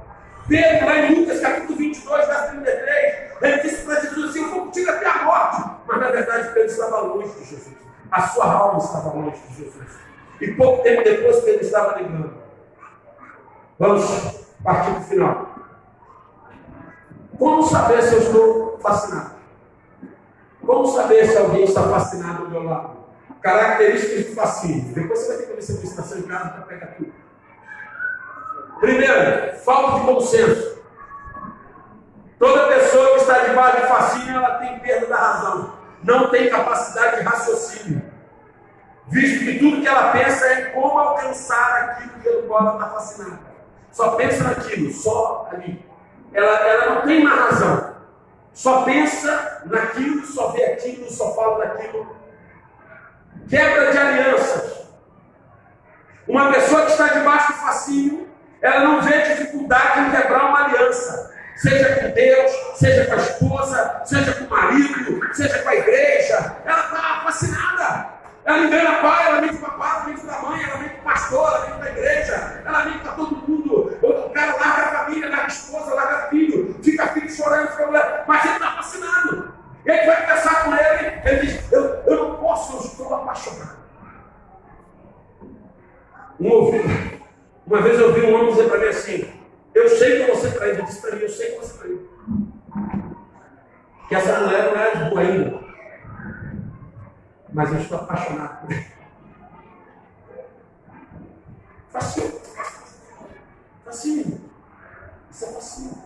Pedro, 0.49 0.87
lá 0.87 0.99
em 1.01 1.15
Lucas 1.15 1.41
capítulo 1.41 1.79
22, 1.79 2.27
verso 2.27 2.51
33, 2.51 3.29
ele 3.43 3.63
disse 3.63 3.85
para 3.85 4.01
Jesus 4.01 4.31
assim: 4.31 4.43
Eu 4.43 4.51
vou 4.51 4.61
contigo 4.63 4.91
até 4.91 5.07
a 5.07 5.25
morte. 5.25 5.71
Mas 5.87 6.01
na 6.01 6.11
verdade, 6.11 6.55
Pedro 6.55 6.71
estava 6.71 7.01
longe 7.01 7.33
de 7.35 7.45
Jesus. 7.45 7.77
a 8.11 8.23
sua 8.29 8.51
alma 8.51 8.79
estava 8.79 9.11
longe 9.11 9.39
de 9.49 9.55
Jesus. 9.57 9.87
E 10.41 10.49
pouco 10.53 10.83
tempo 10.83 11.05
depois 11.05 11.47
ele 11.47 11.61
estava 11.61 12.01
ligando. 12.01 12.33
Vamos 13.79 14.05
partir 14.65 14.91
para 14.93 15.01
o 15.01 15.05
final. 15.05 15.49
Como 17.39 17.63
saber 17.63 18.03
se 18.03 18.15
eu 18.15 18.21
estou 18.21 18.79
fascinado? 18.81 19.39
Como 20.65 20.87
saber 20.87 21.27
se 21.27 21.37
alguém 21.37 21.65
está 21.65 21.83
fascinado 21.83 22.45
do 22.45 22.51
meu 22.51 22.65
lado? 22.65 22.99
Características 23.41 24.27
do 24.27 24.35
fascínio. 24.35 24.95
Depois 24.95 25.21
você 25.21 25.29
vai 25.29 25.37
ter 25.37 25.47
que 25.47 25.55
ver 25.55 25.63
se 25.63 25.73
a 25.73 25.85
estação 25.85 26.19
em 26.19 26.23
casa 26.23 26.49
para 26.51 26.63
pegar 26.63 26.87
tudo. 26.89 27.13
Primeiro, 28.81 29.57
falta 29.59 29.99
de 29.99 30.07
bom 30.07 30.21
senso. 30.21 30.79
Toda 32.39 32.69
pessoa 32.69 33.15
que 33.15 33.21
está 33.21 33.39
debaixo 33.39 33.81
de 33.81 33.87
fascínio, 33.89 34.37
ela 34.37 34.59
tem 34.59 34.79
perda 34.79 35.07
da 35.07 35.17
razão. 35.17 35.75
Não 36.05 36.31
tem 36.31 36.49
capacidade 36.49 37.17
de 37.17 37.23
raciocínio. 37.23 38.03
Visto 39.09 39.45
que 39.45 39.59
tudo 39.59 39.81
que 39.81 39.89
ela 39.89 40.13
pensa 40.13 40.47
é 40.47 40.65
como 40.67 40.99
alcançar 40.99 41.91
aquilo 41.91 42.21
que 42.21 42.29
ela 42.29 42.73
está 42.75 42.89
fascinada. 42.91 43.49
Só 43.91 44.11
pensa 44.13 44.45
naquilo, 44.45 44.93
só 44.93 45.49
ali. 45.51 45.85
Ela, 46.33 46.51
ela 46.51 46.95
não 46.95 47.03
tem 47.03 47.27
uma 47.27 47.35
razão. 47.35 47.97
Só 48.53 48.83
pensa 48.83 49.63
naquilo, 49.67 50.25
só 50.25 50.49
vê 50.49 50.65
aquilo, 50.65 51.11
só 51.11 51.35
fala 51.35 51.65
daquilo. 51.65 52.15
Quebra 53.49 53.91
de 53.91 53.99
alianças. 53.99 54.89
Uma 56.29 56.53
pessoa 56.53 56.85
que 56.85 56.93
está 56.93 57.09
debaixo 57.09 57.53
do 57.53 57.59
fascínio, 57.59 58.28
ela 58.69 58.85
não 58.85 59.03
vê 59.03 59.23
dificuldade 59.23 60.01
em 60.01 60.11
quebrar 60.11 60.47
uma 60.47 60.65
aliança. 60.65 61.35
Seja 61.57 61.97
com 61.97 62.11
Deus, 62.11 62.53
seja 62.77 63.07
com 63.07 63.13
a 63.15 63.17
esposa, 63.17 64.03
seja 64.05 64.33
com 64.35 64.45
o 64.45 64.51
marido, 64.51 65.35
seja 65.35 65.59
com 65.59 65.69
a 65.69 65.75
igreja. 65.75 66.57
Ela 66.65 66.85
está 66.85 67.21
fascinada. 67.25 68.19
Ela 68.45 68.59
engana 68.61 69.01
pai, 69.01 69.27
ela 69.27 69.41
mente 69.43 69.57
para 69.57 69.71
pai, 69.73 69.91
ela 69.91 70.07
mente 70.07 70.21
para 70.21 70.43
mãe, 70.43 70.63
ela 70.63 70.79
mente 70.79 70.95
para 70.95 71.13
pastor, 71.13 71.49
ela 71.49 71.67
mente 71.67 71.79
para 71.79 71.87
a 71.87 71.91
igreja, 71.91 72.63
ela 72.65 72.85
mente 72.85 72.99
para 73.01 73.13
todo 73.13 73.37
mundo. 73.49 73.99
O 74.03 74.31
cara 74.31 74.57
larga 74.57 74.83
a 74.83 75.05
família, 75.05 75.29
larga 75.29 75.45
a 75.45 75.49
esposa, 75.49 75.95
larga 75.95 76.29
filho, 76.29 76.81
fica 76.83 77.09
filho 77.09 77.31
chorando, 77.31 77.69
fica 77.73 77.87
mulher, 77.87 78.25
mas 78.27 78.45
ele 78.45 78.55
está 78.55 78.71
fascinado. 78.73 79.55
E 79.85 79.91
aí 79.91 80.07
vai 80.07 80.21
conversar 80.23 80.65
com 80.65 80.75
ele, 80.75 81.21
ele 81.25 81.47
diz, 81.47 81.73
eu, 81.73 81.85
eu 82.07 82.17
não 82.17 82.37
posso, 82.37 82.77
eu 82.77 82.81
estou 82.81 83.15
apaixonado. 83.15 83.79
Um 86.41 86.51
ouvido, 86.51 87.18
uma 87.69 87.83
vez 87.83 87.99
eu 87.99 88.09
ouvi 88.09 88.23
um 88.23 88.35
homem 88.35 88.51
dizer 88.51 88.69
para 88.69 88.79
mim 88.79 88.87
assim, 88.87 89.33
eu 89.75 89.89
sei 89.89 90.25
que 90.25 90.31
você 90.33 90.51
traiu, 90.51 90.75
ele 90.75 90.83
disse 90.83 91.01
para 91.01 91.15
mim, 91.15 91.23
eu 91.23 91.29
sei 91.29 91.51
que 91.53 91.59
você 91.59 91.79
traiu. 91.79 92.09
Que 94.09 94.15
essa 94.15 94.41
mulher 94.41 94.73
não 94.73 94.81
é 94.81 95.11
boa 95.11 95.21
ainda 95.21 95.69
mas 97.53 97.73
eu 97.73 97.81
estou 97.81 97.99
apaixonado 97.99 98.61
por 98.61 98.73
ele. 98.73 98.87
Facinho. 101.91 102.41
Facinho. 103.85 104.51
Isso 105.31 105.45
é 105.45 105.53
facinho. 105.53 106.05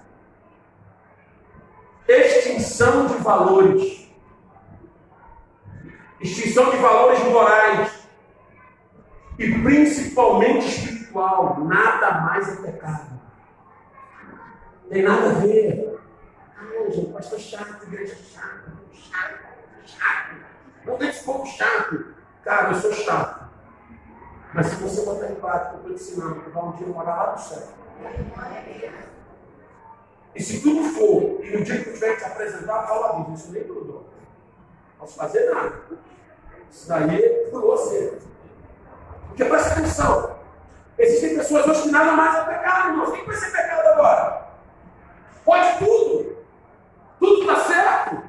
Extinção 2.08 3.06
de 3.06 3.14
valores. 3.14 4.08
Extinção 6.20 6.70
de 6.70 6.76
valores 6.76 7.22
morais. 7.24 7.92
E 9.38 9.50
principalmente 9.62 11.01
espiritual. 11.12 11.60
Nada 11.60 12.20
mais 12.22 12.48
é 12.48 12.62
pecado. 12.62 13.20
Tem 14.88 15.02
nada 15.02 15.30
a 15.30 15.34
ver. 15.34 16.00
Ah, 16.56 16.90
gente, 16.90 17.12
pastor 17.12 17.38
chato, 17.38 17.84
igreja 17.84 18.16
chata, 18.16 18.72
chato, 18.92 19.38
chato. 19.84 20.36
Não 20.84 20.96
deixe 20.96 21.24
pouco 21.24 21.46
chato. 21.46 22.14
Cara, 22.42 22.70
eu 22.70 22.74
sou 22.74 22.92
chato. 22.92 23.42
Mas 24.54 24.66
se 24.66 24.76
você 24.76 25.04
botar 25.04 25.30
em 25.30 25.36
prática 25.36 25.76
eu 25.76 25.84
te 25.84 25.92
ensinando, 25.92 26.50
vai 26.50 26.62
um 26.62 26.72
dia 26.72 26.86
morar 26.86 27.16
lá 27.16 27.32
no 27.32 27.38
céu. 27.38 27.68
E 30.34 30.42
se 30.42 30.62
tudo 30.62 30.88
for, 30.90 31.44
e 31.44 31.58
no 31.58 31.64
dia 31.64 31.82
que 31.82 31.90
eu 31.90 31.94
tiver 31.94 32.14
que 32.14 32.24
te 32.24 32.24
apresentar, 32.24 32.86
fala 32.86 33.10
a 33.10 33.12
Bíblia, 33.14 33.34
isso 33.34 33.52
nem 33.52 33.64
tudo. 33.64 33.92
Não 33.92 34.04
posso 34.98 35.16
fazer 35.16 35.54
nada. 35.54 35.82
Isso 36.70 36.88
daí 36.88 37.22
é 37.22 37.48
por 37.50 37.62
você. 37.62 38.18
Porque 39.28 39.44
presta 39.44 39.72
atenção. 39.72 40.41
Existem 40.98 41.36
pessoas 41.36 41.66
hoje 41.66 41.82
que 41.82 41.90
nada 41.90 42.12
mais 42.12 42.36
é 42.36 42.44
pecado, 42.44 42.88
irmãos. 42.90 43.08
O 43.08 43.12
que 43.12 43.26
vai 43.26 43.36
ser 43.36 43.50
pecado 43.50 43.86
agora? 43.88 44.42
Pode 45.44 45.78
tudo. 45.78 46.36
Tudo 47.18 47.40
está 47.40 47.56
certo. 47.64 48.22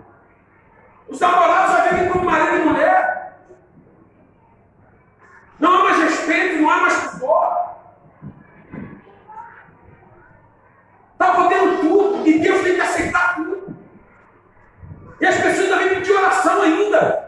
Os 1.07 1.19
namorados 1.19 1.75
já 1.75 1.89
vivem 1.89 2.09
como 2.09 2.25
marido 2.25 2.57
e 2.57 2.65
mulher. 2.65 3.13
Não 5.59 5.73
há 5.73 5.83
mais 5.83 5.97
respeito, 5.97 6.61
não 6.61 6.69
há 6.69 6.77
mais 6.81 6.93
pudor. 6.93 7.73
Está 11.13 11.35
podendo 11.35 11.81
tudo 11.81 12.27
e 12.27 12.39
Deus 12.39 12.63
tem 12.63 12.75
que 12.75 12.81
aceitar 12.81 13.35
tudo. 13.35 13.77
E 15.21 15.25
as 15.25 15.37
pessoas 15.37 15.77
vêm 15.77 15.89
pedir 15.89 16.11
oração 16.11 16.61
ainda. 16.61 17.23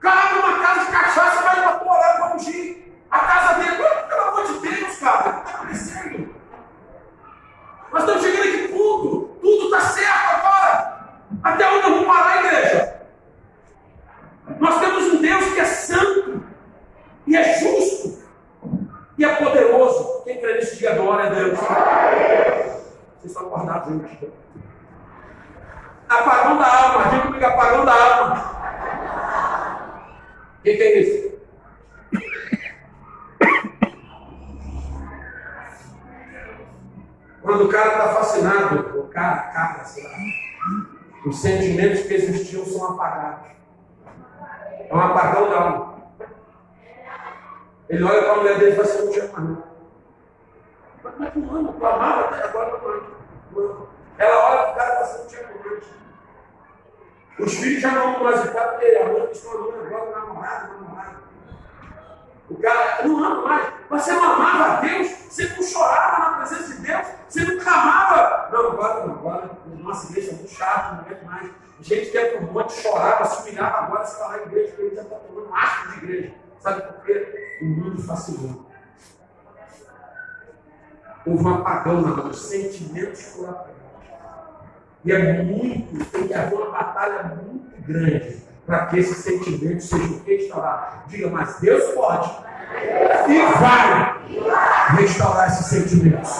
Cara, 0.00 0.34
numa 0.34 0.58
casa 0.60 0.86
de 0.86 0.92
cachaça, 0.92 1.42
vai 1.42 1.62
para 1.62 1.78
tua 1.78 1.92
orar 1.96 2.16
para 2.16 2.36
ungir. 2.36 2.92
A 3.10 3.18
casa 3.20 3.54
dele, 3.54 3.76
pelo 3.76 4.22
amor 4.22 4.46
de 4.46 4.58
Deus, 4.58 4.98
cara, 4.98 5.20
o 5.20 5.22
que 5.22 5.38
está 5.38 5.58
acontecendo? 5.58 6.34
Nós 7.92 8.02
estamos 8.02 8.22
chegando 8.22 8.48
aqui 8.48 8.68
tudo, 8.68 9.38
tudo 9.40 9.64
está 9.66 9.80
certo 9.80 10.30
agora. 10.34 11.04
Até 11.42 11.70
onde 11.70 11.86
eu 11.86 11.94
vou 11.98 12.06
parar 12.06 12.32
a 12.32 12.44
igreja? 12.44 12.94
Nós 14.58 14.80
temos 14.80 15.04
um 15.04 15.22
Deus 15.22 15.54
que 15.54 15.60
é 15.60 15.64
santo, 15.64 16.44
e 17.26 17.36
é 17.36 17.58
justo, 17.58 18.24
e 19.16 19.24
é 19.24 19.36
poderoso. 19.36 20.22
Quem 20.24 20.40
crê 20.40 20.54
nesse 20.54 20.76
dia, 20.76 20.94
glória 20.94 21.26
a 21.26 21.34
Deus. 21.34 21.58
Vocês 21.58 23.24
estão 23.24 23.46
acordados, 23.46 23.92
gente? 23.92 24.32
Apagão 26.08 26.58
da 26.58 26.66
alma, 26.66 27.10
diga 27.10 27.22
comigo, 27.22 27.46
apagão 27.46 27.84
da 27.84 27.92
alma. 27.92 28.54
O 30.58 30.62
que, 30.62 30.76
que 30.76 30.82
é 30.82 31.00
isso? 31.00 31.34
Quando 37.42 37.64
o 37.64 37.68
cara 37.68 37.88
está 37.88 38.08
fascinado, 38.14 39.00
o 39.00 39.08
cara, 39.08 39.36
cara, 39.52 39.84
sei 39.84 40.04
lá, 40.04 40.10
os 41.26 41.38
sentimentos 41.40 42.02
que 42.02 42.14
existiam 42.14 42.64
são 42.64 42.92
apagados. 42.92 43.50
É 44.88 44.94
um 44.94 45.00
apagão 45.00 45.50
da 45.50 45.60
alma. 45.60 45.94
Ele 47.88 48.02
olha 48.02 48.22
para 48.22 48.32
a 48.32 48.36
mulher 48.36 48.58
dele 48.58 48.72
e 48.72 48.76
fala 48.76 48.88
assim, 48.88 49.04
não 49.04 49.12
te 49.12 49.20
ama 49.20 49.64
Mas, 51.02 51.14
mas 51.18 51.32
tu 51.32 51.38
ama, 51.54 51.72
tu 51.72 51.86
amava 51.86 52.20
até 52.22 52.44
agora, 52.44 52.80
não 53.52 53.62
ama. 53.62 53.86
Ela 54.16 54.50
olha 54.50 54.62
para 54.62 54.72
o 54.72 54.74
cara 54.74 54.88
e 54.88 54.92
fala 54.92 55.04
assim, 55.04 55.18
não 55.18 55.26
te 55.26 55.36
ama 55.36 55.68
mais. 55.68 55.84
Os 57.38 57.54
filhos 57.54 57.82
já 57.82 57.90
não 57.90 58.08
amam 58.08 58.24
mais 58.24 58.44
o 58.44 58.52
pai, 58.52 58.68
porque 58.70 58.86
a 58.86 59.04
mãe 59.06 59.30
estão 59.30 59.52
amando 59.52 59.80
agora 59.80 60.04
o 60.04 60.12
namorado, 60.12 60.74
o 60.74 60.82
namorado. 60.82 61.16
O 62.48 62.56
cara 62.56 63.06
não 63.06 63.24
ama 63.24 63.48
mais. 63.48 63.72
Mas 63.90 64.02
você 64.02 64.12
não 64.12 64.24
amava 64.24 64.64
a 64.64 64.80
Deus, 64.80 65.08
você 65.08 65.48
não 65.48 65.62
chorava 65.62 66.18
na 66.18 66.36
presença 66.38 66.74
de 66.74 66.82
Deus, 66.82 67.06
você 67.28 67.44
não 67.44 67.58
clamava. 67.62 68.48
Não, 68.52 68.72
agora 68.72 69.06
não, 69.06 69.14
agora 69.14 69.50
nossa 69.66 70.10
igreja 70.10 70.30
é 70.30 70.34
muito 70.34 70.50
chato, 70.50 70.94
não 70.94 71.00
aguento 71.00 71.24
mais. 71.24 71.50
Gente 71.80 72.10
que 72.10 72.18
é 72.18 72.38
um 72.40 72.52
monte 72.52 72.72
chorava, 72.72 73.24
se 73.24 73.42
humilhava, 73.42 73.78
agora 73.78 74.06
você 74.06 74.18
fala 74.18 74.36
na 74.36 74.42
igreja, 74.44 74.72
que 74.72 74.82
ele 74.82 74.96
já 74.96 75.02
está 75.02 75.16
tomando 75.16 75.54
asco 75.54 75.88
de 75.88 75.96
igreja. 75.98 76.34
Sabe 76.60 76.82
por 76.82 77.04
fascinou. 78.04 78.66
Houve 81.26 81.44
um 81.44 81.54
apagão 81.54 82.00
na 82.02 82.08
mão, 82.08 82.28
os 82.28 82.38
sentimentos 82.38 83.22
foram 83.22 83.50
apagados. 83.50 83.74
E 85.04 85.12
é 85.12 85.42
muito, 85.42 86.04
tem 86.10 86.28
que 86.28 86.34
haver 86.34 86.54
uma 86.54 86.70
batalha 86.70 87.40
muito 87.42 87.82
grande 87.82 88.42
para 88.66 88.86
que 88.86 88.98
esse 88.98 89.14
sentimento 89.14 89.82
seja 89.82 90.22
restaurado. 90.26 91.08
Diga, 91.08 91.28
mas 91.30 91.58
Deus 91.60 91.94
pode 91.94 92.44
e 93.28 93.42
vai 93.58 94.18
restaurar 94.96 95.48
esses 95.48 95.66
sentimentos. 95.66 96.30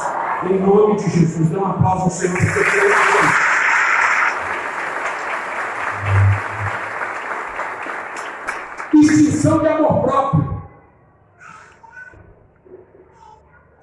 Em 0.45 0.59
nome 0.59 0.97
de 0.97 1.11
Jesus, 1.11 1.49
dê 1.49 1.57
um 1.57 1.67
aplauso 1.67 2.05
ao 2.05 2.11
Senhor, 2.11 2.37
porque 2.37 3.15
Extinção 8.97 9.59
de 9.61 9.69
amor 9.69 10.03
próprio. 10.03 10.54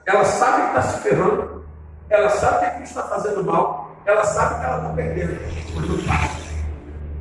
Ela 0.06 0.26
sabe 0.26 0.62
que 0.62 0.68
está 0.68 0.82
se 0.82 1.00
ferrando, 1.02 1.66
ela 2.10 2.30
sabe 2.30 2.78
que 2.78 2.84
está 2.84 3.04
fazendo 3.04 3.44
mal, 3.44 3.96
ela 4.06 4.24
sabe 4.24 4.60
que 4.60 4.66
ela 4.66 4.78
está 4.78 4.94
perdendo, 4.94 5.40
mas 5.76 5.90
não 5.90 5.98
faz. 6.00 6.32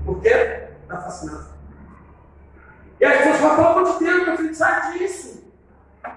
Por 0.05 0.21
quê? 0.21 0.71
está 0.83 0.97
fascinado. 1.03 1.51
E 3.01 3.05
as 3.05 3.17
pessoas 3.17 3.37
falam, 3.39 3.57
pelo 3.57 3.69
amor 3.69 3.99
de 3.99 4.05
Deus, 4.05 4.27
meu 4.27 4.37
filho, 4.37 4.55
sai 4.55 4.99
disso. 4.99 5.45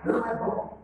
Não 0.03 0.25
é 0.25 0.35
bom. 0.35 0.81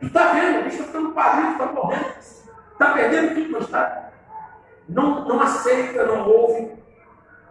Tu 0.00 0.06
está 0.06 0.32
vendo, 0.32 0.60
o 0.60 0.64
bicho 0.64 0.76
está 0.76 0.86
ficando 0.86 1.12
parido, 1.12 1.52
está 1.52 1.66
morrendo, 1.66 2.18
está 2.18 2.92
perdendo 2.92 3.34
tudo, 3.34 3.52
mas 3.52 3.64
está. 3.64 4.10
Não, 4.88 5.24
não 5.24 5.40
aceita, 5.40 6.06
não 6.06 6.28
ouve, 6.28 6.72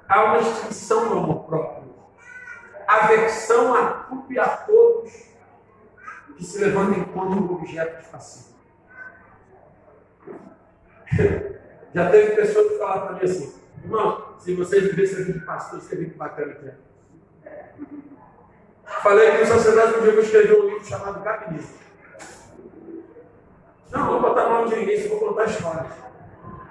há 0.08 0.24
uma 0.24 0.38
extinção 0.39 1.10
do 1.10 1.18
amor 1.18 1.43
próprio. 1.45 1.95
Aversão 2.88 3.74
a 3.76 3.86
tudo 4.10 4.32
e 4.32 4.39
a 4.39 4.47
todos 4.47 5.24
que 6.36 6.44
se 6.44 6.60
levantam 6.60 7.04
contra 7.06 7.40
o 7.40 7.54
objeto 7.54 8.02
de 8.02 8.08
fascínio. 8.08 8.56
Já 11.94 12.10
teve 12.12 12.36
pessoas 12.36 12.72
que 12.72 12.78
falaram 12.78 13.08
para 13.08 13.14
mim 13.16 13.24
assim, 13.24 13.54
irmão, 13.84 14.36
se 14.38 14.54
vocês 14.54 14.84
vivessem 14.84 15.24
aqui 15.24 15.34
de 15.34 15.46
pastor, 15.46 15.82
seria 15.82 16.10
que 16.10 16.18
bacana 16.18 16.54
que. 16.56 16.72
Falei 19.02 19.32
que 19.32 19.38
no 19.38 19.46
sacerdote 19.46 20.00
um 20.00 20.02
dia 20.02 20.12
eu 20.12 20.22
escrever 20.22 20.60
um 20.60 20.68
livro 20.68 20.86
chamado 20.86 21.24
Gabinete. 21.24 21.86
Não, 23.92 24.08
vou 24.08 24.22
botar 24.22 24.50
nome 24.50 24.70
de 24.70 24.76
ninguém, 24.76 25.02
só 25.02 25.10
vou 25.10 25.20
contar 25.20 25.46
histórias. 25.46 25.88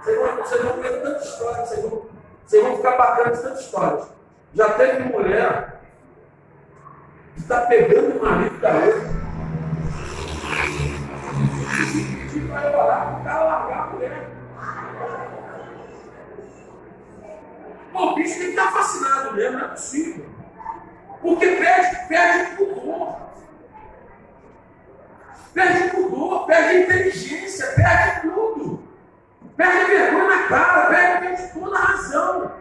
Vocês 0.02 0.18
vão, 0.18 0.36
vocês 0.36 0.62
vão 0.62 0.82
ver 0.82 1.02
tantas 1.02 1.24
histórias, 1.24 1.68
vocês 1.68 1.82
vão, 1.82 2.06
vocês 2.44 2.62
vão 2.62 2.76
ficar 2.76 2.96
bacanas 2.98 3.40
tantas 3.40 3.60
histórias. 3.60 4.08
Já 4.52 4.74
teve 4.74 5.04
mulher 5.04 5.80
que 7.34 7.40
está 7.40 7.62
pegando 7.62 8.18
o 8.18 8.22
marido 8.22 8.58
da 8.58 8.74
outra. 8.74 9.14
E 12.34 12.40
vai 12.54 12.74
orar 12.74 13.20
para 13.22 13.44
largar 13.44 13.78
a 13.78 13.86
mulher. 13.86 14.30
Pô, 17.92 18.10
o 18.10 18.14
bicho 18.14 18.38
tem 18.38 18.46
que 18.46 18.50
estar 18.50 18.72
fascinado 18.72 19.34
mesmo, 19.34 19.58
não 19.58 19.66
é 19.66 19.68
possível. 19.68 20.26
Porque 21.20 21.46
perde, 21.46 22.08
perde 22.08 22.62
o 22.62 22.74
pudor. 22.74 23.16
Perde 25.52 25.86
o 25.86 25.90
pudor, 25.90 26.46
perde 26.46 26.68
a 26.68 26.80
inteligência, 26.80 27.66
perde 27.72 28.20
tudo. 28.22 28.88
Perde 29.56 29.78
a 29.78 29.86
vergonha 29.86 30.28
na 30.28 30.48
cara, 30.48 30.86
perde 30.88 31.52
toda 31.52 31.76
a 31.76 31.80
razão. 31.80 32.52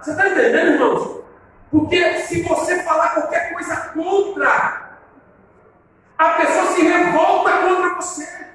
Você 0.00 0.10
está 0.12 0.28
entendendo, 0.28 0.72
irmãos? 0.72 1.20
Porque 1.70 2.18
se 2.20 2.42
você 2.42 2.82
falar 2.82 3.10
qualquer 3.10 3.52
coisa 3.52 3.76
contra, 3.92 4.79
a 6.20 6.34
pessoa 6.34 6.66
se 6.66 6.82
revolta 6.82 7.50
contra 7.50 7.94
você. 7.94 8.46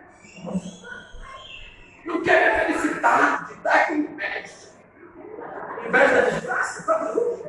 Não 2.06 2.22
quer 2.22 2.68
felicitar, 2.68 3.48
de 3.48 3.56
dar 3.56 3.88
com 3.88 3.94
inveja. 3.96 4.70
Inveja 5.88 6.22
da 6.22 6.30
desgraça, 6.30 6.80
está 6.82 7.00
maluco? 7.00 7.48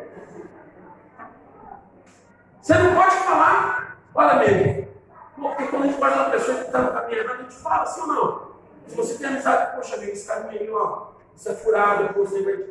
Você 2.63 2.75
não 2.79 2.95
pode 2.95 3.15
falar, 3.17 3.99
olha 4.15 4.31
amigo, 4.33 4.89
porque 5.37 5.67
quando 5.67 5.83
a 5.83 5.87
gente 5.87 6.01
faz 6.01 6.15
uma 6.15 6.31
pessoa 6.31 6.57
que 6.57 6.65
está 6.65 6.79
no 6.79 6.93
caminho 6.95 7.19
errado, 7.19 7.39
a 7.39 7.43
gente 7.43 7.55
fala 7.57 7.83
assim 7.83 8.01
ou 8.01 8.07
não. 8.07 8.57
Se 8.87 8.97
você 8.97 9.19
tem 9.19 9.27
amizade, 9.27 9.77
poxa 9.77 9.97
amigo, 9.97 10.13
esse 10.13 10.27
caminho 10.27 10.63
aí, 10.63 10.71
ó, 10.71 11.09
isso 11.35 11.51
é 11.51 11.55
furado, 11.55 12.15
você 12.15 12.43
vai. 12.43 12.65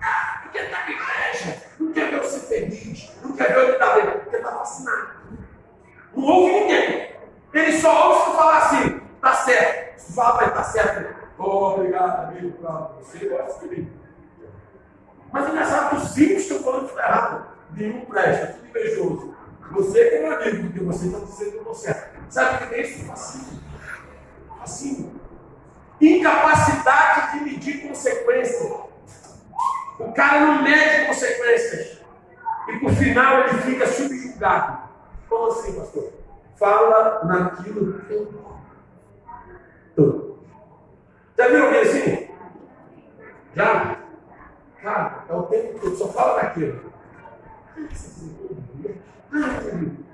Ah, 0.00 0.40
porque 0.42 0.58
está 0.58 0.82
com 0.84 0.92
inveja, 0.92 1.62
não 1.80 1.92
quer 1.92 2.10
ver 2.12 2.22
você 2.22 2.38
feliz, 2.46 3.12
não 3.24 3.32
quer 3.32 3.52
ver 3.52 3.58
eu 3.58 3.72
me 3.72 3.78
dar 3.78 3.94
bem, 3.96 4.20
porque 4.20 4.36
está 4.36 4.52
fascinado. 4.52 5.16
Não 6.16 6.24
ouve 6.24 6.52
ninguém. 6.52 7.14
Ele 7.52 7.78
só 7.78 8.10
ouve 8.10 8.30
se 8.30 8.36
falar 8.36 8.58
assim, 8.58 9.00
tá 9.20 9.34
certo. 9.46 10.12
Fala 10.14 10.36
para 10.36 10.46
ele, 10.46 10.54
tá 10.54 10.64
certo. 10.64 11.26
Oh, 11.38 11.74
obrigado, 11.74 12.28
amigo, 12.28 12.58
para 12.58 12.90
você 13.00 13.28
gosta 13.28 13.68
de 13.68 13.76
mim. 13.76 13.92
Mas 15.32 15.48
engraçado 15.48 15.90
que 15.90 15.96
os 15.96 16.10
cinco 16.10 16.32
estão 16.32 16.60
falando 16.60 16.86
está 16.86 17.02
errado 17.02 17.46
nenhum 17.72 18.04
presta, 18.06 18.54
tudo 18.54 18.68
invejoso. 18.68 19.36
Você 19.72 20.04
que 20.08 20.14
é 20.14 20.22
meu 20.22 20.36
amigo, 20.36 20.62
porque 20.64 20.80
você 20.80 21.06
está 21.06 21.18
dizendo 21.18 21.50
que 21.50 21.56
eu 21.56 21.60
estou 21.60 21.74
certo. 21.74 22.16
Sabe 22.30 22.64
o 22.64 22.68
que 22.68 22.74
é 22.74 22.80
isso? 22.82 23.04
Fascínio. 23.04 23.62
Fascínio. 24.58 25.20
Incapacidade 26.00 27.38
de 27.38 27.44
medir 27.44 27.88
consequências. 27.88 28.72
O 29.98 30.12
cara 30.12 30.40
não 30.40 30.62
mede 30.62 31.06
consequências. 31.06 32.00
E 32.68 32.78
por 32.78 32.92
final 32.92 33.40
ele 33.40 33.58
fica 33.58 33.86
subjugado. 33.86 34.88
Como 35.28 35.50
assim, 35.50 35.72
pastor? 35.78 36.12
Fala 36.56 37.24
naquilo 37.24 38.00
que 38.00 38.12
Já 41.36 41.48
viram 41.48 41.66
alguém 41.66 41.80
assim? 41.82 42.28
Já? 43.54 43.96
Cara, 44.82 45.24
é 45.28 45.34
o 45.34 45.42
tempo 45.44 45.78
todo, 45.80 45.96
só 45.96 46.08
fala 46.08 46.42
naquilo. 46.42 46.92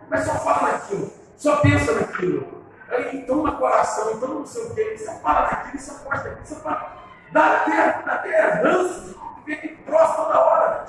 Mas 0.08 0.24
só 0.24 0.34
fala 0.34 0.72
naquilo, 0.72 1.12
só 1.36 1.56
pensa 1.56 1.92
naquilo. 1.92 2.62
Aí 2.88 3.24
toma 3.24 3.56
coração, 3.56 4.12
então 4.12 4.28
não 4.34 4.46
sei 4.46 4.64
o 4.64 4.74
quê, 4.74 4.98
só 4.98 5.12
fala 5.20 5.42
naquilo, 5.42 5.80
só 5.80 5.94
posta 6.04 6.28
aqui, 6.28 6.48
só 6.48 6.56
fala. 6.56 6.96
Dá 7.32 7.56
até, 7.56 8.02
dá 8.02 8.12
até 8.14 8.50
ranço, 8.62 9.20
vê 9.46 9.56
que 9.56 9.68
troço 9.84 10.16
toda 10.16 10.40
hora. 10.40 10.86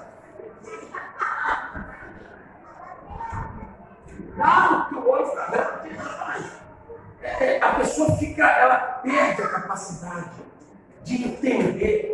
Não, 4.35 4.85
que 4.89 4.95
o 4.95 5.09
olho 5.09 5.27
está 5.27 5.45
vendo, 5.45 5.73
é, 7.23 7.59
a 7.61 7.75
pessoa 7.75 8.17
fica, 8.17 8.45
ela 8.45 8.77
perde 9.01 9.41
a 9.41 9.47
capacidade 9.47 10.41
de 11.03 11.23
entender. 11.23 12.13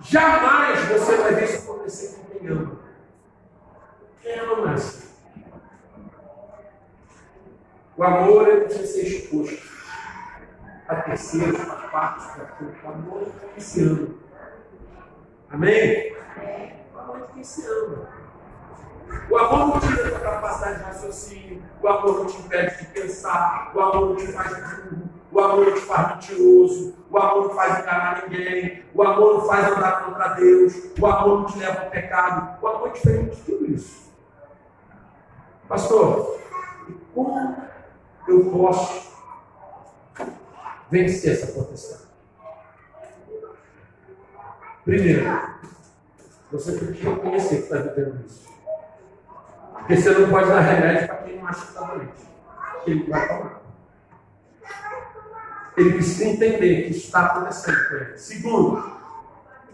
Jamais 0.00 0.80
você 0.88 1.16
vai 1.16 1.34
ver 1.34 1.44
isso 1.44 1.70
acontecer 1.70 2.16
com 2.16 2.38
quem 2.38 2.48
ama. 2.48 2.80
Quem 4.20 4.38
ama 4.40 4.66
mais? 4.66 5.04
O 7.96 8.02
amor 8.02 8.48
ele 8.48 8.62
precisa 8.62 8.86
ser 8.86 9.06
exposto 9.06 9.72
a 10.88 10.96
terceiros, 10.96 11.60
a 11.60 11.74
partes, 11.88 12.26
para 12.26 12.44
tudo. 12.46 12.74
O 12.82 12.88
amor 12.88 13.22
é 13.22 13.46
quem 13.52 13.60
se 13.60 13.82
ama. 13.82 14.08
Amém? 15.50 16.16
O 16.92 16.98
amor 16.98 17.20
é 17.20 17.32
quem 17.32 17.44
se 17.44 17.66
ama. 17.66 18.23
O 19.30 19.38
amor 19.38 19.58
não 19.68 19.80
tira 19.80 20.06
a 20.06 20.10
tua 20.10 20.20
capacidade 20.20 20.78
de 20.78 20.84
raciocínio, 20.84 21.62
o 21.82 21.88
amor 21.88 22.18
não 22.20 22.26
te 22.26 22.38
impede 22.38 22.78
de 22.78 22.86
pensar, 22.86 23.72
o 23.74 23.80
amor 23.80 24.10
não 24.10 24.16
te 24.16 24.26
faz 24.28 24.50
burro, 24.50 25.10
o 25.32 25.40
amor 25.40 25.66
não 25.66 25.74
te 25.74 25.80
faz 25.80 26.08
mentiroso, 26.08 26.94
o 27.10 27.18
amor 27.18 27.48
não 27.48 27.54
faz 27.54 27.78
enganar 27.80 28.22
ninguém, 28.28 28.84
o 28.94 29.02
amor 29.02 29.34
não 29.34 29.46
faz 29.46 29.72
andar 29.72 30.04
contra 30.04 30.28
Deus, 30.34 30.74
o 30.98 31.06
amor 31.06 31.40
não 31.40 31.46
te 31.46 31.58
leva 31.58 31.82
ao 31.82 31.90
pecado. 31.90 32.62
O 32.62 32.68
amor 32.68 32.88
é 32.88 32.92
diferente 32.92 33.36
de 33.36 33.42
tudo 33.42 33.70
isso. 33.72 34.12
Pastor, 35.68 36.40
como 37.14 37.56
eu 38.28 38.50
posso 38.50 39.12
vencer 40.90 41.32
essa 41.32 41.52
potestade? 41.52 42.04
Primeiro, 44.84 45.24
você 46.52 46.78
tem 46.78 46.92
que 46.92 47.02
reconhecer 47.02 47.56
que 47.56 47.62
está 47.62 47.78
vivendo 47.78 48.24
isso. 48.26 48.53
Porque 49.84 50.00
você 50.00 50.10
não 50.12 50.30
pode 50.30 50.48
dar 50.48 50.60
remédio 50.60 51.06
para 51.08 51.16
quem 51.18 51.36
não 51.36 51.46
acha 51.46 51.60
que 51.60 51.66
está 51.68 51.80
doente. 51.82 52.12
Ele 52.86 53.10
vai 53.10 53.28
tomar. 53.28 53.60
Ele 55.76 55.92
precisa 55.92 56.24
entender 56.24 56.84
que 56.84 56.90
isso 56.90 57.06
está 57.06 57.26
acontecendo 57.26 57.88
com 57.88 57.94
ele. 57.96 58.16
Segundo, 58.16 58.92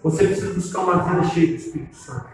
você 0.02 0.26
precisa 0.26 0.52
buscar 0.52 0.80
uma 0.80 1.04
vida 1.04 1.28
cheia 1.28 1.46
do 1.46 1.54
Espírito 1.54 1.94
Santo. 1.94 2.26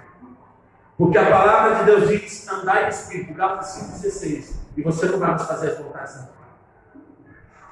Porque 0.96 1.18
a 1.18 1.30
palavra 1.30 1.74
de 1.74 1.84
Deus 1.84 2.08
diz: 2.08 2.48
andai 2.48 2.84
no 2.84 2.88
Espírito, 2.88 3.34
Gálatas 3.34 4.00
5,16. 4.02 4.54
E 4.74 4.82
você 4.82 5.06
não 5.06 5.18
vai 5.18 5.30
mais 5.32 5.42
fazer 5.42 5.72
as 5.72 5.78
vontades 5.78 6.14
da 6.14 6.28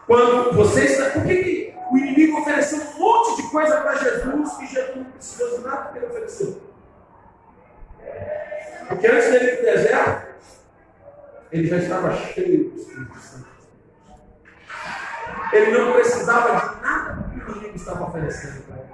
Quando 0.07 0.53
você 0.55 0.85
está. 0.85 1.11
Por 1.13 1.23
que, 1.23 1.43
que 1.43 1.75
o 1.91 1.97
inimigo 1.97 2.41
ofereceu 2.41 2.79
um 2.79 2.99
monte 2.99 3.37
de 3.41 3.49
coisa 3.51 3.81
para 3.81 3.97
Jesus 3.97 4.61
e 4.61 4.67
Jesus 4.67 4.97
não 4.97 5.05
precisou 5.05 5.57
de 5.57 5.65
nada 5.65 5.93
que 5.93 5.99
ele 5.99 6.07
ofereceu? 6.07 6.61
Porque 8.89 9.07
antes 9.07 9.31
dele 9.31 9.45
ir 9.45 9.57
para 9.57 9.63
o 9.63 9.75
deserto, 9.75 10.27
ele 11.53 11.67
já 11.67 11.77
estava 11.79 12.17
cheio 12.17 12.71
do 12.71 12.77
Espírito 12.77 13.19
Santo. 13.19 13.49
Ele 15.53 15.79
não 15.79 15.93
precisava 15.93 16.75
de 16.75 16.83
nada 16.83 17.31
que 17.31 17.39
o 17.39 17.53
inimigo 17.53 17.77
estava 17.77 18.05
oferecendo 18.05 18.63
para 18.65 18.77
ele. 18.77 18.89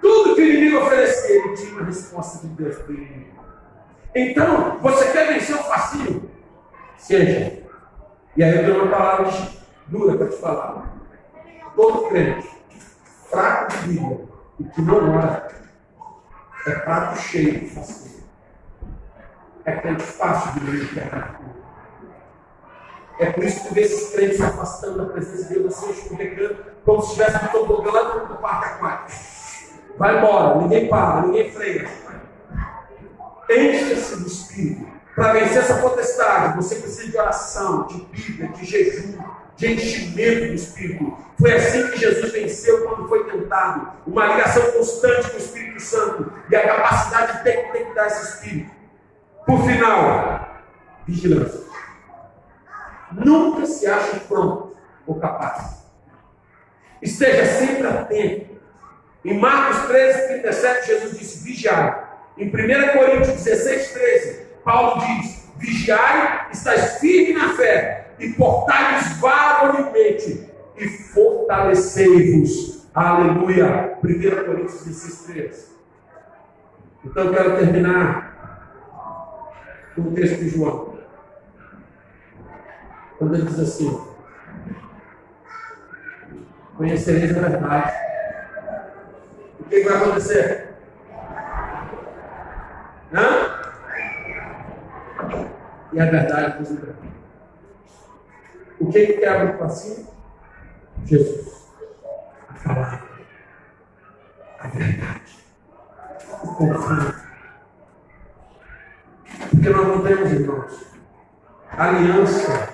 Tudo 0.00 0.34
que 0.34 0.42
o 0.42 0.44
inimigo 0.44 0.78
oferecia, 0.78 1.36
ele 1.36 1.56
tinha 1.56 1.72
uma 1.74 1.84
resposta 1.84 2.46
de 2.46 2.54
Deus 2.54 2.76
para 2.78 2.94
inimigo. 2.94 3.32
Então, 4.14 4.78
você 4.80 5.10
quer 5.12 5.32
vencer 5.32 5.54
o 5.54 5.62
fascínio? 5.62 6.30
Seja. 6.98 7.62
E 8.36 8.42
aí 8.42 8.56
eu 8.56 8.64
tenho 8.64 8.82
uma 8.82 8.90
palavra 8.90 9.30
dura 9.86 10.18
para 10.18 10.28
te 10.28 10.36
falar. 10.36 10.92
Todo 11.76 12.08
crente, 12.08 12.48
fraco 13.30 13.72
de 13.72 13.88
vida 13.88 14.20
e 14.60 14.64
que 14.64 14.82
não 14.82 15.16
ora, 15.16 15.48
é 16.66 16.70
prato 16.70 17.18
cheio 17.18 17.60
de 17.60 17.70
fascínio. 17.70 18.21
É 19.64 19.72
crente 19.76 20.02
fácil 20.02 20.52
de 20.52 20.70
militar. 20.70 21.40
É 23.18 23.30
por 23.30 23.44
isso 23.44 23.62
que 23.62 23.74
tu 23.74 23.78
esses 23.78 24.10
crentes 24.12 24.36
se 24.36 24.42
afastando 24.42 24.98
da 24.98 25.12
presença 25.12 25.48
de 25.48 25.60
Deus, 25.60 25.74
assim, 25.74 25.90
escorregando, 25.92 26.56
como 26.84 27.02
se 27.02 27.08
estivesse 27.08 27.44
no 27.44 27.50
tobogã 27.50 28.18
do 28.26 28.34
parque 28.36 28.66
aquático. 28.66 29.20
Vai 29.96 30.18
embora, 30.18 30.58
ninguém 30.58 30.88
para, 30.88 31.22
ninguém 31.22 31.52
freia. 31.52 31.88
Encha-se 33.48 34.16
do 34.16 34.26
Espírito. 34.26 34.86
Para 35.14 35.34
vencer 35.34 35.58
essa 35.58 35.76
potestade, 35.76 36.56
você 36.56 36.76
precisa 36.76 37.10
de 37.10 37.16
oração, 37.18 37.86
de 37.86 38.00
Bíblia, 38.06 38.48
de 38.48 38.64
jejum, 38.64 39.18
de 39.56 39.72
enchimento 39.74 40.46
do 40.46 40.54
Espírito. 40.54 41.18
Foi 41.38 41.52
assim 41.52 41.90
que 41.90 41.98
Jesus 41.98 42.32
venceu 42.32 42.86
quando 42.86 43.08
foi 43.08 43.30
tentado. 43.30 43.92
Uma 44.06 44.26
ligação 44.26 44.62
constante 44.72 45.30
com 45.30 45.36
o 45.36 45.40
Espírito 45.40 45.80
Santo 45.80 46.32
e 46.50 46.56
a 46.56 46.66
capacidade 46.66 47.38
de 47.38 47.44
ter, 47.44 47.70
que 47.70 47.98
esse 48.00 48.34
Espírito. 48.34 48.81
Por 49.46 49.66
final, 49.66 50.48
vigilância. 51.06 51.62
Nunca 53.12 53.66
se 53.66 53.86
ache 53.86 54.20
pronto 54.20 54.76
ou 55.06 55.18
capaz. 55.18 55.82
Esteja 57.00 57.44
sempre 57.44 57.86
atento. 57.86 58.52
Em 59.24 59.38
Marcos 59.38 59.86
13, 59.88 60.28
37, 60.28 60.86
Jesus 60.86 61.18
disse: 61.18 61.44
vigiai. 61.44 62.04
Em 62.38 62.48
1 62.48 62.52
Coríntios 62.92 63.44
16, 63.44 63.92
13, 63.92 64.46
Paulo 64.64 65.04
diz: 65.04 65.50
vigiai, 65.56 66.48
estáis 66.52 66.98
firme 66.98 67.34
na 67.34 67.54
fé, 67.54 68.12
e 68.18 68.30
portai-vos 68.30 69.18
varonilmente, 69.18 70.50
e 70.76 70.88
fortalecei-vos. 70.88 72.88
Aleluia. 72.94 73.98
1 74.02 74.46
Coríntios 74.46 74.84
16, 74.84 75.26
13. 75.26 75.72
Então 77.04 77.32
quero 77.32 77.58
terminar 77.58 78.31
com 79.94 80.02
o 80.02 80.12
texto 80.12 80.38
de 80.38 80.48
João. 80.48 80.98
Quando 83.18 83.34
ele 83.34 83.46
diz 83.46 83.58
assim: 83.58 84.12
Conhecereis 86.76 87.36
a 87.36 87.40
verdade. 87.40 87.92
O 89.60 89.64
que 89.64 89.82
vai 89.84 89.96
acontecer? 89.96 90.74
Hã? 93.12 93.52
E 95.92 96.00
a 96.00 96.04
verdade 96.06 96.58
vos 96.58 96.70
libertará. 96.70 97.12
O 98.80 98.90
que 98.90 99.06
que 99.06 99.12
quebra 99.12 99.54
o 99.54 99.58
passinho? 99.58 100.08
Jesus. 101.04 101.68
A 102.48 102.68
palavra. 102.68 103.02
A 104.58 104.68
verdade. 104.68 105.44
O 106.42 106.54
confronto. 106.54 107.31
Porque 109.50 109.68
nós 109.68 109.86
não 109.86 110.02
temos, 110.02 110.32
irmãos, 110.32 110.72
aliança 111.70 112.68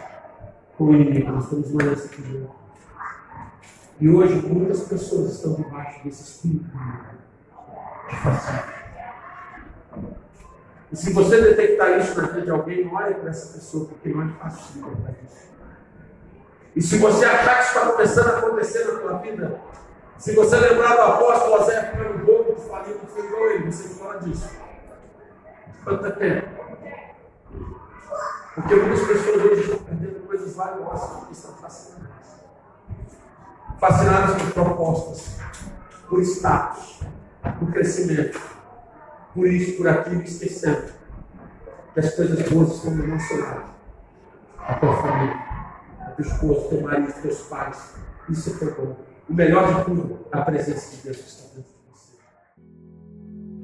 com 0.76 0.84
o 0.84 0.94
inimigo. 0.94 1.32
Nós 1.32 1.48
temos 1.48 1.70
uma 1.70 1.82
aliança 1.82 2.08
com 2.08 2.22
Deus. 2.22 2.50
E 4.00 4.08
hoje 4.08 4.34
muitas 4.46 4.82
pessoas 4.84 5.32
estão 5.32 5.54
debaixo 5.54 6.04
desse 6.04 6.22
espírito 6.22 6.70
de 8.08 8.16
fascínio. 8.16 8.78
E 10.90 10.96
se 10.96 11.12
você 11.12 11.40
detectar 11.40 11.98
isso 11.98 12.18
na 12.20 12.28
vida 12.28 12.42
de 12.42 12.50
alguém, 12.50 12.88
olhe 12.92 13.14
para 13.14 13.30
essa 13.30 13.52
pessoa, 13.54 13.86
porque 13.86 14.08
não 14.08 14.22
é 14.22 14.28
fácil 14.40 14.76
libertar 14.76 15.12
disso. 15.20 15.48
E 16.74 16.80
se 16.80 16.98
você 16.98 17.24
achar 17.24 17.56
que 17.56 17.64
isso 17.64 17.78
está 17.78 17.90
começando 17.92 18.28
a 18.28 18.38
acontecer 18.38 18.84
na 18.84 19.00
tua 19.00 19.18
vida, 19.18 19.60
se 20.16 20.34
você 20.34 20.56
lembrar 20.56 20.94
do 20.94 21.02
apóstolo 21.02 21.64
Zé 21.64 21.80
pelo 21.82 22.18
bobo 22.18 22.52
do 22.52 22.60
falido, 22.60 23.00
foi 23.06 23.26
igual 23.26 23.50
ele, 23.50 23.70
você 23.70 23.88
fala 23.88 24.18
disso. 24.20 24.48
Quanto 25.88 26.18
tempo? 26.18 26.48
Porque 28.54 28.74
muitas 28.74 29.06
pessoas 29.06 29.42
hoje 29.42 29.60
estão 29.62 29.78
perdendo 29.78 30.26
coisas 30.26 30.54
valiosas 30.54 31.10
porque 31.10 31.32
estão 31.32 31.54
fascinadas. 31.54 32.08
Fascinadas 33.80 34.42
por 34.42 34.52
propostas, 34.52 35.38
por 36.06 36.20
status, 36.20 37.00
por 37.58 37.72
crescimento, 37.72 38.38
por 39.32 39.46
isso, 39.46 39.78
por 39.78 39.88
aquilo, 39.88 40.20
esquecendo 40.20 40.92
que 41.94 42.00
as 42.00 42.14
coisas 42.14 42.50
boas 42.50 42.74
estão 42.74 42.90
no 42.90 43.06
nosso 43.06 43.38
lado. 43.38 43.70
A 44.58 44.74
tua 44.74 44.94
família, 44.94 45.36
a 46.00 46.10
tua 46.10 46.26
esposa, 46.26 46.68
teu 46.68 46.82
marido, 46.82 47.22
teus 47.22 47.40
pais. 47.42 47.94
Isso 48.28 48.58
foi 48.58 48.74
bom. 48.74 48.94
O 49.26 49.32
melhor 49.32 49.74
de 49.74 49.84
tudo, 49.86 50.26
a 50.32 50.42
presença 50.42 50.96
de 50.96 51.02
Deus 51.02 51.16
está 51.16 51.44
dentro 51.54 51.62
de 51.62 51.90
você. 51.90 52.12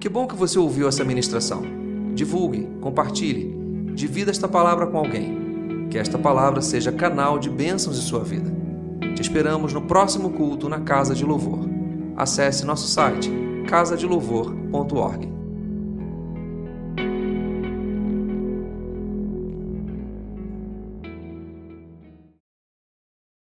Que 0.00 0.08
bom 0.08 0.26
que 0.26 0.34
você 0.34 0.58
ouviu 0.58 0.88
essa 0.88 1.04
ministração. 1.04 1.83
Divulgue, 2.14 2.68
compartilhe, 2.80 3.54
divida 3.94 4.30
esta 4.30 4.48
palavra 4.48 4.86
com 4.86 4.98
alguém. 4.98 5.88
Que 5.90 5.98
esta 5.98 6.18
palavra 6.18 6.62
seja 6.62 6.92
canal 6.92 7.38
de 7.38 7.50
bênçãos 7.50 7.98
em 7.98 8.02
sua 8.02 8.24
vida. 8.24 8.52
Te 9.14 9.22
esperamos 9.22 9.72
no 9.72 9.82
próximo 9.82 10.30
culto 10.30 10.68
na 10.68 10.80
Casa 10.80 11.14
de 11.14 11.24
Louvor. 11.24 11.68
Acesse 12.16 12.64
nosso 12.64 12.88
site 12.88 13.30
casadelouvor.org. 13.68 15.33